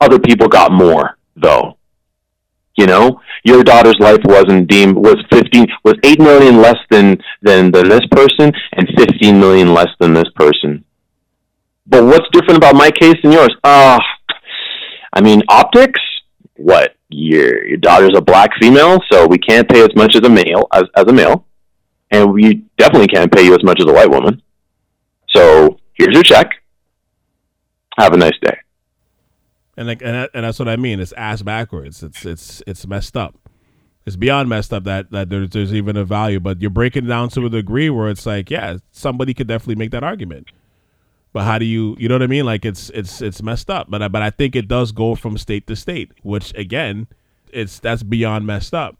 other 0.00 0.18
people 0.18 0.48
got 0.48 0.72
more 0.72 1.18
though. 1.36 1.76
You 2.76 2.86
know, 2.86 3.20
your 3.44 3.62
daughter's 3.62 3.98
life 4.00 4.20
wasn't 4.24 4.68
deemed 4.68 4.96
was 4.96 5.16
fifteen 5.30 5.66
was 5.84 5.94
eight 6.04 6.20
million 6.20 6.62
less 6.62 6.78
than 6.90 7.18
than 7.42 7.70
than 7.70 7.88
this 7.88 8.06
person 8.10 8.52
and 8.72 8.88
fifteen 8.96 9.38
million 9.38 9.74
less 9.74 9.88
than 9.98 10.14
this 10.14 10.30
person. 10.34 10.84
But 11.86 12.04
what's 12.04 12.26
different 12.32 12.58
about 12.58 12.76
my 12.76 12.90
case 12.90 13.16
and 13.22 13.32
yours? 13.32 13.54
Uh 13.64 13.98
I 15.12 15.20
mean 15.20 15.42
optics. 15.48 16.00
What 16.56 16.94
your 17.08 17.66
your 17.66 17.78
daughter's 17.78 18.16
a 18.16 18.20
black 18.20 18.50
female, 18.60 18.98
so 19.10 19.26
we 19.26 19.38
can't 19.38 19.68
pay 19.68 19.82
as 19.82 19.94
much 19.96 20.14
as 20.14 20.22
a 20.22 20.30
male 20.30 20.66
as 20.72 20.84
as 20.96 21.04
a 21.06 21.12
male, 21.12 21.46
and 22.10 22.32
we 22.32 22.64
definitely 22.78 23.08
can't 23.08 23.32
pay 23.32 23.44
you 23.44 23.54
as 23.54 23.64
much 23.64 23.80
as 23.80 23.90
a 23.90 23.92
white 23.92 24.10
woman. 24.10 24.42
So 25.34 25.78
here's 25.94 26.14
your 26.14 26.22
check. 26.22 26.50
Have 27.98 28.14
a 28.14 28.16
nice 28.16 28.38
day. 28.40 28.56
And 29.80 29.88
like 29.88 30.02
and, 30.02 30.28
and 30.34 30.44
that's 30.44 30.58
what 30.58 30.68
I 30.68 30.76
mean. 30.76 31.00
It's 31.00 31.12
ass 31.12 31.40
backwards. 31.40 32.02
It's 32.02 32.26
it's 32.26 32.62
it's 32.66 32.86
messed 32.86 33.16
up. 33.16 33.34
It's 34.04 34.14
beyond 34.14 34.50
messed 34.50 34.74
up 34.74 34.84
that 34.84 35.10
that 35.10 35.30
there's 35.30 35.48
there's 35.48 35.72
even 35.72 35.96
a 35.96 36.04
value. 36.04 36.38
But 36.38 36.60
you're 36.60 36.68
breaking 36.68 37.06
down 37.06 37.30
to 37.30 37.46
a 37.46 37.48
degree 37.48 37.88
where 37.88 38.10
it's 38.10 38.26
like, 38.26 38.50
yeah, 38.50 38.76
somebody 38.90 39.32
could 39.32 39.46
definitely 39.46 39.76
make 39.76 39.90
that 39.92 40.04
argument. 40.04 40.48
But 41.32 41.44
how 41.44 41.58
do 41.58 41.64
you 41.64 41.96
you 41.98 42.10
know 42.10 42.16
what 42.16 42.22
I 42.22 42.26
mean? 42.26 42.44
Like 42.44 42.66
it's 42.66 42.90
it's 42.90 43.22
it's 43.22 43.42
messed 43.42 43.70
up. 43.70 43.90
But 43.90 44.02
I, 44.02 44.08
but 44.08 44.20
I 44.20 44.28
think 44.28 44.54
it 44.54 44.68
does 44.68 44.92
go 44.92 45.14
from 45.14 45.38
state 45.38 45.66
to 45.68 45.74
state, 45.74 46.12
which 46.24 46.52
again, 46.58 47.06
it's 47.50 47.78
that's 47.78 48.02
beyond 48.02 48.46
messed 48.46 48.74
up. 48.74 48.98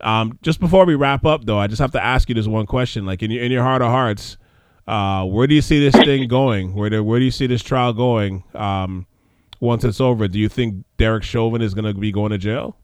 Um, 0.00 0.40
just 0.42 0.58
before 0.58 0.86
we 0.86 0.96
wrap 0.96 1.24
up, 1.24 1.44
though, 1.44 1.60
I 1.60 1.68
just 1.68 1.80
have 1.80 1.92
to 1.92 2.04
ask 2.04 2.28
you 2.28 2.34
this 2.34 2.48
one 2.48 2.66
question: 2.66 3.06
like 3.06 3.22
in 3.22 3.30
your 3.30 3.44
in 3.44 3.52
your 3.52 3.62
heart 3.62 3.80
of 3.80 3.92
hearts, 3.92 4.38
uh, 4.88 5.24
where 5.24 5.46
do 5.46 5.54
you 5.54 5.62
see 5.62 5.78
this 5.88 5.94
thing 6.04 6.26
going? 6.26 6.74
Where 6.74 6.90
do, 6.90 7.04
where 7.04 7.20
do 7.20 7.24
you 7.24 7.30
see 7.30 7.46
this 7.46 7.62
trial 7.62 7.92
going? 7.92 8.42
Um, 8.56 9.06
once 9.60 9.84
it's 9.84 10.00
over, 10.00 10.28
do 10.28 10.38
you 10.38 10.48
think 10.48 10.84
Derek 10.96 11.22
Chauvin 11.22 11.62
is 11.62 11.74
going 11.74 11.84
to 11.84 11.94
be 11.94 12.12
going 12.12 12.32
to 12.32 12.38
jail? 12.38 12.76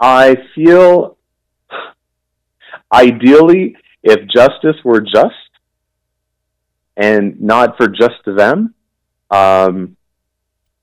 I 0.00 0.36
feel 0.54 1.16
ideally, 2.92 3.76
if 4.02 4.28
justice 4.28 4.76
were 4.84 5.00
just 5.00 5.34
and 6.96 7.40
not 7.40 7.76
for 7.76 7.88
just 7.88 8.22
them, 8.24 8.74
um, 9.30 9.96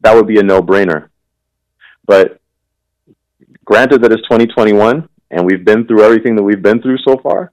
that 0.02 0.16
would 0.16 0.28
be 0.28 0.40
a 0.40 0.44
no 0.44 0.62
brainer. 0.62 1.10
But 2.06 2.40
granted 3.66 4.02
that 4.02 4.12
it's 4.12 4.24
2021 4.24 5.08
and 5.32 5.46
we've 5.46 5.66
been 5.66 5.88
through 5.88 6.04
everything 6.04 6.36
that 6.36 6.44
we've 6.44 6.62
been 6.62 6.82
through 6.82 6.98
so 7.00 7.18
far, 7.18 7.52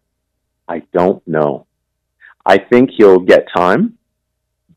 I 0.68 0.82
don't 0.92 1.26
know. 1.26 1.66
I 2.44 2.58
think 2.58 2.90
he'll 2.96 3.20
get 3.20 3.46
time, 3.54 3.98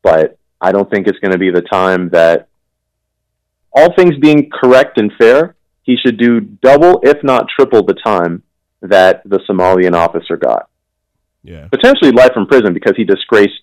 but 0.04 0.38
I 0.60 0.70
don't 0.70 0.88
think 0.88 1.08
it's 1.08 1.18
going 1.18 1.32
to 1.32 1.38
be 1.38 1.50
the 1.50 1.62
time 1.62 2.10
that, 2.10 2.48
all 3.76 3.92
things 3.94 4.16
being 4.20 4.48
correct 4.52 5.00
and 5.00 5.10
fair, 5.18 5.56
he 5.82 5.96
should 5.96 6.16
do 6.16 6.40
double, 6.40 7.00
if 7.02 7.24
not 7.24 7.48
triple, 7.58 7.84
the 7.84 7.94
time 7.94 8.44
that 8.82 9.28
the 9.28 9.40
Somalian 9.50 9.94
officer 9.94 10.36
got. 10.36 10.70
Yeah. 11.42 11.66
Potentially 11.72 12.12
life 12.12 12.30
in 12.36 12.46
prison 12.46 12.72
because 12.72 12.92
he 12.96 13.02
disgraced 13.02 13.62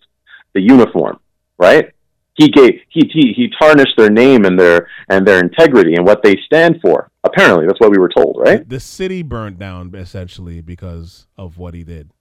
the 0.54 0.60
uniform, 0.60 1.22
right? 1.58 1.94
he 2.36 2.50
gave 2.50 2.80
he, 2.90 3.10
he 3.14 3.34
he 3.36 3.50
tarnished 3.60 3.96
their 3.98 4.10
name 4.10 4.46
and 4.46 4.60
their 4.60 4.88
and 5.10 5.26
their 5.28 5.40
integrity 5.40 5.96
and 5.96 6.06
what 6.06 6.24
they 6.24 6.38
stand 6.46 6.80
for. 6.82 7.10
Apparently, 7.24 7.68
that's 7.68 7.80
what 7.80 7.92
we 7.92 8.00
were 8.00 8.10
told, 8.10 8.38
right? 8.40 8.68
The 8.68 8.80
city 8.80 9.22
burned 9.22 9.60
down 9.60 9.94
essentially 9.94 10.62
because 10.62 11.28
of 11.38 11.58
what 11.58 11.74
he 11.74 11.84
did. 11.84 12.12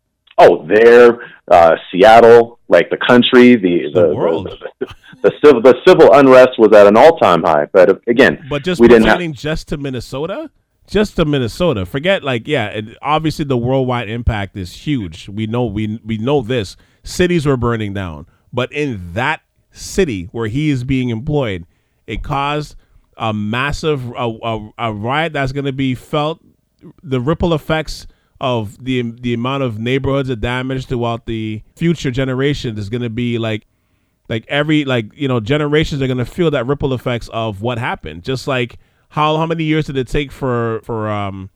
Oh, 0.43 0.67
there, 0.67 1.21
uh, 1.51 1.77
Seattle, 1.93 2.59
like 2.69 2.89
the 2.89 2.97
country, 2.97 3.57
the 3.57 3.91
The 3.93 4.09
the, 4.09 4.15
world. 4.15 4.47
the, 4.81 4.87
the, 4.87 4.95
the 5.23 5.33
civil 5.45 5.61
the 5.61 5.75
civil 5.87 6.13
unrest 6.15 6.59
was 6.59 6.73
at 6.73 6.87
an 6.87 6.97
all 6.97 7.19
time 7.19 7.43
high. 7.43 7.67
But 7.73 8.01
again, 8.09 8.47
But 8.49 8.65
just 8.65 8.81
we 8.81 8.89
didn't 8.89 9.07
have, 9.07 9.33
just 9.33 9.69
to 9.69 9.77
Minnesota, 9.77 10.51
just 10.87 11.17
to 11.17 11.25
Minnesota. 11.25 11.85
Forget 11.85 12.25
like 12.25 12.49
yeah, 12.49 12.69
it, 12.69 12.97
obviously 13.03 13.45
the 13.45 13.59
worldwide 13.59 14.09
impact 14.09 14.57
is 14.57 14.73
huge. 14.87 15.29
We 15.29 15.47
know 15.47 15.67
we 15.67 16.01
we 16.05 16.17
know 16.19 16.41
this. 16.41 16.77
Cities 17.03 17.45
were 17.47 17.57
burning 17.57 17.93
down, 17.93 18.27
but 18.53 18.73
in 18.73 19.13
that 19.15 19.43
city 19.73 20.29
where 20.33 20.49
he 20.49 20.71
is 20.71 20.85
being 20.85 21.11
employed, 21.11 21.67
it 22.07 22.23
caused 22.23 22.77
a 23.17 23.35
massive 23.35 24.11
a, 24.13 24.39
a, 24.43 24.71
a 24.79 24.93
riot 24.95 25.33
that's 25.35 25.53
going 25.53 25.67
to 25.67 25.73
be 25.73 25.95
felt. 25.95 26.41
The 27.03 27.21
ripple 27.21 27.53
effects 27.53 28.07
of 28.41 28.83
the 28.83 29.03
the 29.21 29.35
amount 29.35 29.63
of 29.63 29.79
neighborhoods 29.79 30.29
that 30.29 30.41
damage 30.41 30.87
throughout 30.87 31.27
the 31.27 31.63
future 31.77 32.11
generations 32.11 32.79
is 32.79 32.89
going 32.89 33.03
to 33.03 33.11
be 33.11 33.39
like 33.39 33.67
like 34.29 34.45
every 34.49 34.85
like 34.85 35.07
you 35.15 35.29
know 35.29 35.41
generations 35.41 36.01
are 36.01 36.07
going 36.07 36.19
to 36.19 36.25
feel 36.25 36.51
that 36.51 36.67
ripple 36.67 36.95
effects 36.95 37.29
of 37.33 37.61
what 37.61 37.79
happened 37.79 38.23
just 38.23 38.47
like 38.47 38.79
how 39.11 39.37
how 39.37 39.47
many 39.47 39.65
years 39.65 39.87
did 39.87 39.97
it 39.97 40.09
take 40.09 40.33
for 40.33 40.81
for 40.85 41.09
um 41.09 41.51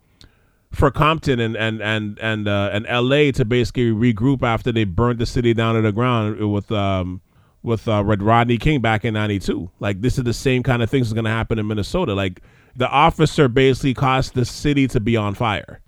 for 0.74 0.90
Compton 0.90 1.40
and 1.40 1.56
and 1.56 1.80
and 1.80 2.18
and 2.18 2.48
uh, 2.48 2.70
and 2.72 2.84
LA 2.86 3.30
to 3.32 3.44
basically 3.44 3.90
regroup 3.90 4.42
after 4.42 4.72
they 4.72 4.84
burned 4.84 5.18
the 5.18 5.26
city 5.26 5.54
down 5.54 5.76
to 5.76 5.82
the 5.82 5.92
ground 5.92 6.52
with 6.52 6.70
um 6.72 7.20
with 7.62 7.88
uh, 7.88 8.04
Red 8.04 8.22
Rodney 8.22 8.58
King 8.58 8.80
back 8.80 9.04
in 9.04 9.14
'92. 9.14 9.70
Like 9.80 10.00
this 10.00 10.18
is 10.18 10.24
the 10.24 10.34
same 10.34 10.62
kind 10.62 10.82
of 10.82 10.90
things 10.90 11.08
that's 11.08 11.14
going 11.14 11.24
to 11.24 11.30
happen 11.30 11.58
in 11.58 11.66
Minnesota. 11.66 12.14
Like 12.14 12.42
the 12.76 12.88
officer 12.88 13.48
basically 13.48 13.94
caused 13.94 14.34
the 14.34 14.44
city 14.44 14.88
to 14.88 15.00
be 15.00 15.16
on 15.16 15.34
fire. 15.34 15.80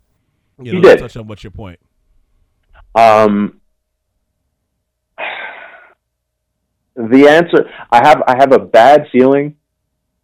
You 0.60 0.74
know, 0.74 0.80
to 0.82 0.88
did. 0.88 0.98
touch 1.00 1.16
on 1.16 1.26
what's 1.26 1.44
your 1.44 1.50
point? 1.50 1.78
Um, 2.94 3.60
the 6.94 7.28
answer 7.28 7.70
I 7.92 8.06
have 8.06 8.22
I 8.26 8.36
have 8.38 8.52
a 8.52 8.58
bad 8.58 9.08
feeling. 9.12 9.56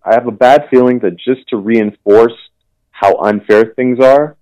I 0.04 0.14
have 0.14 0.26
a 0.26 0.32
bad 0.32 0.68
feeling 0.70 0.98
that 1.00 1.16
just 1.16 1.46
to 1.48 1.56
reinforce 1.56 2.32
how 2.90 3.16
unfair 3.18 3.66
things 3.76 4.00
are, 4.00 4.36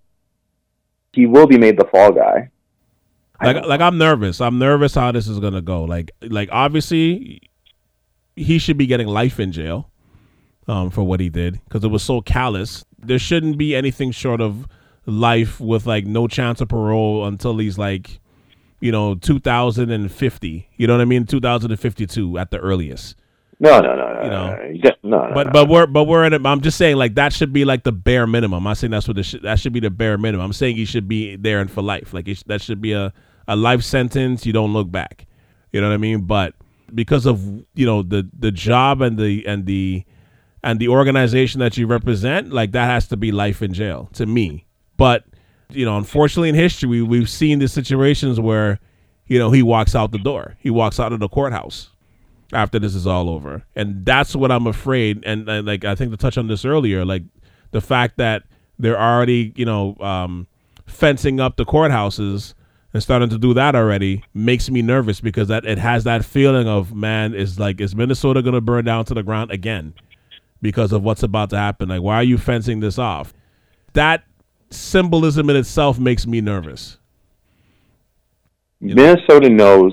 he 1.13 1.27
will 1.27 1.47
be 1.47 1.59
made 1.59 1.79
the 1.79 1.87
fall 1.91 2.13
guy. 2.13 2.51
Like 3.43 3.57
don't- 3.57 3.69
like 3.69 3.81
I'm 3.81 3.99
nervous. 3.99 4.41
I'm 4.41 4.59
nervous 4.59 4.95
how 4.95 5.13
this 5.13 5.27
is 5.27 5.41
gonna 5.41 5.63
go. 5.63 5.85
Like 5.85 6.13
like 6.23 6.49
obviously 6.53 7.51
he 8.37 8.59
should 8.59 8.79
be 8.79 8.87
getting 8.87 9.09
life 9.09 9.41
in 9.41 9.51
jail 9.51 9.91
um 10.69 10.91
for 10.91 11.03
what 11.03 11.19
he 11.21 11.29
did 11.29 11.61
because 11.65 11.83
it 11.83 11.89
was 11.89 12.03
so 12.03 12.21
callous. 12.21 12.85
There 12.97 13.19
shouldn't 13.19 13.59
be 13.59 13.75
anything 13.75 14.13
short 14.13 14.41
of 14.41 14.67
life 15.07 15.61
with 15.61 15.87
like 15.87 16.07
no 16.07 16.27
chance 16.29 16.61
of 16.61 16.69
parole 16.69 17.27
until 17.27 17.57
he's 17.59 17.79
like 17.79 18.21
you 18.81 18.91
know 18.93 19.15
2050. 19.15 20.69
You 20.77 20.87
know 20.87 20.95
what 20.95 21.03
I 21.03 21.05
mean? 21.05 21.27
2052 21.27 22.39
at 22.39 22.51
the 22.51 22.59
earliest. 22.59 23.17
No, 23.63 23.79
no, 23.81 23.95
no, 23.95 24.15
no, 24.15 24.23
You 24.25 24.31
know. 24.31 24.57
no, 24.57 24.91
no, 25.03 25.29
no, 25.29 25.35
But 25.35 25.47
no. 25.49 25.53
but 25.53 25.69
we're 25.69 25.87
but 25.87 26.05
we're 26.05 26.25
in. 26.25 26.33
A, 26.33 26.49
I'm 26.49 26.63
just 26.63 26.79
saying 26.79 26.97
like 26.97 27.15
that 27.17 27.33
should 27.33 27.53
be 27.53 27.65
like 27.67 27.85
the 27.85 27.93
bare 27.93 28.27
minimum. 28.27 28.57
I'm 28.59 28.65
not 28.65 28.79
saying 28.79 28.91
that's 28.91 29.07
what 29.07 29.17
the 29.17 29.23
sh- 29.23 29.37
that 29.43 29.59
should 29.59 29.75
be 29.75 29.81
the 29.81 29.91
bare 29.91 30.17
minimum. 30.17 30.47
I'm 30.47 30.53
saying 30.55 30.77
he 30.77 30.87
should 30.87 31.07
be 31.09 31.37
there 31.37 31.61
and 31.61 31.71
for 31.71 31.83
life. 31.83 32.15
Like 32.15 32.27
it 32.29 32.39
sh- 32.39 32.43
that 32.47 32.63
should 32.63 32.81
be 32.81 32.93
a 32.93 33.13
a 33.49 33.57
life 33.57 33.83
sentence. 33.83 34.47
You 34.47 34.55
don't 34.55 34.73
look 34.73 34.91
back. 34.91 35.27
You 35.73 35.81
know 35.83 35.89
what 35.89 35.95
I 35.95 35.99
mean? 35.99 36.23
But 36.23 36.55
because 36.95 37.27
of 37.27 37.45
you 37.75 37.85
know 37.85 38.03
the 38.03 38.27
the 38.39 38.51
job 38.51 39.03
and 39.03 39.19
the 39.19 39.47
and 39.47 39.67
the 39.67 40.05
and 40.65 40.81
the 40.81 40.89
organization 40.89 41.61
that 41.61 41.77
you 41.77 41.87
represent, 41.87 42.53
like 42.53 42.73
that 42.73 42.87
has 42.87 43.09
to 43.09 43.17
be 43.19 43.31
life 43.31 43.61
in 43.61 43.75
jail 43.75 44.09
to 44.15 44.25
me. 44.25 44.65
But 45.01 45.25
you 45.71 45.87
know, 45.87 45.97
unfortunately, 45.97 46.51
in 46.51 46.55
history, 46.55 46.87
we, 46.87 47.01
we've 47.01 47.31
seen 47.31 47.59
the 47.59 47.69
situations 47.69 48.39
where 48.39 48.79
you 49.29 49.39
know 49.39 49.51
he 49.51 49.63
walks 49.63 49.95
out 49.95 50.13
the 50.13 50.19
door. 50.19 50.57
He 50.61 50.69
walks 50.69 51.01
out 51.01 51.11
of 51.15 51.21
the 51.21 51.29
courthouse 51.29 51.89
after 52.53 52.79
this 52.79 52.95
is 52.95 53.07
all 53.07 53.31
over. 53.31 53.65
And 53.75 54.05
that's 54.05 54.37
what 54.37 54.53
I'm 54.53 54.67
afraid. 54.67 55.25
And, 55.25 55.49
and 55.49 55.67
like 55.67 55.87
I 55.87 55.95
think 55.95 56.11
to 56.11 56.19
touch 56.19 56.37
on 56.37 56.49
this 56.49 56.67
earlier, 56.67 57.07
like 57.07 57.23
the 57.71 57.81
fact 57.81 58.19
that 58.19 58.43
they're 58.79 59.01
already, 59.01 59.55
you 59.57 59.65
know, 59.65 59.97
um, 60.01 60.47
fencing 60.87 61.41
up 61.41 61.57
the 61.57 61.65
courthouses 61.65 62.53
and 62.93 63.03
starting 63.03 63.31
to 63.31 63.39
do 63.39 63.55
that 63.55 63.75
already 63.75 64.23
makes 64.35 64.69
me 64.69 64.83
nervous 64.83 65.23
because 65.23 65.49
that 65.49 65.65
it 65.65 65.79
has 65.79 66.05
that 66.05 66.27
feeling 66.27 66.69
of 66.69 66.95
man 66.95 67.33
is 67.33 67.59
like 67.59 67.81
is 67.81 67.97
Minnesota 67.97 68.43
going 68.43 68.53
to 68.53 68.61
burn 68.61 68.85
down 68.85 69.07
to 69.07 69.15
the 69.15 69.23
ground 69.23 69.51
again 69.51 69.95
because 70.61 70.93
of 70.93 71.03
what's 71.03 71.23
about 71.23 71.49
to 71.51 71.57
happen? 71.57 71.89
Like 71.89 72.03
why 72.03 72.17
are 72.17 72.23
you 72.23 72.37
fencing 72.37 72.81
this 72.81 72.99
off? 72.99 73.33
That 73.95 74.25
symbolism 74.71 75.51
in 75.51 75.57
itself 75.57 75.99
makes 75.99 76.27
me 76.27 76.41
nervous. 76.41 76.99
Minnesota 78.81 79.49
knows. 79.49 79.93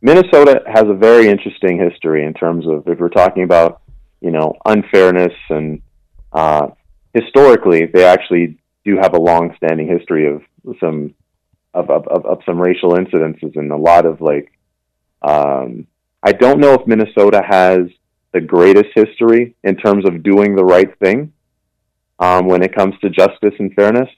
Minnesota 0.00 0.62
has 0.66 0.84
a 0.84 0.94
very 0.94 1.28
interesting 1.28 1.78
history 1.78 2.24
in 2.24 2.34
terms 2.34 2.66
of 2.66 2.86
if 2.88 2.98
we're 2.98 3.08
talking 3.08 3.42
about 3.42 3.82
you 4.20 4.30
know 4.30 4.54
unfairness 4.64 5.32
and 5.50 5.80
uh, 6.32 6.68
historically 7.14 7.86
they 7.86 8.04
actually 8.04 8.58
do 8.84 8.96
have 8.96 9.14
a 9.14 9.20
long-standing 9.20 9.86
history 9.86 10.26
of 10.26 10.42
some 10.80 11.14
of, 11.74 11.90
of, 11.90 12.06
of, 12.08 12.26
of 12.26 12.38
some 12.44 12.60
racial 12.60 12.92
incidences 12.92 13.56
and 13.56 13.70
a 13.70 13.76
lot 13.76 14.06
of 14.06 14.20
like 14.20 14.52
um, 15.22 15.86
I 16.22 16.32
don't 16.32 16.60
know 16.60 16.74
if 16.74 16.86
Minnesota 16.86 17.42
has 17.46 17.80
the 18.32 18.40
greatest 18.40 18.90
history 18.94 19.54
in 19.62 19.76
terms 19.76 20.04
of 20.06 20.22
doing 20.22 20.54
the 20.54 20.64
right 20.64 20.96
thing 20.98 21.32
um, 22.18 22.46
when 22.46 22.62
it 22.62 22.74
comes 22.74 22.94
to 23.00 23.10
justice 23.10 23.54
and 23.58 23.74
fairness, 23.74 24.08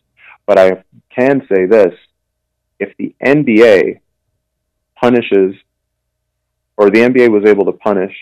but 0.47 0.59
I 0.59 0.85
can 1.15 1.47
say 1.53 1.67
this: 1.67 1.95
if 2.79 2.97
the 2.97 3.15
NBA 3.25 4.01
punishes, 4.97 5.55
or 6.77 6.91
the 6.91 7.01
NBA 7.01 7.31
was 7.31 7.49
able 7.49 7.65
to 7.67 7.73
punish 7.73 8.15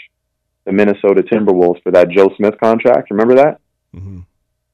the 0.65 0.73
Minnesota 0.73 1.23
Timberwolves 1.23 1.83
for 1.83 1.93
that 1.93 2.11
Joe 2.11 2.31
Smith 2.37 2.55
contract, 2.63 3.11
remember 3.11 3.37
that? 3.37 3.61
hmm 3.95 4.21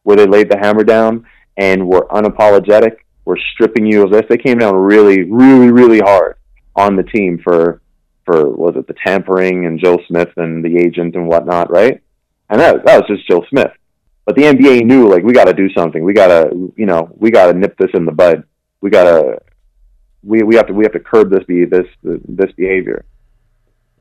Where 0.03 0.17
they 0.17 0.27
laid 0.27 0.51
the 0.51 0.59
hammer 0.59 0.85
down 0.85 1.27
and 1.57 1.87
were 1.87 2.07
unapologetic, 2.09 2.97
were 3.25 3.39
stripping 3.53 3.87
you 3.87 4.03
of 4.03 4.11
this. 4.11 4.25
They 4.29 4.37
came 4.37 4.59
down 4.59 4.75
really, 4.75 5.23
really, 5.23 5.71
really 5.71 6.01
hard 6.01 6.37
on 6.77 6.97
the 6.97 7.05
team 7.05 7.41
for, 7.43 7.81
for 8.25 8.51
was 8.51 8.75
it 8.77 8.87
the 8.87 8.95
tampering 9.07 9.67
and 9.67 9.79
Joe 9.79 9.99
Smith 10.09 10.31
and 10.37 10.65
the 10.65 10.77
agent 10.79 11.15
and 11.15 11.29
whatnot, 11.29 11.71
right? 11.71 12.03
And 12.51 12.61
that, 12.61 12.85
that 12.85 13.01
was 13.01 13.09
just 13.09 13.29
Joe 13.29 13.45
Smith. 13.49 13.71
But 14.25 14.37
the 14.37 14.43
NBA 14.43 14.87
knew, 14.87 15.11
like, 15.11 15.23
we 15.23 15.33
got 15.33 15.45
to 15.45 15.53
do 15.53 15.69
something. 15.77 16.03
We 16.03 16.15
got 16.15 16.29
to, 16.29 16.73
you 16.77 16.87
know, 16.87 17.11
we 17.17 17.31
got 17.31 17.53
to 17.53 17.59
nip 17.59 17.77
this 17.79 17.91
in 17.95 18.07
the 18.07 18.13
bud. 18.13 18.45
We 18.81 18.91
got 18.91 19.05
to, 19.05 19.43
we, 20.23 20.43
we 20.43 20.57
have 20.57 20.67
to, 20.69 20.73
we 20.73 20.85
have 20.85 20.93
to 20.93 21.01
curb 21.01 21.31
this 21.31 21.45
be 21.45 21.65
this 21.65 21.87
this 22.03 22.51
behavior. 22.53 23.05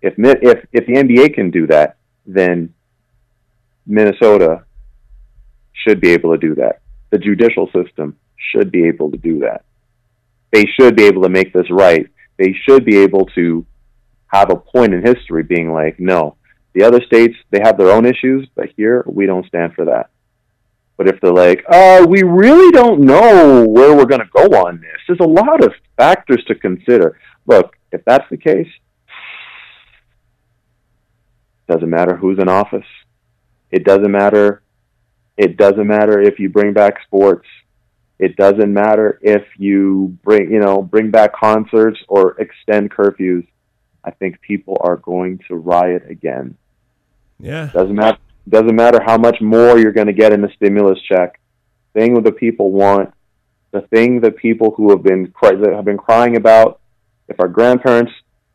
If 0.02 0.14
if 0.18 0.66
if 0.72 0.86
the 0.86 0.94
NBA 0.94 1.34
can 1.34 1.52
do 1.52 1.68
that, 1.68 1.98
then 2.26 2.74
Minnesota 3.86 4.64
should 5.74 6.00
be 6.00 6.12
able 6.12 6.32
to 6.32 6.38
do 6.38 6.56
that. 6.56 6.82
The 7.12 7.18
judicial 7.18 7.70
system 7.74 8.18
should 8.52 8.72
be 8.72 8.88
able 8.88 9.12
to 9.12 9.18
do 9.18 9.40
that. 9.40 9.66
They 10.52 10.66
should 10.80 10.96
be 10.96 11.06
able 11.06 11.24
to 11.24 11.30
make 11.30 11.52
this 11.54 11.70
right. 11.70 12.08
They 12.38 12.56
should 12.68 12.86
be 12.86 12.98
able 12.98 13.26
to 13.36 13.66
have 14.28 14.52
a 14.52 14.56
point 14.56 14.94
in 14.94 15.06
history 15.06 15.44
being 15.44 15.72
like, 15.72 16.00
no, 16.00 16.38
the 16.74 16.84
other 16.84 17.02
states, 17.06 17.36
they 17.52 17.60
have 17.64 17.78
their 17.78 17.92
own 17.92 18.06
issues, 18.06 18.48
but 18.56 18.70
here 18.76 19.04
we 19.08 19.26
don't 19.26 19.46
stand 19.46 19.74
for 19.74 19.86
that. 19.86 20.10
But 20.98 21.08
if 21.08 21.20
they're 21.22 21.34
like, 21.34 21.64
uh, 21.70 22.06
we 22.08 22.24
really 22.24 22.72
don't 22.72 23.02
know 23.02 23.66
where 23.68 23.96
we're 23.96 24.06
going 24.06 24.22
to 24.22 24.30
go 24.34 24.66
on 24.66 24.80
this, 24.80 25.02
there's 25.08 25.20
a 25.20 25.24
lot 25.24 25.64
of 25.64 25.74
factors 25.98 26.44
to 26.48 26.56
consider. 26.56 27.20
Look, 27.48 27.76
if 27.92 28.04
that's 28.06 28.30
the 28.30 28.38
case, 28.38 28.68
doesn't 31.68 31.90
matter 31.90 32.16
who's 32.16 32.40
in 32.40 32.50
office. 32.50 32.86
It 33.72 33.86
doesn't 33.86 34.12
matter. 34.12 34.62
It 35.38 35.58
doesn't 35.58 35.88
matter 35.88 36.22
if 36.22 36.40
you 36.40 36.50
bring 36.50 36.74
back 36.74 37.02
sports. 37.06 37.48
It 38.20 38.36
doesn't 38.36 38.72
matter 38.72 39.20
if 39.24 39.44
you 39.58 40.18
bring, 40.24 40.52
you 40.52 40.60
know, 40.60 40.82
bring 40.82 41.10
back 41.10 41.34
concerts 41.34 42.00
or 42.08 42.40
extend 42.40 42.92
curfews. 42.92 43.48
I 44.04 44.12
think 44.12 44.40
people 44.42 44.78
are 44.82 44.98
going 44.98 45.40
to 45.48 45.56
riot 45.56 46.04
again. 46.10 46.56
Yeah. 47.40 47.72
Doesn't 47.74 47.96
matter. 47.96 48.20
Doesn't 48.48 48.76
matter 48.76 49.02
how 49.04 49.18
much 49.18 49.40
more 49.42 49.78
you're 49.80 49.92
going 49.92 50.08
to 50.08 50.14
get 50.14 50.34
in 50.34 50.42
the 50.42 50.50
stimulus 50.56 51.00
check. 51.02 51.40
The 51.94 52.02
Thing 52.02 52.14
that 52.16 52.24
the 52.24 52.32
people 52.32 52.72
want, 52.72 53.14
the 53.72 53.82
thing 53.82 54.22
that 54.22 54.38
people 54.38 54.74
who 54.76 54.92
have 54.92 55.04
been 55.04 55.32
cry- 55.32 55.56
that 55.56 55.74
have 55.74 55.86
been 55.86 55.98
crying 55.98 56.36
about, 56.36 56.80
if 57.28 57.40
our 57.40 57.48
grandparents, 57.48 58.12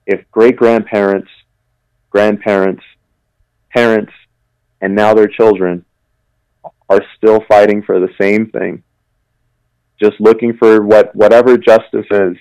if 0.07 0.21
great 0.31 0.57
grandparents, 0.57 1.29
grandparents, 2.11 2.83
parents, 3.75 4.13
and 4.81 4.95
now 4.95 5.15
their 5.15 5.27
children 5.27 5.85
are 6.89 7.03
still 7.17 7.45
fighting 7.49 7.83
for 7.83 7.99
the 8.01 8.09
same 8.21 8.51
thing, 8.51 8.83
just 10.01 10.21
looking 10.21 10.57
for 10.57 10.83
what 10.83 11.15
whatever 11.15 11.59
justice 11.59 12.07
is, 12.11 12.37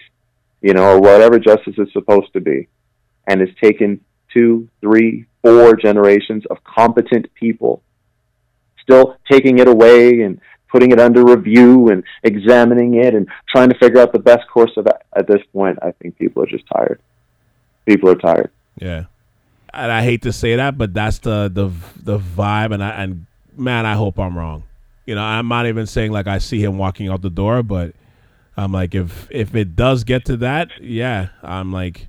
you 0.62 0.74
know, 0.74 0.96
or 0.96 1.02
whatever 1.02 1.40
justice 1.40 1.76
is 1.78 1.92
supposed 1.94 2.32
to 2.34 2.42
be, 2.42 2.68
and 3.28 3.42
is 3.42 3.50
taken 3.62 4.00
two, 4.38 4.70
three, 4.82 5.26
four 5.42 5.76
generations 5.76 6.46
of 6.52 6.64
competent 6.64 7.26
people 7.34 7.82
still 8.82 9.18
taking 9.30 9.58
it 9.58 9.68
away 9.68 10.22
and 10.22 10.40
putting 10.72 10.92
it 10.92 11.00
under 11.00 11.24
review 11.24 11.90
and 11.90 12.04
examining 12.24 12.96
it 12.96 13.16
and 13.16 13.28
trying 13.50 13.70
to 13.70 13.78
figure 13.80 14.00
out 14.00 14.14
the 14.14 14.20
best 14.20 14.48
course 14.48 14.72
of 14.78 14.86
it. 14.86 14.96
At 15.16 15.28
this 15.28 15.42
point, 15.52 15.80
I 15.82 15.92
think 15.92 16.18
people 16.18 16.44
are 16.44 16.48
just 16.48 16.66
tired. 16.72 17.02
People 17.86 18.10
are 18.10 18.16
tired. 18.16 18.52
Yeah, 18.78 19.06
and 19.74 19.92
I 19.92 20.04
hate 20.04 20.22
to 20.24 20.34
say 20.34 20.58
that, 20.58 20.78
but 20.78 20.94
that's 20.94 21.20
the 21.20 21.50
the 21.52 21.72
the 22.02 22.20
vibe, 22.20 22.74
and 22.74 22.84
I 22.84 22.90
and 22.90 23.26
man, 23.56 23.86
I 23.86 23.96
hope 23.96 24.20
I'm 24.20 24.38
wrong. 24.38 24.64
You 25.06 25.16
know, 25.16 25.24
I'm 25.24 25.48
not 25.48 25.66
even 25.66 25.88
saying 25.88 26.12
like 26.12 26.28
I 26.28 26.38
see 26.38 26.62
him 26.62 26.78
walking 26.78 27.08
out 27.08 27.22
the 27.22 27.30
door, 27.30 27.64
but 27.64 27.96
I'm 28.56 28.72
like, 28.72 28.94
if 28.94 29.28
if 29.32 29.56
it 29.56 29.76
does 29.76 30.04
get 30.04 30.26
to 30.26 30.38
that, 30.38 30.70
yeah, 30.82 31.30
I'm 31.42 31.72
like, 31.72 32.08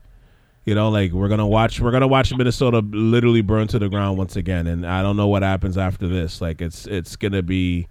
you 0.68 0.74
know, 0.74 0.90
like 0.90 1.12
we're 1.12 1.28
gonna 1.28 1.46
watch 1.46 1.80
we're 1.80 1.90
gonna 1.90 2.06
watch 2.06 2.30
Minnesota 2.36 2.80
literally 2.80 3.40
burn 3.40 3.68
to 3.68 3.78
the 3.78 3.88
ground 3.88 4.18
once 4.18 4.36
again, 4.36 4.66
and 4.66 4.86
I 4.86 5.00
don't 5.00 5.16
know 5.16 5.26
what 5.26 5.42
happens 5.42 5.78
after 5.78 6.06
this. 6.06 6.42
Like 6.42 6.60
it's 6.60 6.86
it's 6.86 7.16
gonna 7.16 7.42
be 7.42 7.88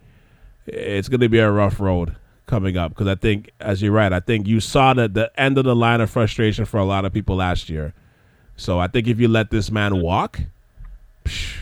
it's 0.68 1.10
gonna 1.10 1.28
be 1.28 1.40
a 1.40 1.50
rough 1.50 1.80
road 1.80 2.16
coming 2.46 2.78
up 2.78 2.92
because 2.92 3.08
I 3.08 3.16
think, 3.16 3.50
as 3.60 3.82
you're 3.82 3.92
right, 3.92 4.14
I 4.14 4.20
think 4.20 4.46
you 4.46 4.60
saw 4.60 4.94
the 4.94 5.08
the 5.08 5.32
end 5.42 5.58
of 5.58 5.66
the 5.66 5.76
line 5.76 6.02
of 6.02 6.12
frustration 6.12 6.66
for 6.66 6.78
a 6.78 6.86
lot 6.86 7.04
of 7.04 7.12
people 7.12 7.38
last 7.38 7.68
year. 7.68 7.96
So 8.58 8.78
I 8.78 8.88
think 8.88 9.08
if 9.08 9.20
you 9.20 9.28
let 9.28 9.50
this 9.50 9.72
man 9.72 10.00
walk, 10.00 10.40
psh, 11.26 11.58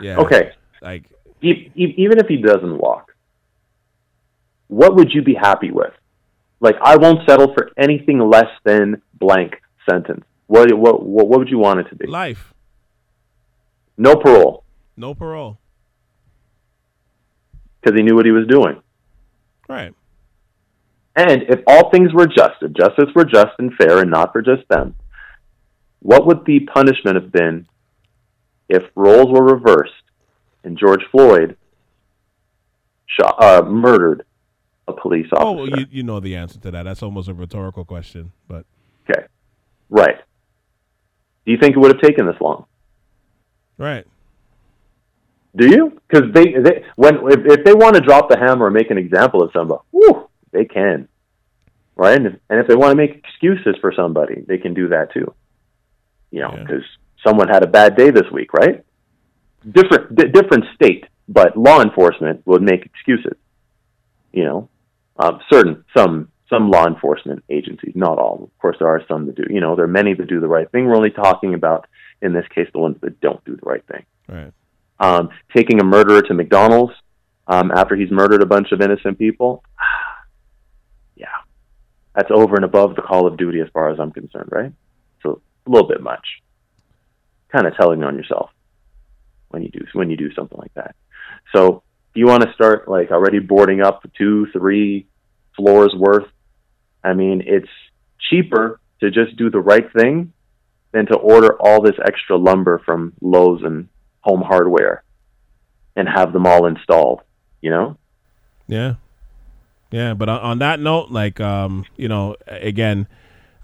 yeah, 0.00 0.16
Okay, 0.16 0.52
like 0.80 1.04
even 1.42 2.18
if 2.18 2.28
he 2.28 2.38
doesn't 2.38 2.78
walk, 2.78 3.14
what 4.68 4.96
would 4.96 5.12
you 5.12 5.20
be 5.20 5.34
happy 5.34 5.70
with? 5.70 5.92
Like, 6.64 6.76
I 6.82 6.96
won't 6.96 7.28
settle 7.28 7.52
for 7.52 7.70
anything 7.76 8.18
less 8.18 8.48
than 8.64 9.02
blank 9.20 9.52
sentence. 9.88 10.24
What 10.46 10.72
what 10.72 11.04
what, 11.04 11.26
what 11.28 11.38
would 11.40 11.50
you 11.50 11.58
want 11.58 11.80
it 11.80 11.88
to 11.90 11.94
be? 11.94 12.06
life, 12.06 12.54
No 13.98 14.16
parole, 14.16 14.64
no 14.96 15.14
parole, 15.14 15.58
because 17.80 17.94
he 17.96 18.02
knew 18.02 18.14
what 18.16 18.24
he 18.24 18.32
was 18.32 18.46
doing. 18.48 18.80
right? 19.68 19.92
And 21.16 21.42
if 21.48 21.60
all 21.68 21.90
things 21.90 22.12
were 22.12 22.26
just, 22.26 22.56
if 22.62 22.72
justice 22.72 23.10
were 23.14 23.24
just 23.26 23.52
and 23.58 23.72
fair 23.74 23.98
and 24.00 24.10
not 24.10 24.32
for 24.32 24.42
just 24.42 24.66
them, 24.68 24.94
what 26.00 26.26
would 26.26 26.44
the 26.46 26.60
punishment 26.60 27.14
have 27.16 27.30
been 27.30 27.66
if 28.68 28.82
roles 28.96 29.28
were 29.30 29.44
reversed 29.54 29.92
and 30.64 30.76
George 30.78 31.02
Floyd 31.12 31.56
shot, 33.06 33.36
uh, 33.42 33.62
murdered 33.62 34.24
a 34.88 34.92
police 34.92 35.26
officer? 35.32 35.46
Oh, 35.46 35.52
well, 35.52 35.68
you 35.68 35.86
you 35.90 36.02
know 36.02 36.20
the 36.20 36.36
answer 36.36 36.58
to 36.60 36.70
that. 36.70 36.82
That's 36.84 37.02
almost 37.02 37.28
a 37.28 37.34
rhetorical 37.34 37.84
question, 37.84 38.32
but 38.48 38.64
okay, 39.08 39.26
right. 39.90 40.16
Do 41.46 41.52
you 41.52 41.58
think 41.58 41.76
it 41.76 41.78
would 41.78 41.92
have 41.92 42.00
taken 42.00 42.26
this 42.26 42.40
long? 42.40 42.64
right, 43.76 44.06
Do 45.56 45.66
you? 45.66 46.00
Because 46.08 46.32
they, 46.32 46.52
they 46.52 46.84
when 46.96 47.16
if, 47.30 47.40
if 47.58 47.64
they 47.64 47.74
want 47.74 47.96
to 47.96 48.00
drop 48.00 48.28
the 48.30 48.38
hammer 48.38 48.66
and 48.66 48.74
make 48.74 48.90
an 48.90 48.98
example 48.98 49.42
of 49.42 49.50
somebody, 49.52 49.80
whew, 49.90 50.28
they 50.52 50.64
can, 50.64 51.08
right? 51.96 52.16
And 52.16 52.26
if, 52.28 52.34
and 52.48 52.60
if 52.60 52.66
they 52.68 52.76
want 52.76 52.92
to 52.92 52.96
make 52.96 53.12
excuses 53.16 53.74
for 53.80 53.92
somebody, 53.94 54.42
they 54.46 54.58
can 54.58 54.74
do 54.74 54.88
that 54.88 55.12
too. 55.12 55.34
You 56.30 56.40
know, 56.42 56.52
Yeah. 56.54 56.62
because 56.62 56.84
someone 57.26 57.48
had 57.48 57.62
a 57.62 57.66
bad 57.66 57.96
day 57.96 58.10
this 58.10 58.30
week, 58.32 58.52
right? 58.52 58.84
Different 59.70 60.14
di 60.14 60.24
different 60.28 60.64
state, 60.74 61.04
but 61.28 61.56
law 61.56 61.82
enforcement 61.82 62.42
would 62.46 62.62
make 62.62 62.84
excuses. 62.86 63.36
You 64.32 64.44
know, 64.44 64.68
um, 65.16 65.40
certain 65.50 65.84
some 65.96 66.28
some 66.50 66.70
law 66.70 66.86
enforcement 66.86 67.42
agencies, 67.48 67.92
not 67.94 68.18
all. 68.18 68.44
Of 68.44 68.58
course, 68.58 68.76
there 68.78 68.88
are 68.88 69.02
some 69.08 69.26
that 69.26 69.36
do. 69.36 69.44
You 69.48 69.60
know, 69.60 69.76
there 69.76 69.84
are 69.84 69.88
many 69.88 70.14
that 70.14 70.28
do 70.28 70.40
the 70.40 70.48
right 70.48 70.70
thing. 70.70 70.86
We're 70.86 70.96
only 70.96 71.10
talking 71.10 71.54
about 71.54 71.86
in 72.20 72.32
this 72.32 72.46
case 72.54 72.68
the 72.72 72.78
ones 72.78 72.96
that 73.02 73.20
don't 73.20 73.44
do 73.44 73.56
the 73.56 73.66
right 73.66 73.84
thing 73.86 74.04
right, 74.28 74.52
um, 75.00 75.30
taking 75.54 75.80
a 75.80 75.84
murderer 75.84 76.22
to 76.22 76.34
McDonald's 76.34 76.94
um, 77.46 77.70
after 77.70 77.96
he's 77.96 78.10
murdered 78.10 78.42
a 78.42 78.46
bunch 78.46 78.72
of 78.72 78.80
innocent 78.80 79.18
people. 79.18 79.64
yeah, 81.16 81.26
that's 82.14 82.30
over 82.30 82.56
and 82.56 82.64
above 82.64 82.96
the 82.96 83.02
Call 83.02 83.26
of 83.26 83.36
Duty 83.36 83.60
as 83.60 83.68
far 83.72 83.90
as 83.90 84.00
I'm 84.00 84.12
concerned, 84.12 84.48
right? 84.50 84.72
So 85.22 85.40
a 85.66 85.70
little 85.70 85.88
bit 85.88 86.02
much. 86.02 86.26
Kind 87.50 87.66
of 87.66 87.76
telling 87.76 88.02
on 88.02 88.16
yourself 88.16 88.50
when 89.48 89.62
you 89.62 89.68
do 89.68 89.86
when 89.92 90.10
you 90.10 90.16
do 90.16 90.32
something 90.34 90.58
like 90.58 90.74
that. 90.74 90.96
So 91.54 91.83
if 92.14 92.18
you 92.20 92.26
want 92.26 92.44
to 92.44 92.52
start 92.52 92.88
like 92.88 93.10
already 93.10 93.40
boarding 93.40 93.80
up 93.80 94.08
two, 94.16 94.46
three 94.52 95.06
floors 95.56 95.92
worth, 95.96 96.28
I 97.02 97.12
mean, 97.12 97.42
it's 97.44 97.68
cheaper 98.30 98.78
to 99.00 99.10
just 99.10 99.36
do 99.36 99.50
the 99.50 99.58
right 99.58 99.92
thing 99.92 100.32
than 100.92 101.06
to 101.06 101.16
order 101.16 101.60
all 101.60 101.82
this 101.82 101.96
extra 102.06 102.36
lumber 102.36 102.80
from 102.84 103.14
Lowe's 103.20 103.62
and 103.64 103.88
Home 104.20 104.42
Hardware 104.42 105.02
and 105.96 106.08
have 106.08 106.32
them 106.32 106.46
all 106.46 106.66
installed. 106.66 107.22
You 107.60 107.70
know? 107.70 107.96
yeah, 108.68 108.94
yeah. 109.90 110.14
But 110.14 110.28
on, 110.28 110.38
on 110.38 110.58
that 110.60 110.78
note, 110.78 111.10
like, 111.10 111.40
um, 111.40 111.84
you 111.96 112.06
know, 112.06 112.36
again, 112.46 113.08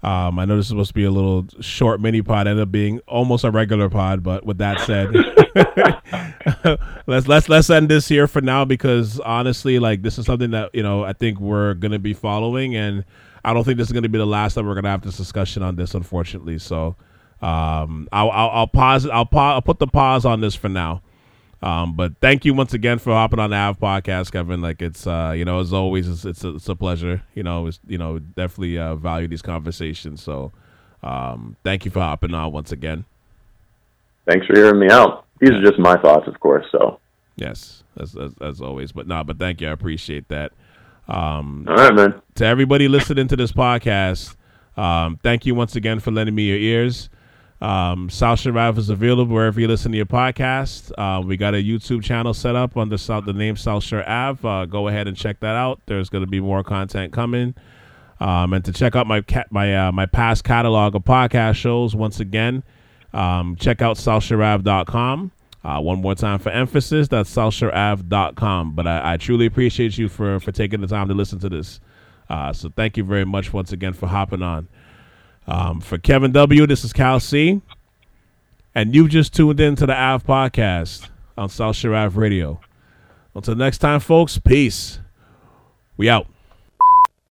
um, 0.03 0.39
I 0.39 0.45
know 0.45 0.57
this 0.57 0.65
is 0.65 0.69
supposed 0.69 0.89
to 0.89 0.93
be 0.95 1.03
a 1.03 1.11
little 1.11 1.45
short 1.59 2.01
mini 2.01 2.23
pod, 2.23 2.47
ended 2.47 2.63
up 2.63 2.71
being 2.71 2.99
almost 3.07 3.43
a 3.43 3.51
regular 3.51 3.87
pod. 3.87 4.23
But 4.23 4.45
with 4.45 4.57
that 4.57 4.79
said, 4.81 5.13
let's 7.07 7.27
let's 7.27 7.47
let's 7.49 7.69
end 7.69 7.89
this 7.89 8.07
here 8.07 8.27
for 8.27 8.41
now 8.41 8.65
because 8.65 9.19
honestly, 9.19 9.77
like, 9.77 10.01
this 10.01 10.17
is 10.17 10.25
something 10.25 10.51
that 10.51 10.73
you 10.73 10.81
know 10.81 11.03
I 11.03 11.13
think 11.13 11.39
we're 11.39 11.75
gonna 11.75 11.99
be 11.99 12.13
following, 12.13 12.75
and 12.75 13.05
I 13.45 13.53
don't 13.53 13.63
think 13.63 13.77
this 13.77 13.87
is 13.87 13.93
gonna 13.93 14.09
be 14.09 14.17
the 14.17 14.25
last 14.25 14.55
time 14.55 14.65
we're 14.65 14.75
gonna 14.75 14.89
have 14.89 15.03
this 15.03 15.17
discussion 15.17 15.61
on 15.63 15.75
this, 15.75 15.93
unfortunately. 15.93 16.57
So. 16.59 16.95
Um, 17.43 18.07
I'll, 18.11 18.29
I'll, 18.29 18.49
I'll 18.51 18.67
pause. 18.67 19.07
I'll, 19.07 19.25
pa- 19.25 19.55
I'll 19.55 19.63
put 19.63 19.79
the 19.79 19.87
pause 19.87 20.25
on 20.25 20.41
this 20.41 20.53
for 20.53 20.69
now. 20.69 21.01
Um, 21.63 21.95
but 21.95 22.17
thank 22.19 22.43
you 22.43 22.53
once 22.53 22.73
again 22.73 22.97
for 22.97 23.11
hopping 23.11 23.39
on 23.39 23.51
the 23.51 23.55
Av 23.55 23.79
podcast, 23.79 24.31
Kevin. 24.31 24.61
Like 24.61 24.81
it's, 24.81 25.05
uh, 25.05 25.33
you 25.35 25.45
know, 25.45 25.59
as 25.59 25.71
always, 25.71 26.07
it's 26.07 26.25
it's 26.25 26.43
a, 26.43 26.55
it's 26.55 26.69
a 26.69 26.75
pleasure. 26.75 27.21
You 27.35 27.43
know, 27.43 27.67
it's, 27.67 27.79
you 27.87 27.97
know, 27.97 28.19
definitely 28.19 28.79
uh, 28.79 28.95
value 28.95 29.27
these 29.27 29.43
conversations. 29.43 30.23
So, 30.23 30.51
um, 31.03 31.55
thank 31.63 31.85
you 31.85 31.91
for 31.91 31.99
hopping 31.99 32.33
on 32.33 32.51
once 32.51 32.71
again. 32.71 33.05
Thanks 34.27 34.47
for 34.47 34.55
hearing 34.55 34.79
me 34.79 34.89
out. 34.89 35.25
These 35.39 35.51
are 35.51 35.61
just 35.61 35.77
my 35.77 35.97
thoughts, 35.97 36.27
of 36.27 36.39
course. 36.39 36.65
So, 36.71 36.99
Yes, 37.35 37.83
as 37.97 38.15
as, 38.15 38.33
as 38.41 38.61
always. 38.61 38.91
But 38.91 39.07
nah, 39.07 39.23
but 39.23 39.39
thank 39.39 39.61
you. 39.61 39.67
I 39.67 39.71
appreciate 39.71 40.27
that. 40.29 40.51
Um, 41.07 41.65
all 41.67 41.75
right, 41.75 41.93
man. 41.93 42.21
to 42.35 42.45
everybody 42.45 42.87
listening 42.87 43.27
to 43.29 43.35
this 43.35 43.51
podcast, 43.51 44.35
um, 44.77 45.19
thank 45.23 45.45
you 45.45 45.55
once 45.55 45.75
again 45.75 45.99
for 45.99 46.11
lending 46.11 46.35
me 46.35 46.43
your 46.43 46.57
ears. 46.57 47.09
Um, 47.61 48.09
South 48.09 48.39
Shore 48.39 48.57
Ave 48.57 48.79
is 48.79 48.89
available 48.89 49.35
wherever 49.35 49.59
you 49.59 49.67
listen 49.67 49.91
to 49.91 49.97
your 49.97 50.07
podcast. 50.07 50.91
Uh, 50.97 51.21
we 51.21 51.37
got 51.37 51.53
a 51.53 51.57
YouTube 51.57 52.03
channel 52.03 52.33
set 52.33 52.55
up 52.55 52.75
under 52.75 52.97
South, 52.97 53.25
the 53.25 53.33
name 53.33 53.55
South 53.55 53.83
Shore 53.83 54.07
Ave. 54.07 54.47
Uh, 54.47 54.65
go 54.65 54.87
ahead 54.87 55.07
and 55.07 55.15
check 55.15 55.39
that 55.41 55.55
out. 55.55 55.79
There's 55.85 56.09
going 56.09 56.23
to 56.23 56.29
be 56.29 56.39
more 56.39 56.63
content 56.63 57.13
coming. 57.13 57.53
Um, 58.19 58.53
and 58.53 58.65
to 58.65 58.71
check 58.71 58.95
out 58.95 59.07
my 59.07 59.23
my 59.49 59.87
uh, 59.87 59.91
my 59.91 60.05
past 60.05 60.43
catalog 60.43 60.95
of 60.95 61.03
podcast 61.03 61.55
shows, 61.55 61.95
once 61.95 62.19
again, 62.19 62.63
um, 63.13 63.55
check 63.55 63.81
out 63.81 63.97
southshoreave.com. 63.97 65.31
Uh, 65.63 65.79
one 65.79 66.01
more 66.01 66.15
time 66.15 66.39
for 66.39 66.49
emphasis, 66.49 67.07
that's 67.07 67.33
southshoreave.com. 67.33 68.73
But 68.73 68.87
I, 68.87 69.13
I 69.13 69.17
truly 69.17 69.45
appreciate 69.45 69.97
you 69.97 70.09
for, 70.09 70.39
for 70.39 70.51
taking 70.51 70.81
the 70.81 70.87
time 70.87 71.07
to 71.07 71.13
listen 71.13 71.39
to 71.39 71.49
this. 71.49 71.79
Uh, 72.29 72.51
so 72.53 72.69
thank 72.75 72.97
you 72.97 73.03
very 73.03 73.25
much 73.25 73.53
once 73.53 73.71
again 73.71 73.93
for 73.93 74.07
hopping 74.07 74.41
on. 74.41 74.67
Um, 75.47 75.81
for 75.81 75.97
Kevin 75.97 76.31
W., 76.31 76.67
this 76.67 76.83
is 76.83 76.93
Cal 76.93 77.19
C. 77.19 77.61
And 78.73 78.95
you've 78.95 79.09
just 79.09 79.33
tuned 79.33 79.59
in 79.59 79.75
to 79.75 79.85
the 79.85 79.95
Av 79.95 80.23
podcast 80.23 81.09
on 81.37 81.49
South 81.49 81.75
Shore 81.75 81.95
Ave 81.95 82.19
Radio. 82.19 82.59
Until 83.35 83.55
next 83.55 83.79
time, 83.79 83.99
folks, 83.99 84.37
peace. 84.37 84.99
We 85.97 86.09
out. 86.09 86.27